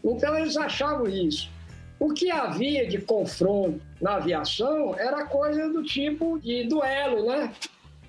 Então 0.03 0.37
eles 0.37 0.57
achavam 0.57 1.07
isso. 1.07 1.49
O 1.97 2.13
que 2.13 2.29
havia 2.29 2.85
de 2.85 2.99
confronto 2.99 3.79
na 4.01 4.15
aviação 4.15 4.93
era 4.99 5.25
coisa 5.25 5.69
do 5.69 5.81
tipo 5.81 6.37
de 6.39 6.65
duelo, 6.65 7.25
né? 7.25 7.51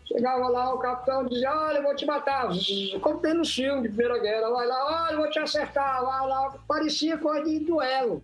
Chegava 0.09 0.49
lá, 0.49 0.73
o 0.73 0.79
capitão 0.79 1.27
dizia, 1.27 1.53
olha, 1.53 1.79
eu 1.79 1.83
vou 1.83 1.97
te 1.97 2.07
matar. 2.07 2.49
Como 3.01 3.19
tem 3.19 3.35
no 3.35 3.45
filme 3.45 3.83
de 3.83 3.89
Primeira 3.89 4.19
Guerra, 4.19 4.51
vai 4.51 4.67
lá, 4.67 5.07
olha, 5.07 5.15
eu 5.15 5.19
vou 5.19 5.31
te 5.31 5.41
acertar, 5.41 6.05
vai 6.05 6.29
lá. 6.29 6.55
Parecia 6.69 7.19
coisa 7.19 7.45
de 7.45 7.59
duelo. 7.61 8.23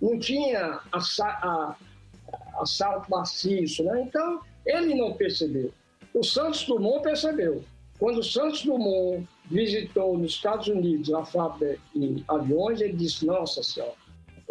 Não 0.00 0.16
tinha 0.18 0.78
assalto 0.92 1.76
maciço, 3.10 3.82
né? 3.82 4.02
Então, 4.02 4.40
ele 4.64 4.94
não 4.94 5.14
percebeu. 5.14 5.72
O 6.14 6.22
Santos 6.22 6.64
Dumont 6.64 7.02
percebeu. 7.02 7.64
Quando 7.98 8.18
o 8.18 8.24
Santos 8.24 8.64
Dumont 8.64 9.26
visitou 9.46 10.16
nos 10.16 10.34
Estados 10.34 10.68
Unidos 10.68 11.12
a 11.12 11.24
fábrica 11.24 11.80
de 11.96 12.24
aviões, 12.28 12.80
ele 12.80 12.92
disse, 12.92 13.26
nossa 13.26 13.60
senhora, 13.60 13.94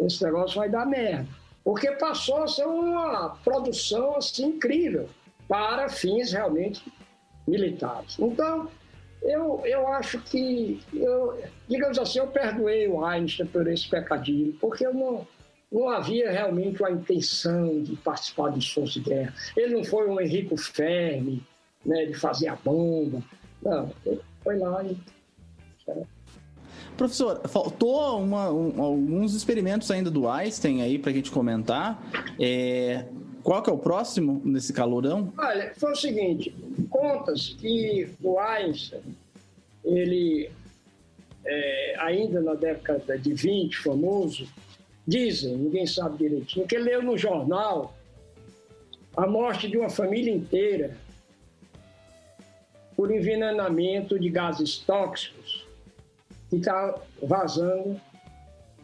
esse 0.00 0.22
negócio 0.22 0.58
vai 0.58 0.68
dar 0.68 0.84
merda. 0.84 1.26
Porque 1.64 1.90
passou 1.92 2.42
a 2.42 2.46
ser 2.46 2.66
uma 2.66 3.30
produção 3.42 4.16
assim 4.16 4.48
incrível 4.48 5.08
para 5.48 5.88
fins 5.88 6.32
realmente 6.32 6.82
militares. 7.46 8.16
Então, 8.18 8.68
eu, 9.22 9.62
eu 9.64 9.88
acho 9.88 10.18
que, 10.20 10.80
eu, 10.92 11.40
digamos 11.68 11.98
assim, 11.98 12.18
eu 12.18 12.28
perdoei 12.28 12.86
o 12.86 13.04
Einstein 13.04 13.46
por 13.46 13.66
esse 13.66 13.88
pecadilho, 13.88 14.52
porque 14.60 14.86
eu 14.86 14.94
não, 14.94 15.26
não 15.72 15.88
havia 15.88 16.30
realmente 16.30 16.80
uma 16.80 16.90
intenção 16.90 17.82
de 17.82 17.96
participar 17.96 18.50
de 18.50 18.60
esforço 18.60 19.00
de 19.00 19.08
guerra. 19.08 19.34
Ele 19.56 19.74
não 19.74 19.84
foi 19.84 20.08
um 20.08 20.20
Henrico 20.20 20.56
Fermi, 20.56 21.42
né, 21.84 22.06
de 22.06 22.14
fazer 22.14 22.48
a 22.48 22.56
bomba. 22.56 23.22
Não, 23.62 23.90
ele 24.04 24.20
foi 24.42 24.58
lá 24.58 24.84
e. 24.84 24.96
Professor, 26.96 27.40
faltou 27.48 28.20
uma, 28.20 28.50
um, 28.50 28.82
alguns 28.82 29.34
experimentos 29.34 29.90
ainda 29.90 30.10
do 30.10 30.28
Einstein 30.28 30.82
aí 30.82 30.98
para 30.98 31.10
a 31.10 31.14
gente 31.14 31.30
comentar. 31.30 32.02
É, 32.38 33.06
qual 33.48 33.62
que 33.62 33.70
é 33.70 33.72
o 33.72 33.78
próximo 33.78 34.42
nesse 34.44 34.74
calorão? 34.74 35.32
Olha, 35.38 35.72
foi 35.74 35.92
o 35.92 35.96
seguinte, 35.96 36.54
contas 36.90 37.56
que 37.58 38.06
o 38.22 38.38
Einstein, 38.38 39.00
ele, 39.82 40.50
é, 41.46 41.94
ainda 41.98 42.42
na 42.42 42.52
década 42.52 43.18
de 43.18 43.32
20, 43.32 43.78
famoso, 43.78 44.46
dizem, 45.06 45.56
ninguém 45.56 45.86
sabe 45.86 46.18
direitinho, 46.18 46.66
que 46.66 46.76
leu 46.76 47.02
no 47.02 47.16
jornal 47.16 47.96
a 49.16 49.26
morte 49.26 49.66
de 49.66 49.78
uma 49.78 49.88
família 49.88 50.30
inteira 50.30 50.94
por 52.94 53.10
envenenamento 53.10 54.18
de 54.18 54.28
gases 54.28 54.76
tóxicos 54.76 55.66
que 56.50 56.56
está 56.56 56.94
vazando 57.22 57.98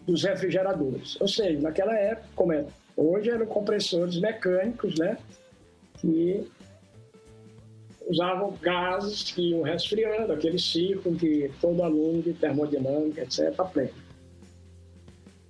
dos 0.06 0.22
refrigeradores. 0.22 1.20
Ou 1.20 1.28
seja, 1.28 1.60
naquela 1.60 1.94
época, 1.94 2.28
como 2.34 2.54
é 2.54 2.64
hoje, 2.96 3.30
eram 3.30 3.46
compressores 3.46 4.18
mecânicos, 4.18 4.98
né? 4.98 5.18
Que 5.98 6.46
usavam 8.06 8.56
gases 8.60 9.32
que 9.32 9.50
iam 9.50 9.62
resfriando, 9.62 10.32
aquele 10.32 10.58
ciclo 10.58 11.16
que 11.16 11.50
todo 11.60 11.82
aluno 11.82 12.22
de 12.22 12.34
termodinâmica, 12.34 13.22
etc., 13.22 13.54
aprende. 13.58 13.94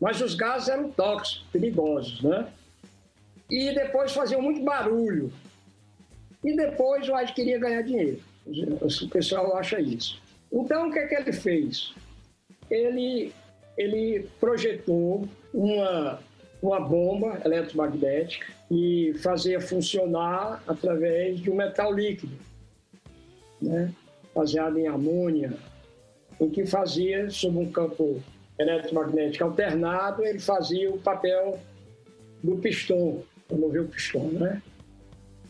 Mas 0.00 0.20
os 0.20 0.34
gases 0.34 0.68
eram 0.68 0.90
tóxicos, 0.90 1.44
perigosos, 1.52 2.22
né? 2.22 2.48
E 3.50 3.74
depois 3.74 4.12
faziam 4.12 4.40
muito 4.40 4.62
barulho. 4.62 5.32
E 6.42 6.54
depois 6.56 7.08
o 7.08 7.18
Ed 7.18 7.32
queria 7.32 7.58
ganhar 7.58 7.82
dinheiro. 7.82 8.20
O 8.46 9.08
pessoal 9.08 9.56
acha 9.56 9.80
isso. 9.80 10.20
Então, 10.52 10.88
o 10.88 10.92
que 10.92 10.98
é 10.98 11.06
que 11.06 11.14
ele 11.14 11.32
fez? 11.32 11.94
Ele, 12.70 13.32
ele 13.76 14.28
projetou 14.38 15.26
uma, 15.52 16.20
uma 16.66 16.80
bomba 16.80 17.40
eletromagnética 17.44 18.46
e 18.70 19.12
fazia 19.22 19.60
funcionar 19.60 20.62
através 20.66 21.38
de 21.38 21.50
um 21.50 21.56
metal 21.56 21.92
líquido, 21.92 22.34
né? 23.60 23.92
baseado 24.34 24.78
em 24.78 24.86
amônia, 24.86 25.52
o 26.38 26.48
que 26.48 26.64
fazia, 26.64 27.28
sob 27.30 27.58
um 27.58 27.70
campo 27.70 28.20
eletromagnético 28.58 29.44
alternado, 29.44 30.24
ele 30.24 30.38
fazia 30.38 30.90
o 30.90 30.98
papel 30.98 31.58
do 32.42 32.56
pistão, 32.56 33.22
para 33.46 33.56
mover 33.58 33.82
o 33.82 33.88
pistão, 33.88 34.26
né? 34.28 34.62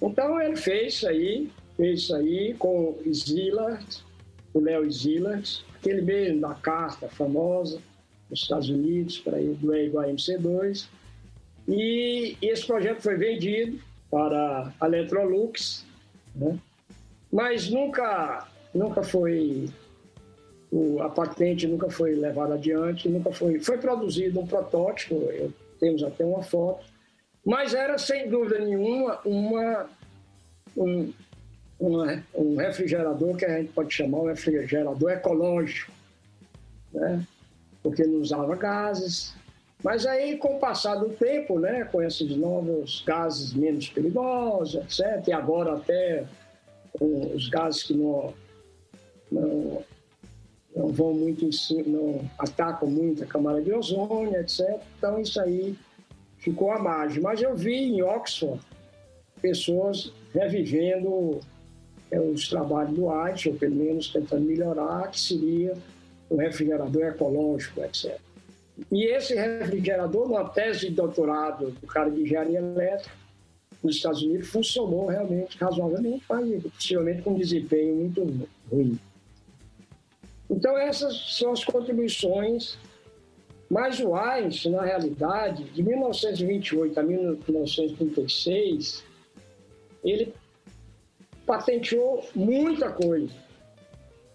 Então 0.02 0.40
ele 0.40 0.56
fez 0.56 0.94
isso 0.94 1.08
aí, 1.08 1.50
fez 1.76 2.00
isso 2.00 2.14
aí 2.14 2.54
com 2.54 2.98
Szilard, 3.12 4.04
o 4.52 4.60
Léo 4.60 4.90
Szilard, 4.90 5.64
aquele 5.76 6.02
mesmo 6.02 6.40
da 6.40 6.54
carta 6.54 7.08
famosa 7.08 7.80
dos 8.28 8.42
Estados 8.42 8.68
Unidos, 8.68 9.18
para 9.18 9.40
ir 9.40 9.54
do 9.54 9.74
E 9.74 9.86
igual 9.86 10.04
a 10.04 10.08
MC2. 10.08 10.88
E 11.66 12.36
esse 12.42 12.66
projeto 12.66 13.00
foi 13.00 13.16
vendido 13.16 13.78
para 14.10 14.72
a 14.80 14.86
Electrolux, 14.86 15.84
né? 16.34 16.58
mas 17.32 17.68
nunca, 17.68 18.46
nunca 18.74 19.02
foi, 19.02 19.68
a 21.00 21.08
patente 21.08 21.66
nunca 21.66 21.90
foi 21.90 22.14
levada 22.14 22.54
adiante, 22.54 23.08
nunca 23.08 23.32
foi, 23.32 23.58
foi 23.58 23.78
produzido 23.78 24.40
um 24.40 24.46
protótipo, 24.46 25.20
temos 25.80 26.02
até 26.02 26.24
uma 26.24 26.42
foto, 26.42 26.84
mas 27.44 27.74
era 27.74 27.98
sem 27.98 28.28
dúvida 28.28 28.58
nenhuma 28.58 29.18
uma, 29.24 29.86
um, 30.76 31.12
uma, 31.78 32.22
um 32.34 32.56
refrigerador 32.56 33.36
que 33.36 33.44
a 33.44 33.58
gente 33.58 33.72
pode 33.72 33.92
chamar 33.92 34.18
um 34.18 34.26
refrigerador 34.26 35.10
ecológico, 35.10 35.92
né? 36.92 37.26
porque 37.82 38.04
não 38.04 38.20
usava 38.20 38.54
gases. 38.56 39.34
Mas 39.84 40.06
aí, 40.06 40.38
com 40.38 40.56
o 40.56 40.58
passar 40.58 40.94
do 40.94 41.10
tempo, 41.10 41.58
né, 41.58 41.84
com 41.84 42.00
esses 42.00 42.34
novos 42.34 43.04
gases 43.06 43.52
menos 43.52 43.86
perigosos, 43.90 44.76
etc., 44.76 45.28
e 45.28 45.32
agora 45.32 45.74
até 45.74 46.24
com 46.98 47.34
os 47.34 47.50
gases 47.50 47.82
que 47.82 47.92
não, 47.92 48.32
não, 49.30 49.82
não 50.74 50.88
vão 50.88 51.12
muito 51.12 51.44
em 51.44 51.52
cima, 51.52 51.84
não 51.86 52.30
atacam 52.38 52.88
muito 52.88 53.24
a 53.24 53.26
camada 53.26 53.60
de 53.60 53.74
ozônio, 53.74 54.34
etc., 54.40 54.80
então 54.96 55.20
isso 55.20 55.38
aí 55.38 55.76
ficou 56.38 56.70
à 56.70 56.78
margem. 56.78 57.22
Mas 57.22 57.42
eu 57.42 57.54
vi 57.54 57.74
em 57.74 58.00
Oxford 58.00 58.62
pessoas 59.42 60.10
revivendo 60.32 61.40
é, 62.10 62.18
os 62.18 62.48
trabalhos 62.48 62.94
do 62.94 63.10
Einstein, 63.10 63.52
ou 63.52 63.58
pelo 63.58 63.74
menos 63.76 64.08
tentando 64.08 64.46
melhorar, 64.46 65.10
que 65.10 65.20
seria 65.20 65.74
o 66.30 66.36
refrigerador 66.36 67.02
ecológico, 67.02 67.82
etc. 67.82 68.18
E 68.90 69.04
esse 69.06 69.34
refrigerador, 69.34 70.28
numa 70.28 70.48
tese 70.48 70.88
de 70.88 70.94
doutorado 70.94 71.70
do 71.70 71.86
cara 71.86 72.10
de 72.10 72.22
engenharia 72.22 72.58
elétrica, 72.58 73.14
nos 73.82 73.96
Estados 73.96 74.22
Unidos, 74.22 74.48
funcionou 74.48 75.06
realmente 75.06 75.56
razoavelmente, 75.58 76.24
mas 76.28 76.62
possivelmente 76.62 77.22
com 77.22 77.34
desempenho 77.34 77.96
muito 77.96 78.48
ruim. 78.70 78.98
Então, 80.50 80.76
essas 80.78 81.36
são 81.36 81.52
as 81.52 81.64
contribuições. 81.64 82.76
Mas 83.70 83.98
o 83.98 84.14
Einstein, 84.14 84.72
na 84.72 84.82
realidade, 84.82 85.64
de 85.64 85.82
1928 85.82 87.00
a 87.00 87.02
1936, 87.02 89.02
ele 90.04 90.34
patenteou 91.46 92.28
muita 92.34 92.90
coisa. 92.90 93.32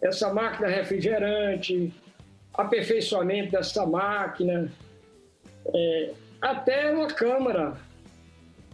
Essa 0.01 0.33
máquina 0.33 0.67
refrigerante, 0.67 1.93
aperfeiçoamento 2.59 3.51
dessa 3.51 3.85
máquina, 3.85 4.71
é, 5.73 6.13
até 6.41 6.91
uma 6.93 7.07
câmara 7.07 7.77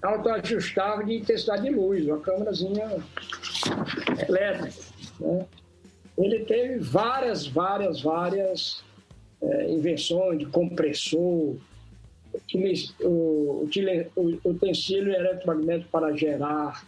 autoajustável 0.01 1.05
de 1.05 1.15
intensidade 1.15 1.63
de 1.63 1.69
luz, 1.69 2.05
uma 2.05 2.19
câmerazinha 2.19 2.97
elétrica. 4.27 4.81
Né? 5.19 5.45
Ele 6.17 6.45
teve 6.45 6.79
várias, 6.79 7.47
várias, 7.47 8.01
várias 8.01 8.83
é, 9.41 9.71
invenções 9.71 10.39
de 10.39 10.45
compressor, 10.45 11.55
o, 13.01 13.67
utensílio 14.43 15.13
eletromagnético 15.13 15.89
para 15.89 16.15
gerar 16.15 16.85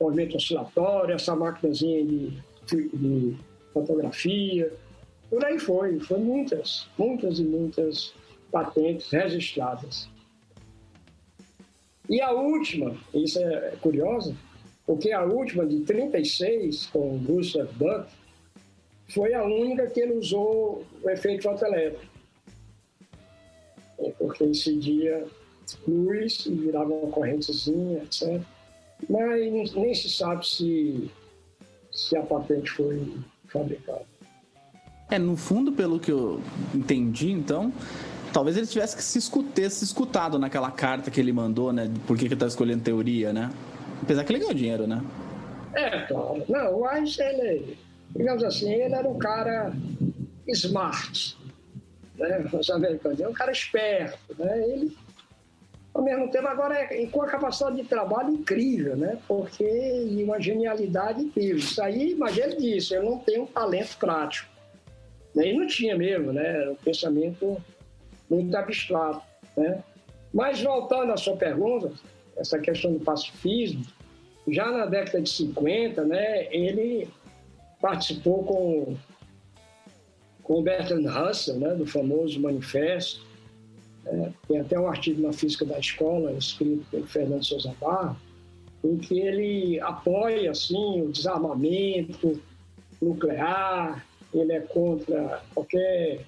movimento 0.00 0.36
oscilatório, 0.36 1.14
essa 1.14 1.36
maquinazinha 1.36 2.04
de, 2.04 2.88
de 2.88 3.36
fotografia, 3.72 4.72
por 5.30 5.44
aí 5.44 5.58
foi. 5.58 5.98
Foi 6.00 6.18
muitas, 6.18 6.88
muitas 6.98 7.38
e 7.38 7.44
muitas 7.44 8.12
patentes 8.50 9.08
registradas. 9.10 10.08
E 12.08 12.20
a 12.20 12.32
última, 12.32 12.96
isso 13.14 13.38
é 13.38 13.76
curioso, 13.80 14.36
porque 14.84 15.12
a 15.12 15.22
última 15.22 15.64
de 15.64 15.80
36, 15.80 16.86
com 16.86 17.18
Gustav 17.18 17.72
Buck, 17.74 18.10
foi 19.08 19.32
a 19.34 19.44
única 19.44 19.86
que 19.86 20.00
ele 20.00 20.14
usou 20.14 20.84
o 21.02 21.10
efeito 21.10 21.44
fotoelétrico. 21.44 22.10
Porque 24.18 24.44
incidia 24.44 25.24
luz 25.86 26.46
e 26.46 26.54
virava 26.54 26.92
uma 26.92 27.12
correntezinha, 27.12 28.02
etc. 28.02 28.42
Mas 29.08 29.72
nem 29.74 29.94
se 29.94 30.10
sabe 30.10 30.46
se, 30.46 31.10
se 31.92 32.16
a 32.16 32.22
patente 32.22 32.70
foi 32.70 33.14
fabricada. 33.46 34.09
É, 35.10 35.18
no 35.18 35.36
fundo, 35.36 35.72
pelo 35.72 35.98
que 35.98 36.12
eu 36.12 36.40
entendi, 36.74 37.32
então, 37.32 37.72
talvez 38.32 38.56
ele 38.56 38.66
tivesse 38.66 38.96
que 38.96 39.02
se 39.02 39.18
escutar, 39.18 39.70
se 39.70 39.84
escutado 39.84 40.38
naquela 40.38 40.70
carta 40.70 41.10
que 41.10 41.20
ele 41.20 41.32
mandou, 41.32 41.72
né? 41.72 41.90
Por 42.06 42.16
que 42.16 42.26
ele 42.26 42.36
tá 42.36 42.46
escolhendo 42.46 42.82
teoria, 42.82 43.32
né? 43.32 43.50
Apesar 44.02 44.24
que 44.24 44.32
ele 44.32 44.38
ganhou 44.38 44.54
dinheiro, 44.54 44.86
né? 44.86 45.02
É, 45.74 46.00
claro. 46.00 46.44
Não, 46.48 46.80
o 46.80 46.86
Einstein, 46.86 47.26
ele, 47.28 47.78
digamos 48.16 48.44
assim, 48.44 48.72
ele 48.72 48.94
era 48.94 49.08
um 49.08 49.18
cara 49.18 49.72
smart, 50.48 51.36
né? 52.16 52.48
Os 52.52 52.70
americanos, 52.70 53.20
um 53.20 53.32
cara 53.32 53.52
esperto, 53.52 54.36
né? 54.38 54.68
Ele 54.68 54.96
ao 55.92 56.02
mesmo 56.02 56.30
tempo 56.30 56.46
agora 56.46 56.74
é, 56.78 57.06
com 57.06 57.22
a 57.22 57.26
capacidade 57.26 57.76
de 57.76 57.84
trabalho 57.84 58.30
incrível, 58.30 58.96
né? 58.96 59.18
Porque 59.26 59.64
e 59.64 60.22
uma 60.22 60.40
genialidade 60.40 61.20
incrível. 61.20 61.58
Isso 61.58 61.82
aí, 61.82 62.14
mas 62.16 62.36
ele 62.36 62.56
disse, 62.56 62.94
eu 62.94 63.02
não 63.02 63.18
tenho 63.18 63.42
um 63.42 63.46
talento 63.46 63.96
prático. 63.98 64.49
E 65.36 65.52
não 65.52 65.66
tinha 65.66 65.96
mesmo, 65.96 66.32
né? 66.32 66.62
Era 66.62 66.72
um 66.72 66.76
pensamento 66.76 67.56
muito 68.28 68.54
abstrato, 68.56 69.22
né? 69.56 69.82
Mas 70.32 70.62
voltando 70.62 71.12
à 71.12 71.16
sua 71.16 71.36
pergunta, 71.36 71.92
essa 72.36 72.58
questão 72.58 72.92
do 72.92 73.00
pacifismo, 73.00 73.84
já 74.48 74.70
na 74.70 74.86
década 74.86 75.20
de 75.20 75.28
50, 75.28 76.04
né, 76.04 76.46
ele 76.54 77.08
participou 77.80 78.44
com, 78.44 78.96
com 80.42 80.62
Bertrand 80.62 81.06
Russell, 81.06 81.56
né, 81.56 81.74
do 81.74 81.86
famoso 81.86 82.40
manifesto, 82.40 83.24
é, 84.06 84.30
tem 84.48 84.60
até 84.60 84.78
um 84.78 84.88
artigo 84.88 85.20
na 85.20 85.32
Física 85.32 85.64
da 85.64 85.78
Escola, 85.78 86.32
escrito 86.32 86.84
pelo 86.90 87.06
Fernando 87.06 87.44
Souza 87.44 87.74
Barra, 87.80 88.16
em 88.82 88.96
que 88.96 89.20
ele 89.20 89.78
apoia 89.80 90.50
assim, 90.50 91.02
o 91.02 91.12
desarmamento 91.12 92.40
nuclear, 93.00 94.04
ele 94.32 94.52
é 94.52 94.60
contra 94.60 95.42
qualquer 95.54 96.24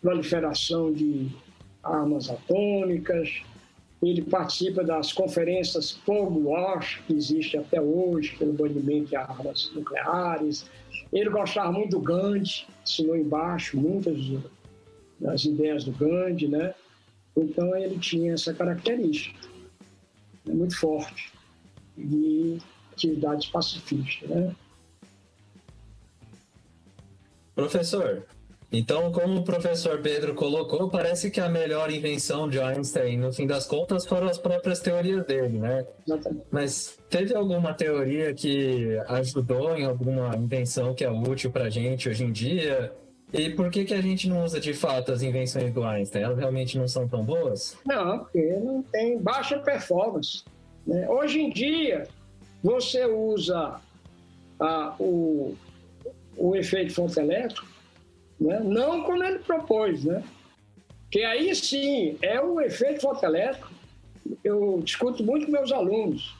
proliferação 0.00 0.92
de 0.92 1.28
armas 1.82 2.30
atômicas, 2.30 3.42
ele 4.02 4.22
participa 4.22 4.82
das 4.82 5.12
conferências 5.12 5.92
Fogo 5.92 6.50
Wash, 6.50 7.00
que 7.06 7.12
existe 7.12 7.56
até 7.56 7.80
hoje, 7.80 8.34
pelo 8.36 8.52
banimento 8.52 9.10
de 9.10 9.16
armas 9.16 9.70
nucleares. 9.74 10.66
Ele 11.12 11.30
gostava 11.30 11.70
muito 11.70 11.90
do 11.90 12.00
Gandhi, 12.00 12.66
assinou 12.82 13.16
embaixo 13.16 13.76
muitas 13.78 14.18
das 15.20 15.44
ideias 15.44 15.84
do 15.84 15.92
Gandhi, 15.92 16.48
né? 16.48 16.74
Então 17.36 17.76
ele 17.76 17.98
tinha 17.98 18.32
essa 18.32 18.52
característica 18.52 19.38
né? 20.44 20.52
muito 20.52 20.76
forte 20.76 21.32
de 21.96 22.58
atividades 22.92 23.46
pacifistas, 23.46 24.28
né? 24.28 24.54
Professor, 27.54 28.24
então, 28.72 29.12
como 29.12 29.40
o 29.40 29.44
professor 29.44 30.00
Pedro 30.00 30.34
colocou, 30.34 30.88
parece 30.88 31.30
que 31.30 31.38
a 31.38 31.48
melhor 31.48 31.92
invenção 31.92 32.48
de 32.48 32.58
Einstein, 32.58 33.18
no 33.18 33.30
fim 33.30 33.46
das 33.46 33.66
contas, 33.66 34.06
foram 34.06 34.28
as 34.28 34.38
próprias 34.38 34.80
teorias 34.80 35.26
dele, 35.26 35.58
né? 35.58 35.86
Mas 36.50 36.98
teve 37.10 37.34
alguma 37.34 37.74
teoria 37.74 38.32
que 38.32 38.98
ajudou 39.08 39.76
em 39.76 39.84
alguma 39.84 40.34
invenção 40.34 40.94
que 40.94 41.04
é 41.04 41.10
útil 41.10 41.50
para 41.50 41.64
a 41.64 41.70
gente 41.70 42.08
hoje 42.08 42.24
em 42.24 42.32
dia? 42.32 42.90
E 43.30 43.50
por 43.50 43.70
que, 43.70 43.84
que 43.84 43.92
a 43.92 44.00
gente 44.00 44.26
não 44.26 44.42
usa 44.42 44.58
de 44.58 44.72
fato 44.72 45.12
as 45.12 45.22
invenções 45.22 45.72
do 45.72 45.84
Einstein? 45.84 46.22
Elas 46.22 46.38
realmente 46.38 46.78
não 46.78 46.88
são 46.88 47.06
tão 47.06 47.22
boas? 47.22 47.76
Não, 47.84 48.20
porque 48.20 48.56
não 48.56 48.82
tem 48.82 49.18
baixa 49.18 49.58
performance. 49.58 50.44
Né? 50.86 51.06
Hoje 51.10 51.40
em 51.40 51.50
dia, 51.50 52.08
você 52.62 53.04
usa 53.04 53.78
ah, 54.58 54.94
o, 54.98 55.54
o 56.36 56.56
efeito 56.56 56.94
fotoelétrico 56.94 57.66
né? 58.42 58.60
não 58.60 59.02
como 59.04 59.22
ele 59.22 59.38
propôs, 59.38 60.04
né? 60.04 60.22
que 61.10 61.22
aí 61.22 61.54
sim 61.54 62.18
é 62.22 62.40
o 62.40 62.60
efeito 62.60 63.02
fotoelétrico. 63.02 63.70
Eu 64.42 64.80
discuto 64.82 65.22
muito 65.22 65.46
com 65.46 65.52
meus 65.52 65.70
alunos. 65.70 66.34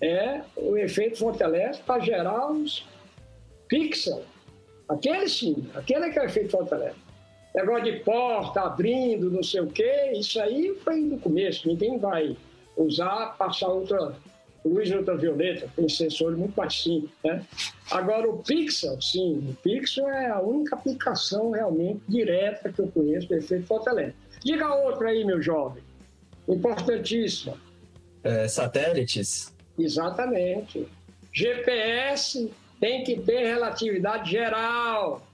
É 0.00 0.42
o 0.56 0.76
efeito 0.76 1.18
fotoelétrico 1.18 1.84
para 1.84 2.00
gerar 2.00 2.50
os 2.50 2.86
pixels. 3.68 4.24
Aquele 4.88 5.28
sim, 5.28 5.68
aquele 5.74 6.06
é 6.06 6.10
que 6.10 6.18
é 6.18 6.22
o 6.22 6.26
efeito 6.26 6.50
fotoelétrico. 6.50 7.06
Negócio 7.54 7.84
de 7.84 8.00
porta, 8.00 8.60
abrindo, 8.62 9.30
não 9.30 9.42
sei 9.42 9.60
o 9.62 9.66
quê, 9.66 10.12
isso 10.14 10.40
aí 10.40 10.74
foi 10.84 10.96
no 10.96 11.18
começo. 11.18 11.66
Ninguém 11.66 11.98
vai 11.98 12.36
usar, 12.76 13.36
passar 13.38 13.68
outra 13.68 14.14
luz 14.66 14.90
ultravioleta, 14.90 15.70
tem 15.74 15.88
sensores 15.88 16.38
muito 16.38 16.54
mais 16.56 16.74
simples. 16.82 17.10
Né? 17.24 17.44
Agora, 17.90 18.28
o 18.28 18.42
Pixel, 18.42 19.00
sim, 19.00 19.48
o 19.50 19.54
Pixel 19.62 20.08
é 20.08 20.28
a 20.28 20.40
única 20.40 20.76
aplicação 20.76 21.50
realmente 21.50 22.00
direta 22.08 22.72
que 22.72 22.80
eu 22.80 22.88
conheço 22.88 23.28
do 23.28 23.34
efeito 23.34 23.66
fotoelétrico. 23.66 24.18
Diga 24.44 24.74
outra 24.74 25.08
aí, 25.08 25.24
meu 25.24 25.40
jovem, 25.40 25.82
importantíssima. 26.48 27.54
É, 28.22 28.48
satélites? 28.48 29.54
Exatamente. 29.78 30.86
GPS 31.32 32.50
tem 32.80 33.04
que 33.04 33.20
ter 33.20 33.44
relatividade 33.46 34.30
geral, 34.30 35.26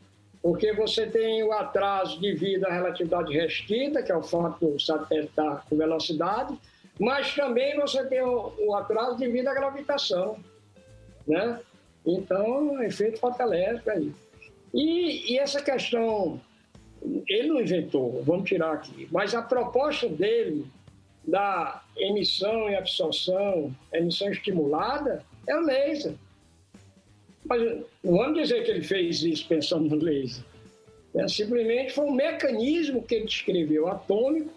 porque 0.43 0.73
você 0.73 1.07
tem 1.07 1.43
o 1.45 1.53
atraso 1.53 2.21
devido 2.21 2.65
à 2.65 2.73
relatividade 2.73 3.33
restrita, 3.33 4.03
que 4.03 4.11
é 4.11 4.17
o 4.17 4.23
fato 4.23 4.67
do 4.67 4.81
satélite 4.81 5.29
estar 5.29 5.65
com 5.69 5.77
velocidade, 5.77 6.59
mas 6.99 7.35
também 7.35 7.77
você 7.77 8.05
tem 8.07 8.23
o, 8.23 8.53
o 8.59 8.75
atraso 8.75 9.17
devido 9.17 9.49
à 9.49 9.55
gravitação, 9.55 10.39
né? 11.27 11.59
Então, 12.05 12.83
efeito 12.83 13.19
fotoelétrico 13.19 13.91
aí. 13.91 14.13
E, 14.75 15.33
e 15.33 15.39
essa 15.39 15.63
questão, 15.63 16.41
ele 17.29 17.49
não 17.49 17.61
inventou, 17.61 18.23
vamos 18.25 18.49
tirar 18.49 18.73
aqui, 18.73 19.09
mas 19.11 19.35
a 19.35 19.43
proposta 19.43 20.09
dele 20.09 20.67
da 21.25 21.83
emissão 21.97 22.69
e 22.69 22.75
absorção, 22.75 23.75
emissão 23.93 24.29
estimulada, 24.31 25.25
é 25.49 25.57
o 25.57 25.61
laser. 25.61 26.15
Mas 27.45 27.63
não 28.03 28.17
vamos 28.17 28.41
dizer 28.41 28.65
que 28.65 28.71
ele 28.71 28.83
fez 28.83 29.23
isso 29.23 29.47
pensando 29.47 29.89
no 29.89 30.03
laser. 30.03 30.45
É, 31.15 31.29
simplesmente 31.29 31.93
foi 31.93 32.07
um 32.07 32.13
mecanismo 32.13 33.03
que 33.03 33.15
ele 33.15 33.27
descreveu 33.27 33.87
atômico 33.87 34.51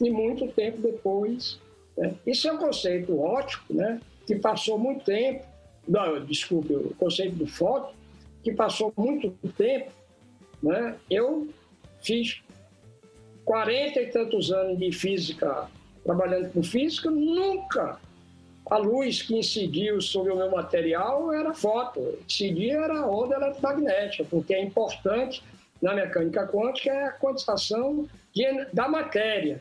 e 0.00 0.10
muito 0.10 0.48
tempo 0.48 0.78
depois 0.78 1.60
né? 1.96 2.14
Isso 2.26 2.48
é 2.48 2.52
um 2.52 2.58
conceito 2.58 3.18
ótico, 3.20 3.72
né? 3.72 4.00
que 4.26 4.36
passou 4.36 4.78
muito 4.78 5.04
tempo, 5.04 5.44
não, 5.88 6.24
desculpe, 6.24 6.72
o 6.72 6.94
conceito 6.94 7.34
do 7.34 7.46
foco, 7.46 7.92
que 8.42 8.52
passou 8.52 8.92
muito 8.96 9.30
tempo. 9.56 9.90
Né? 10.62 10.94
Eu 11.10 11.48
fiz 12.00 12.42
40 13.44 14.00
e 14.00 14.06
tantos 14.06 14.52
anos 14.52 14.78
de 14.78 14.92
física, 14.92 15.68
trabalhando 16.04 16.52
com 16.52 16.62
física, 16.62 17.10
nunca 17.10 17.98
a 18.70 18.76
luz 18.76 19.22
que 19.22 19.36
incidiu 19.36 20.00
sobre 20.00 20.32
o 20.32 20.36
meu 20.36 20.50
material 20.50 21.32
era 21.32 21.52
foto, 21.52 22.18
incidia 22.24 22.78
era 22.78 23.04
onda 23.04 23.34
eletromagnética, 23.34 24.24
porque 24.30 24.54
é 24.54 24.62
importante 24.62 25.42
na 25.82 25.92
mecânica 25.92 26.46
quântica 26.46 26.90
é 26.90 27.04
a 27.06 27.12
quantização 27.12 28.06
de, 28.32 28.64
da 28.72 28.86
matéria. 28.86 29.60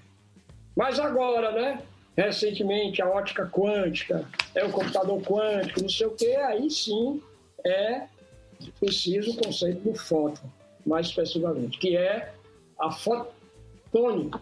Mas 0.75 0.99
agora, 0.99 1.51
né, 1.51 1.81
recentemente 2.21 3.01
a 3.01 3.09
ótica 3.09 3.45
quântica, 3.45 4.25
é 4.53 4.63
o 4.63 4.71
computador 4.71 5.21
quântico, 5.21 5.81
não 5.81 5.89
sei 5.89 6.07
o 6.07 6.11
quê, 6.11 6.35
aí 6.35 6.69
sim 6.69 7.21
é 7.65 8.07
preciso 8.79 9.31
o 9.31 9.37
conceito 9.37 9.81
do 9.81 9.95
fóton, 9.95 10.49
mais 10.85 11.07
especificamente, 11.07 11.77
que 11.79 11.95
é 11.95 12.31
a 12.79 12.91
fotônica. 12.91 14.41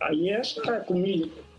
Aí 0.00 0.30
essa 0.30 0.60
é 0.74 0.80
com 0.80 1.04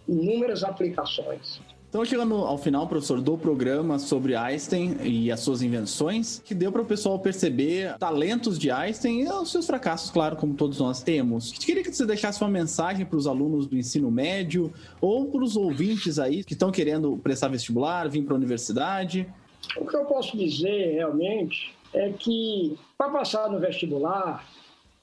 inúmeras 0.08 0.64
aplicações. 0.64 1.62
Então, 1.90 2.06
chegando 2.06 2.36
ao 2.36 2.56
final, 2.56 2.88
professor, 2.88 3.20
do 3.20 3.36
programa 3.36 3.98
sobre 3.98 4.36
Einstein 4.36 4.96
e 5.04 5.32
as 5.32 5.40
suas 5.40 5.64
invenções, 5.64 6.40
que 6.46 6.54
deu 6.54 6.72
para 6.72 6.84
o 6.84 6.86
pessoal 6.86 7.18
perceber 7.18 7.98
talentos 7.98 8.60
de 8.60 8.70
Einstein 8.70 9.24
e 9.24 9.28
os 9.28 9.52
seus 9.52 9.66
fracassos, 9.66 10.12
claro, 10.12 10.36
como 10.36 10.54
todos 10.54 10.80
nós 10.80 11.02
temos. 11.02 11.52
Queria 11.52 11.82
que 11.82 11.92
você 11.92 12.06
deixasse 12.06 12.40
uma 12.44 12.50
mensagem 12.50 13.08
para 13.08 13.18
os 13.18 13.26
alunos 13.26 13.66
do 13.66 13.76
ensino 13.76 14.12
médio 14.12 14.72
ou 15.02 15.26
para 15.32 15.44
os 15.44 15.58
ouvintes 15.58 16.20
aí 16.20 16.44
que 16.44 16.54
estão 16.54 16.72
querendo 16.72 17.18
prestar 17.24 17.48
vestibular, 17.48 18.08
vir 18.08 18.24
para 18.24 18.36
a 18.36 18.38
universidade. 18.38 19.28
O 19.76 19.84
que 19.84 19.96
eu 19.96 20.06
posso 20.06 20.38
dizer 20.38 20.94
realmente 20.94 21.74
é 21.92 22.12
que 22.12 22.78
para 22.96 23.10
passar 23.10 23.50
no 23.50 23.60
vestibular, 23.60 24.46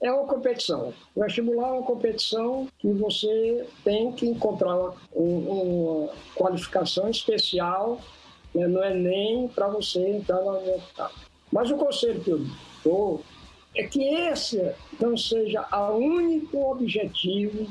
é 0.00 0.12
uma 0.12 0.26
competição. 0.26 0.92
O 1.14 1.22
vestibular 1.22 1.68
é 1.68 1.72
uma 1.72 1.82
competição 1.82 2.68
que 2.78 2.88
você 2.92 3.66
tem 3.84 4.12
que 4.12 4.26
encontrar 4.26 4.76
uma, 4.76 4.94
uma 5.14 6.10
qualificação 6.34 7.08
especial, 7.08 8.00
né? 8.54 8.66
não 8.66 8.82
é 8.82 8.94
nem 8.94 9.48
para 9.48 9.68
você 9.68 10.00
entrar 10.08 10.42
na 10.42 10.52
universidade. 10.52 11.14
Mas 11.52 11.70
o 11.70 11.76
conselho 11.76 12.20
que 12.20 12.30
eu 12.30 12.46
dou 12.84 13.22
é 13.74 13.84
que 13.84 14.02
esse 14.02 14.72
não 15.00 15.16
seja 15.16 15.66
o 15.72 15.96
único 15.96 16.70
objetivo 16.70 17.66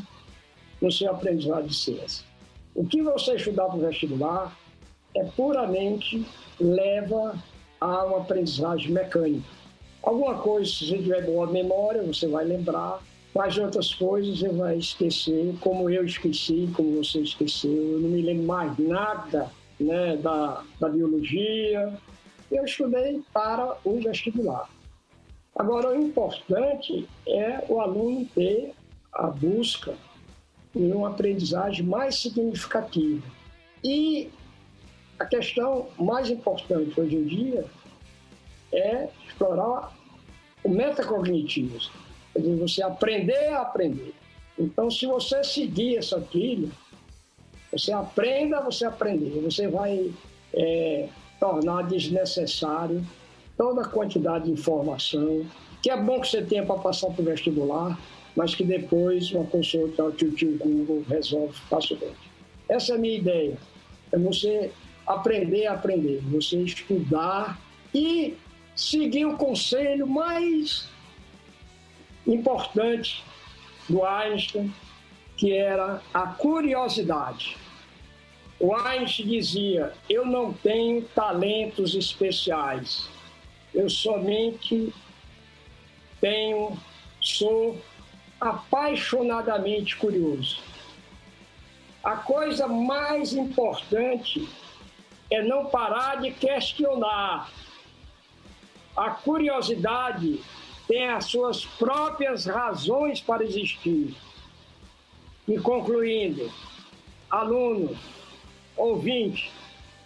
no 0.81 0.91
seu 0.91 1.11
aprendizado 1.11 1.67
de 1.67 1.75
ciência. 1.75 2.25
O 2.73 2.85
que 2.85 3.01
você 3.01 3.35
estudar 3.35 3.65
para 3.65 3.77
o 3.77 3.81
vestibular 3.81 4.57
é 5.15 5.23
puramente 5.23 6.25
leva 6.59 7.35
a 7.79 8.03
uma 8.05 8.17
aprendizagem 8.17 8.91
mecânica 8.91 9.64
Alguma 10.05 10.35
coisa, 10.35 10.69
se 10.69 10.87
você 10.87 10.97
tiver 10.99 11.25
boa 11.25 11.47
memória, 11.47 12.03
você 12.03 12.27
vai 12.27 12.45
lembrar, 12.45 13.01
mas 13.33 13.57
outras 13.57 13.91
coisas 13.91 14.37
você 14.37 14.49
vai 14.49 14.77
esquecer, 14.77 15.55
como 15.59 15.89
eu 15.89 16.05
esqueci, 16.05 16.69
como 16.75 17.03
você 17.03 17.21
esqueceu. 17.21 17.71
Eu 17.71 17.99
não 18.01 18.09
me 18.09 18.21
lembro 18.21 18.45
mais 18.45 18.77
nada 18.77 19.51
né, 19.79 20.15
da, 20.17 20.63
da 20.79 20.89
biologia. 20.89 21.91
Eu 22.51 22.65
estudei 22.65 23.23
para 23.33 23.77
o 23.83 23.99
vestibular. 23.99 24.69
Agora, 25.55 25.89
o 25.89 25.99
importante 25.99 27.07
é 27.27 27.63
o 27.67 27.79
aluno 27.79 28.27
ter 28.35 28.75
a 29.11 29.25
busca 29.25 29.95
de 30.75 30.91
uma 30.91 31.09
aprendizagem 31.09 31.83
mais 31.83 32.21
significativa. 32.21 33.25
E 33.83 34.29
a 35.17 35.25
questão 35.25 35.87
mais 35.97 36.29
importante 36.29 36.99
hoje 36.99 37.15
em 37.15 37.23
dia 37.23 37.65
é 38.73 39.07
explorar 39.27 39.95
o 40.63 40.69
metacognitivo, 40.69 41.77
quer 42.33 42.39
dizer, 42.39 42.55
você 42.55 42.81
aprender 42.81 43.47
a 43.49 43.61
aprender. 43.61 44.13
Então, 44.57 44.89
se 44.89 45.05
você 45.05 45.43
seguir 45.43 45.97
essa 45.97 46.19
trilha, 46.19 46.69
você 47.71 47.91
aprenda, 47.91 48.61
você 48.61 48.85
aprender, 48.85 49.41
você 49.41 49.67
vai 49.67 50.11
é, 50.53 51.09
tornar 51.39 51.83
desnecessário 51.83 53.05
toda 53.57 53.81
a 53.81 53.87
quantidade 53.87 54.45
de 54.45 54.51
informação, 54.51 55.45
que 55.81 55.89
é 55.89 55.97
bom 55.97 56.19
que 56.19 56.27
você 56.27 56.41
tenha 56.41 56.65
para 56.65 56.79
passar 56.79 57.11
para 57.11 57.21
o 57.21 57.25
vestibular, 57.25 57.99
mas 58.35 58.55
que 58.55 58.63
depois 58.63 59.31
uma 59.31 59.45
consulta 59.45 60.11
que 60.11 60.25
o 60.25 60.31
tio 60.31 60.57
Google 60.57 61.03
resolve 61.07 61.53
facilmente. 61.69 62.31
Essa 62.67 62.93
é 62.93 62.95
a 62.95 62.99
minha 62.99 63.17
ideia. 63.17 63.57
É 64.11 64.17
você 64.17 64.71
aprender 65.05 65.67
a 65.67 65.73
aprender, 65.73 66.21
você 66.23 66.57
estudar 66.57 67.59
e 67.93 68.35
seguir 68.75 69.25
o 69.25 69.37
conselho 69.37 70.07
mais 70.07 70.87
importante 72.27 73.23
do 73.87 74.03
Einstein, 74.03 74.73
que 75.37 75.53
era 75.53 76.01
a 76.13 76.27
curiosidade. 76.27 77.57
O 78.59 78.75
Einstein 78.75 79.27
dizia: 79.27 79.93
Eu 80.09 80.25
não 80.25 80.53
tenho 80.53 81.03
talentos 81.09 81.93
especiais, 81.93 83.07
eu 83.73 83.89
somente 83.89 84.93
tenho, 86.21 86.77
sou 87.21 87.79
apaixonadamente 88.39 89.95
curioso. 89.95 90.59
A 92.03 92.15
coisa 92.17 92.67
mais 92.67 93.33
importante 93.33 94.47
é 95.29 95.41
não 95.41 95.65
parar 95.65 96.21
de 96.21 96.31
questionar. 96.31 97.49
A 98.95 99.09
curiosidade 99.11 100.41
tem 100.87 101.09
as 101.09 101.25
suas 101.25 101.65
próprias 101.65 102.45
razões 102.45 103.19
para 103.19 103.43
existir. 103.43 104.15
E 105.47 105.59
concluindo, 105.59 106.51
aluno, 107.29 107.95
ouvinte, 108.77 109.51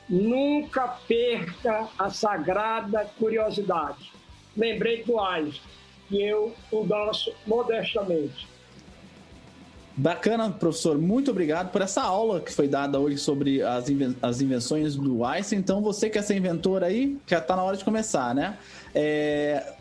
nunca 0.10 0.88
perca 1.08 1.88
a 1.98 2.10
sagrada 2.10 3.06
curiosidade. 3.18 4.12
Lembrei 4.58 5.04
do 5.04 5.20
Einstein, 5.20 5.62
e 6.10 6.24
eu 6.24 6.56
o 6.72 6.84
danço 6.84 7.32
modestamente. 7.46 8.49
Bacana, 10.00 10.50
professor. 10.50 10.98
Muito 10.98 11.30
obrigado 11.32 11.74
por 11.74 11.82
essa 11.82 12.02
aula 12.02 12.40
que 12.40 12.54
foi 12.54 12.70
dada 12.70 12.98
hoje 12.98 13.18
sobre 13.18 13.62
as, 13.62 13.90
inven 13.90 14.16
as 14.22 14.40
invenções 14.40 14.96
do 14.96 15.26
Einstein. 15.26 15.60
Então, 15.60 15.82
você 15.82 16.10
que 16.10 16.18
é 16.18 16.22
ser 16.22 16.38
inventor 16.38 16.86
aí, 16.86 17.18
já 17.28 17.40
está 17.40 17.54
na 17.54 17.64
hora 17.64 17.76
de 17.76 17.84
começar, 17.84 18.34
né? 18.34 18.58
É... 18.96 19.74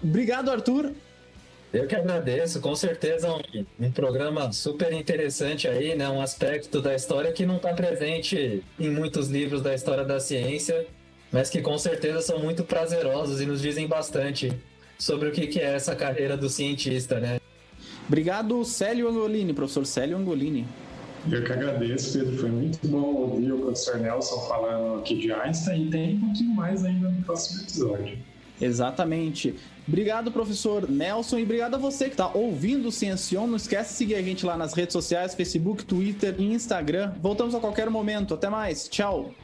Obrigado, 0.00 0.48
Arthur. 0.48 0.92
Eu 1.72 1.88
que 1.88 1.96
agradeço, 1.96 2.60
com 2.60 2.76
certeza 2.76 3.28
um, 3.28 3.86
um, 3.86 3.90
programa 3.90 4.52
super 4.52 4.92
interessante 4.92 5.66
aí, 5.66 5.96
né? 5.96 6.08
Um 6.08 6.20
aspecto 6.20 6.80
da 6.80 6.94
história 6.94 7.32
que 7.32 7.44
não 7.44 7.56
está 7.56 7.74
presente 7.74 8.62
em 8.78 8.90
muitos 8.90 9.26
livros 9.26 9.60
da 9.60 9.74
história 9.74 10.04
da 10.04 10.20
ciência, 10.20 10.86
mas 11.32 11.50
que 11.50 11.60
com 11.60 11.76
certeza 11.78 12.20
são 12.20 12.38
muito 12.38 12.62
prazerosos 12.62 13.40
e 13.40 13.46
nos 13.46 13.60
dizem 13.60 13.88
bastante 13.88 14.52
sobre 14.96 15.30
o 15.30 15.32
que 15.32 15.58
é 15.58 15.74
essa 15.74 15.96
carreira 15.96 16.36
do 16.36 16.48
cientista, 16.48 17.18
né? 17.18 17.40
Obrigado, 18.06 18.64
Célio 18.64 19.08
Angolini, 19.08 19.52
professor 19.52 19.86
Célio 19.86 20.16
Angolini. 20.16 20.66
Eu 21.30 21.42
que 21.42 21.52
agradeço, 21.52 22.18
Pedro. 22.18 22.36
Foi 22.36 22.50
muito 22.50 22.86
bom 22.86 23.02
ouvir 23.02 23.52
o 23.52 23.58
professor 23.58 23.98
Nelson 23.98 24.40
falando 24.40 24.98
aqui 24.98 25.18
de 25.18 25.32
Einstein 25.32 25.86
e 25.86 25.90
tem 25.90 26.16
um 26.16 26.20
pouquinho 26.20 26.54
mais 26.54 26.84
ainda 26.84 27.08
no 27.08 27.22
próximo 27.22 27.62
episódio. 27.62 28.18
Exatamente. 28.60 29.54
Obrigado, 29.86 30.30
professor 30.30 30.88
Nelson, 30.88 31.38
e 31.38 31.42
obrigado 31.42 31.74
a 31.74 31.78
você 31.78 32.06
que 32.06 32.12
está 32.12 32.30
ouvindo 32.32 32.88
o 32.88 32.92
Ciencion. 32.92 33.46
Não 33.46 33.56
esquece 33.56 33.90
de 33.90 33.96
seguir 33.96 34.14
a 34.14 34.22
gente 34.22 34.46
lá 34.46 34.56
nas 34.56 34.74
redes 34.74 34.92
sociais, 34.92 35.34
Facebook, 35.34 35.84
Twitter 35.84 36.34
e 36.38 36.44
Instagram. 36.44 37.12
Voltamos 37.20 37.54
a 37.54 37.60
qualquer 37.60 37.90
momento. 37.90 38.34
Até 38.34 38.48
mais. 38.48 38.88
Tchau. 38.88 39.34